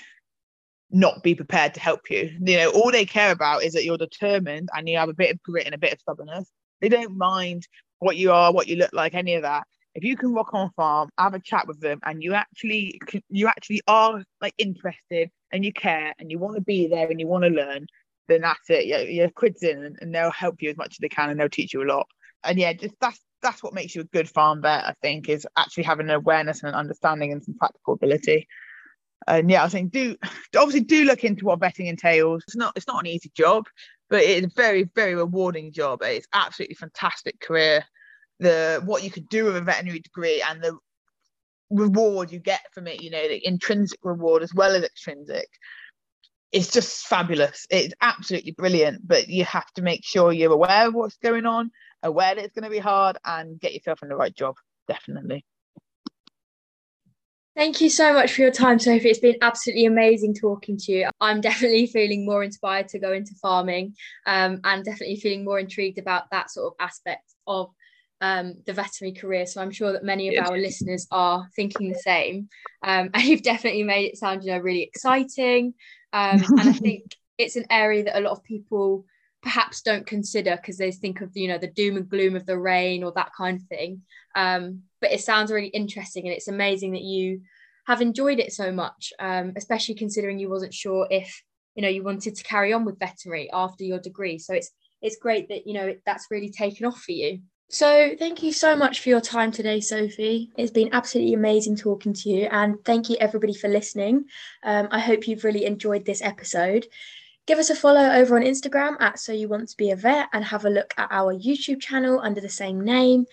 not 0.95 1.21
be 1.21 1.35
prepared 1.35 1.73
to 1.73 1.81
help 1.81 2.09
you. 2.09 2.31
You 2.39 2.57
know, 2.57 2.69
all 2.69 2.89
they 2.89 3.05
care 3.05 3.31
about 3.31 3.63
is 3.63 3.73
that 3.73 3.83
you're 3.83 3.97
determined 3.97 4.69
and 4.73 4.87
you 4.87 4.97
have 4.97 5.09
a 5.09 5.13
bit 5.13 5.31
of 5.31 5.43
grit 5.43 5.65
and 5.65 5.75
a 5.75 5.77
bit 5.77 5.91
of 5.91 5.99
stubbornness. 5.99 6.49
They 6.79 6.87
don't 6.87 7.17
mind 7.17 7.67
what 7.99 8.15
you 8.15 8.31
are, 8.31 8.53
what 8.53 8.67
you 8.67 8.77
look 8.77 8.93
like, 8.93 9.13
any 9.13 9.35
of 9.35 9.41
that. 9.41 9.63
If 9.93 10.05
you 10.05 10.15
can 10.15 10.33
rock 10.33 10.53
on 10.53 10.71
farm, 10.71 11.09
have 11.17 11.33
a 11.33 11.39
chat 11.39 11.67
with 11.67 11.81
them, 11.81 11.99
and 12.03 12.23
you 12.23 12.33
actually 12.33 12.99
you 13.29 13.47
actually 13.47 13.81
are 13.87 14.23
like 14.41 14.53
interested 14.57 15.31
and 15.51 15.65
you 15.65 15.73
care 15.73 16.13
and 16.17 16.31
you 16.31 16.39
want 16.39 16.55
to 16.55 16.61
be 16.61 16.87
there 16.87 17.09
and 17.09 17.19
you 17.19 17.27
want 17.27 17.43
to 17.43 17.49
learn, 17.49 17.87
then 18.27 18.41
that's 18.41 18.69
it. 18.69 18.85
You're, 18.85 19.01
you're 19.01 19.29
quids 19.29 19.63
in, 19.63 19.83
and, 19.83 19.97
and 19.99 20.15
they'll 20.15 20.31
help 20.31 20.61
you 20.61 20.69
as 20.69 20.77
much 20.77 20.91
as 20.91 20.97
they 20.99 21.09
can, 21.09 21.29
and 21.29 21.39
they'll 21.39 21.49
teach 21.49 21.73
you 21.73 21.83
a 21.83 21.91
lot. 21.91 22.07
And 22.43 22.57
yeah, 22.57 22.71
just 22.71 22.95
that's 23.01 23.19
that's 23.41 23.61
what 23.61 23.73
makes 23.73 23.95
you 23.95 24.01
a 24.01 24.05
good 24.05 24.29
farm 24.29 24.61
vet. 24.61 24.85
I 24.85 24.93
think 25.01 25.27
is 25.27 25.47
actually 25.57 25.83
having 25.83 26.09
an 26.09 26.15
awareness 26.15 26.63
and 26.63 26.69
an 26.69 26.75
understanding 26.75 27.33
and 27.33 27.43
some 27.43 27.55
practical 27.57 27.93
ability 27.95 28.47
and 29.27 29.49
yeah, 29.49 29.63
I 29.63 29.69
think 29.69 29.91
do 29.91 30.15
obviously 30.55 30.81
do 30.81 31.05
look 31.05 31.23
into 31.23 31.45
what 31.45 31.59
vetting 31.59 31.87
entails. 31.87 32.43
It's 32.47 32.55
not 32.55 32.73
it's 32.75 32.87
not 32.87 32.99
an 32.99 33.07
easy 33.07 33.31
job, 33.35 33.65
but 34.09 34.21
it's 34.21 34.47
a 34.47 34.55
very 34.55 34.83
very 34.95 35.15
rewarding 35.15 35.71
job. 35.71 35.99
It's 36.03 36.27
absolutely 36.33 36.75
fantastic 36.75 37.39
career. 37.39 37.83
The 38.39 38.81
what 38.85 39.03
you 39.03 39.11
could 39.11 39.29
do 39.29 39.45
with 39.45 39.57
a 39.57 39.61
veterinary 39.61 39.99
degree 39.99 40.43
and 40.47 40.61
the 40.61 40.77
reward 41.69 42.31
you 42.31 42.39
get 42.39 42.61
from 42.73 42.87
it, 42.87 43.01
you 43.01 43.09
know, 43.09 43.27
the 43.27 43.45
intrinsic 43.45 43.99
reward 44.03 44.43
as 44.43 44.53
well 44.53 44.75
as 44.75 44.83
extrinsic. 44.83 45.47
It's 46.51 46.71
just 46.71 47.07
fabulous. 47.07 47.65
It's 47.69 47.93
absolutely 48.01 48.51
brilliant, 48.51 49.05
but 49.05 49.27
you 49.27 49.43
have 49.45 49.69
to 49.73 49.81
make 49.81 50.05
sure 50.05 50.31
you're 50.31 50.53
aware 50.53 50.87
of 50.87 50.93
what's 50.93 51.17
going 51.17 51.45
on, 51.45 51.71
aware 52.03 52.35
that 52.35 52.43
it's 52.43 52.53
going 52.53 52.63
to 52.63 52.69
be 52.69 52.79
hard, 52.79 53.17
and 53.25 53.59
get 53.59 53.73
yourself 53.73 53.99
in 54.03 54.09
the 54.09 54.15
right 54.15 54.33
job. 54.33 54.55
Definitely. 54.87 55.43
Thank 57.55 57.79
you 57.79 57.89
so 57.89 58.13
much 58.13 58.33
for 58.33 58.41
your 58.41 58.51
time, 58.51 58.79
Sophie. 58.79 59.09
It's 59.09 59.19
been 59.19 59.37
absolutely 59.41 59.85
amazing 59.85 60.33
talking 60.33 60.75
to 60.77 60.91
you. 60.91 61.09
I'm 61.21 61.39
definitely 61.39 61.87
feeling 61.87 62.25
more 62.25 62.43
inspired 62.43 62.89
to 62.89 62.99
go 62.99 63.13
into 63.13 63.33
farming 63.41 63.95
um, 64.25 64.59
and 64.65 64.83
definitely 64.83 65.15
feeling 65.15 65.45
more 65.45 65.57
intrigued 65.57 65.97
about 65.97 66.23
that 66.31 66.51
sort 66.51 66.67
of 66.67 66.85
aspect 66.85 67.33
of 67.47 67.69
um, 68.19 68.55
the 68.65 68.73
veterinary 68.73 69.17
career. 69.17 69.45
So 69.45 69.61
I'm 69.61 69.71
sure 69.71 69.93
that 69.93 70.03
many 70.03 70.35
of 70.35 70.45
our 70.45 70.57
listeners 70.57 71.07
are 71.11 71.47
thinking 71.55 71.87
the 71.87 71.99
same. 71.99 72.49
Um, 72.83 73.09
and 73.13 73.23
you've 73.23 73.43
definitely 73.43 73.83
made 73.83 74.07
it 74.09 74.17
sound, 74.17 74.43
you 74.43 74.51
know, 74.51 74.59
really 74.59 74.83
exciting. 74.83 75.75
Um, 76.11 76.43
and 76.43 76.59
I 76.59 76.73
think 76.73 77.03
it's 77.37 77.55
an 77.55 77.67
area 77.69 78.03
that 78.03 78.17
a 78.17 78.21
lot 78.21 78.33
of 78.33 78.43
people 78.43 79.05
perhaps 79.45 79.81
don't 79.81 80.07
consider 80.07 80.57
because 80.57 80.77
they 80.77 80.91
think 80.91 81.21
of 81.21 81.29
you 81.37 81.47
know 81.47 81.59
the 81.59 81.67
doom 81.67 81.95
and 81.95 82.09
gloom 82.09 82.35
of 82.35 82.47
the 82.47 82.57
rain 82.57 83.03
or 83.03 83.13
that 83.13 83.31
kind 83.37 83.61
of 83.61 83.67
thing. 83.67 84.01
Um, 84.35 84.81
but 84.99 85.11
it 85.11 85.21
sounds 85.21 85.51
really 85.51 85.67
interesting 85.67 86.25
and 86.25 86.35
it's 86.35 86.49
amazing 86.49 86.93
that 86.93 87.03
you 87.03 87.41
have 87.87 88.01
enjoyed 88.01 88.39
it 88.39 88.51
so 88.51 88.71
much 88.71 89.13
um, 89.19 89.53
especially 89.55 89.93
considering 89.93 90.39
you 90.39 90.49
wasn't 90.49 90.73
sure 90.73 91.07
if 91.11 91.43
you 91.75 91.83
know 91.83 91.87
you 91.87 92.03
wanted 92.03 92.35
to 92.35 92.43
carry 92.43 92.73
on 92.73 92.83
with 92.83 92.99
veterinary 92.99 93.49
after 93.53 93.83
your 93.83 93.99
degree. 93.99 94.39
So 94.39 94.53
it's 94.55 94.71
it's 95.01 95.17
great 95.17 95.47
that 95.49 95.67
you 95.67 95.75
know 95.75 95.95
that's 96.05 96.27
really 96.31 96.49
taken 96.49 96.87
off 96.87 96.99
for 96.99 97.11
you. 97.11 97.39
So 97.69 98.11
thank 98.17 98.43
you 98.43 98.51
so 98.51 98.75
much 98.75 98.99
for 98.99 99.09
your 99.09 99.21
time 99.21 99.51
today 99.51 99.79
sophie. 99.79 100.51
It's 100.57 100.71
been 100.71 100.89
absolutely 100.91 101.33
amazing 101.33 101.75
talking 101.75 102.13
to 102.13 102.29
you 102.29 102.47
and 102.51 102.83
thank 102.83 103.09
you 103.09 103.17
everybody 103.19 103.53
for 103.53 103.67
listening. 103.67 104.25
Um, 104.63 104.87
i 104.91 104.99
hope 104.99 105.27
you've 105.27 105.43
really 105.43 105.65
enjoyed 105.65 106.05
this 106.05 106.21
episode 106.21 106.87
Give 107.47 107.59
us 107.59 107.69
a 107.69 107.75
follow 107.75 108.09
over 108.11 108.35
on 108.35 108.43
Instagram 108.43 108.99
at 108.99 109.19
So 109.19 109.31
You 109.31 109.47
Want 109.47 109.69
to 109.69 109.77
Be 109.77 109.91
a 109.91 109.95
Vet 109.95 110.29
and 110.33 110.43
have 110.43 110.65
a 110.65 110.69
look 110.69 110.93
at 110.97 111.09
our 111.11 111.33
YouTube 111.33 111.79
channel 111.79 112.19
under 112.19 112.41
the 112.41 112.49
same 112.49 112.81
name. 112.81 113.25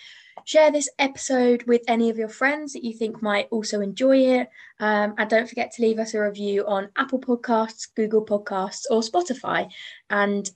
Share 0.45 0.71
this 0.71 0.91
episode 0.99 1.63
with 1.63 1.83
any 1.89 2.11
of 2.11 2.19
your 2.19 2.29
friends 2.29 2.75
that 2.75 2.85
you 2.85 2.93
think 2.93 3.23
might 3.23 3.49
also 3.51 3.81
enjoy 3.81 4.19
it. 4.19 4.51
Um, 4.81 5.15
and 5.17 5.31
don't 5.31 5.49
forget 5.49 5.73
to 5.73 5.83
leave 5.83 5.99
us 5.99 6.13
a 6.13 6.21
review 6.21 6.67
on 6.67 6.91
Apple 6.97 7.21
Podcasts, 7.21 7.89
Google 7.95 8.25
Podcasts, 8.25 8.83
or 8.91 9.01
Spotify. 9.01 9.71
And 10.11 10.51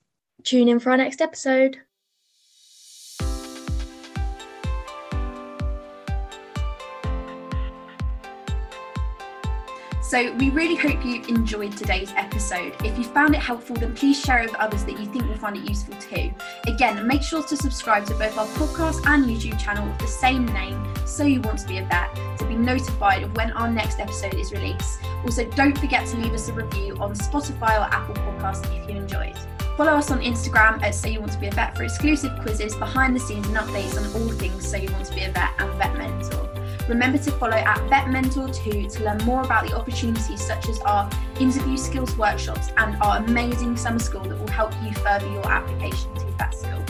tune 0.45 0.69
in 0.69 0.79
for 0.79 0.91
our 0.91 0.97
next 0.99 1.23
episode. 1.23 1.79
So, 10.09 10.33
we 10.35 10.51
really 10.51 10.77
hope 10.77 11.05
you 11.05 11.21
enjoyed 11.25 11.77
today's 11.77 12.13
episode. 12.17 12.77
If 12.85 12.97
you 12.97 13.03
found 13.03 13.35
it 13.35 13.41
helpful, 13.41 13.75
then 13.75 13.93
please 13.93 14.21
share 14.21 14.39
it 14.39 14.53
with 14.53 14.55
others 14.55 14.85
that 14.85 15.01
you 15.01 15.07
think 15.07 15.27
will 15.27 15.35
find 15.35 15.57
it 15.57 15.69
useful 15.69 15.97
too. 15.97 16.31
Again, 16.69 17.05
make 17.09 17.23
sure 17.23 17.43
to 17.43 17.57
subscribe 17.57 18.07
to 18.07 18.15
both 18.15 18.39
our 18.39 18.47
podcast 18.47 19.05
and 19.05 19.25
YouTube 19.25 19.59
channel 19.59 19.85
with 19.85 19.99
the 19.99 20.07
same 20.07 20.47
name, 20.47 20.95
So 21.07 21.25
You 21.25 21.41
Want 21.41 21.59
to 21.59 21.67
Be 21.67 21.79
a 21.79 21.85
Vet, 21.87 22.15
to 22.39 22.45
be 22.45 22.55
notified 22.55 23.25
of 23.25 23.35
when 23.37 23.51
our 23.51 23.69
next 23.69 23.99
episode 23.99 24.35
is 24.35 24.53
released. 24.53 25.01
Also, 25.25 25.45
don't 25.51 25.77
forget 25.77 26.07
to 26.07 26.17
leave 26.19 26.35
us 26.35 26.49
a 26.49 26.53
review 26.53 26.97
on 26.99 27.13
Spotify 27.17 27.77
or 27.77 27.93
Apple 27.93 28.15
Podcasts 28.15 28.65
if 28.81 28.89
you 28.89 28.95
enjoyed. 28.95 29.37
Follow 29.77 29.91
us 29.91 30.13
on 30.13 30.21
Instagram 30.21 30.81
at 30.85 30.95
So 30.95 31.09
You 31.09 31.19
Want 31.19 31.33
to 31.33 31.39
Be 31.41 31.49
a 31.49 31.51
Vet 31.51 31.77
for 31.77 31.83
exclusive 31.83 32.31
quizzes, 32.43 32.77
behind 32.77 33.17
the 33.17 33.21
scenes, 33.21 33.49
and 33.49 33.57
updates 33.57 33.99
on 33.99 34.23
all 34.23 34.31
things 34.39 34.69
So 34.69 34.77
You 34.77 34.93
Want 34.93 35.07
to 35.07 35.15
Be 35.17 35.25
a 35.25 35.33
Vet 35.33 35.51
and 35.59 35.73
Vet 35.79 35.97
Mentor. 35.97 36.46
Remember 36.89 37.19
to 37.19 37.31
follow 37.33 37.57
at 37.57 37.81
Vet 37.89 38.09
Mentor 38.11 38.49
2 38.49 38.89
to 38.89 39.05
learn 39.05 39.19
more 39.25 39.43
about 39.43 39.69
the 39.69 39.75
opportunities 39.75 40.45
such 40.45 40.69
as 40.69 40.79
our 40.81 41.11
interview 41.41 41.77
skills 41.77 42.17
workshops 42.17 42.71
and 42.77 42.97
our 43.03 43.19
amazing 43.19 43.77
summer 43.77 43.99
school 43.99 44.23
that 44.23 44.39
will 44.39 44.49
help 44.49 44.73
you 44.85 44.93
further 44.95 45.27
your 45.33 45.47
application 45.51 46.15
to 46.15 46.27
vet 46.39 46.55
school. 46.55 46.85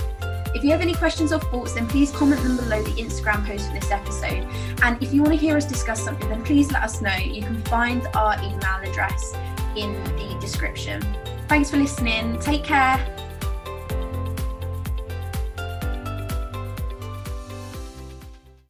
If 0.54 0.64
you 0.64 0.70
have 0.70 0.80
any 0.80 0.94
questions 0.94 1.32
or 1.32 1.40
thoughts, 1.40 1.74
then 1.74 1.86
please 1.86 2.10
comment 2.10 2.42
them 2.42 2.56
below 2.56 2.82
the 2.82 3.02
Instagram 3.02 3.46
post 3.46 3.68
for 3.68 3.74
this 3.74 3.90
episode. 3.90 4.46
And 4.82 5.02
if 5.02 5.12
you 5.12 5.22
want 5.22 5.34
to 5.34 5.38
hear 5.38 5.56
us 5.56 5.64
discuss 5.64 6.02
something, 6.02 6.28
then 6.28 6.42
please 6.44 6.72
let 6.72 6.82
us 6.82 7.00
know. 7.00 7.16
You 7.16 7.42
can 7.42 7.62
find 7.64 8.06
our 8.14 8.36
email 8.42 8.90
address 8.90 9.34
in 9.76 9.92
the 10.16 10.36
description. 10.40 11.02
Thanks 11.48 11.70
for 11.70 11.76
listening. 11.76 12.38
Take 12.40 12.64
care. 12.64 13.25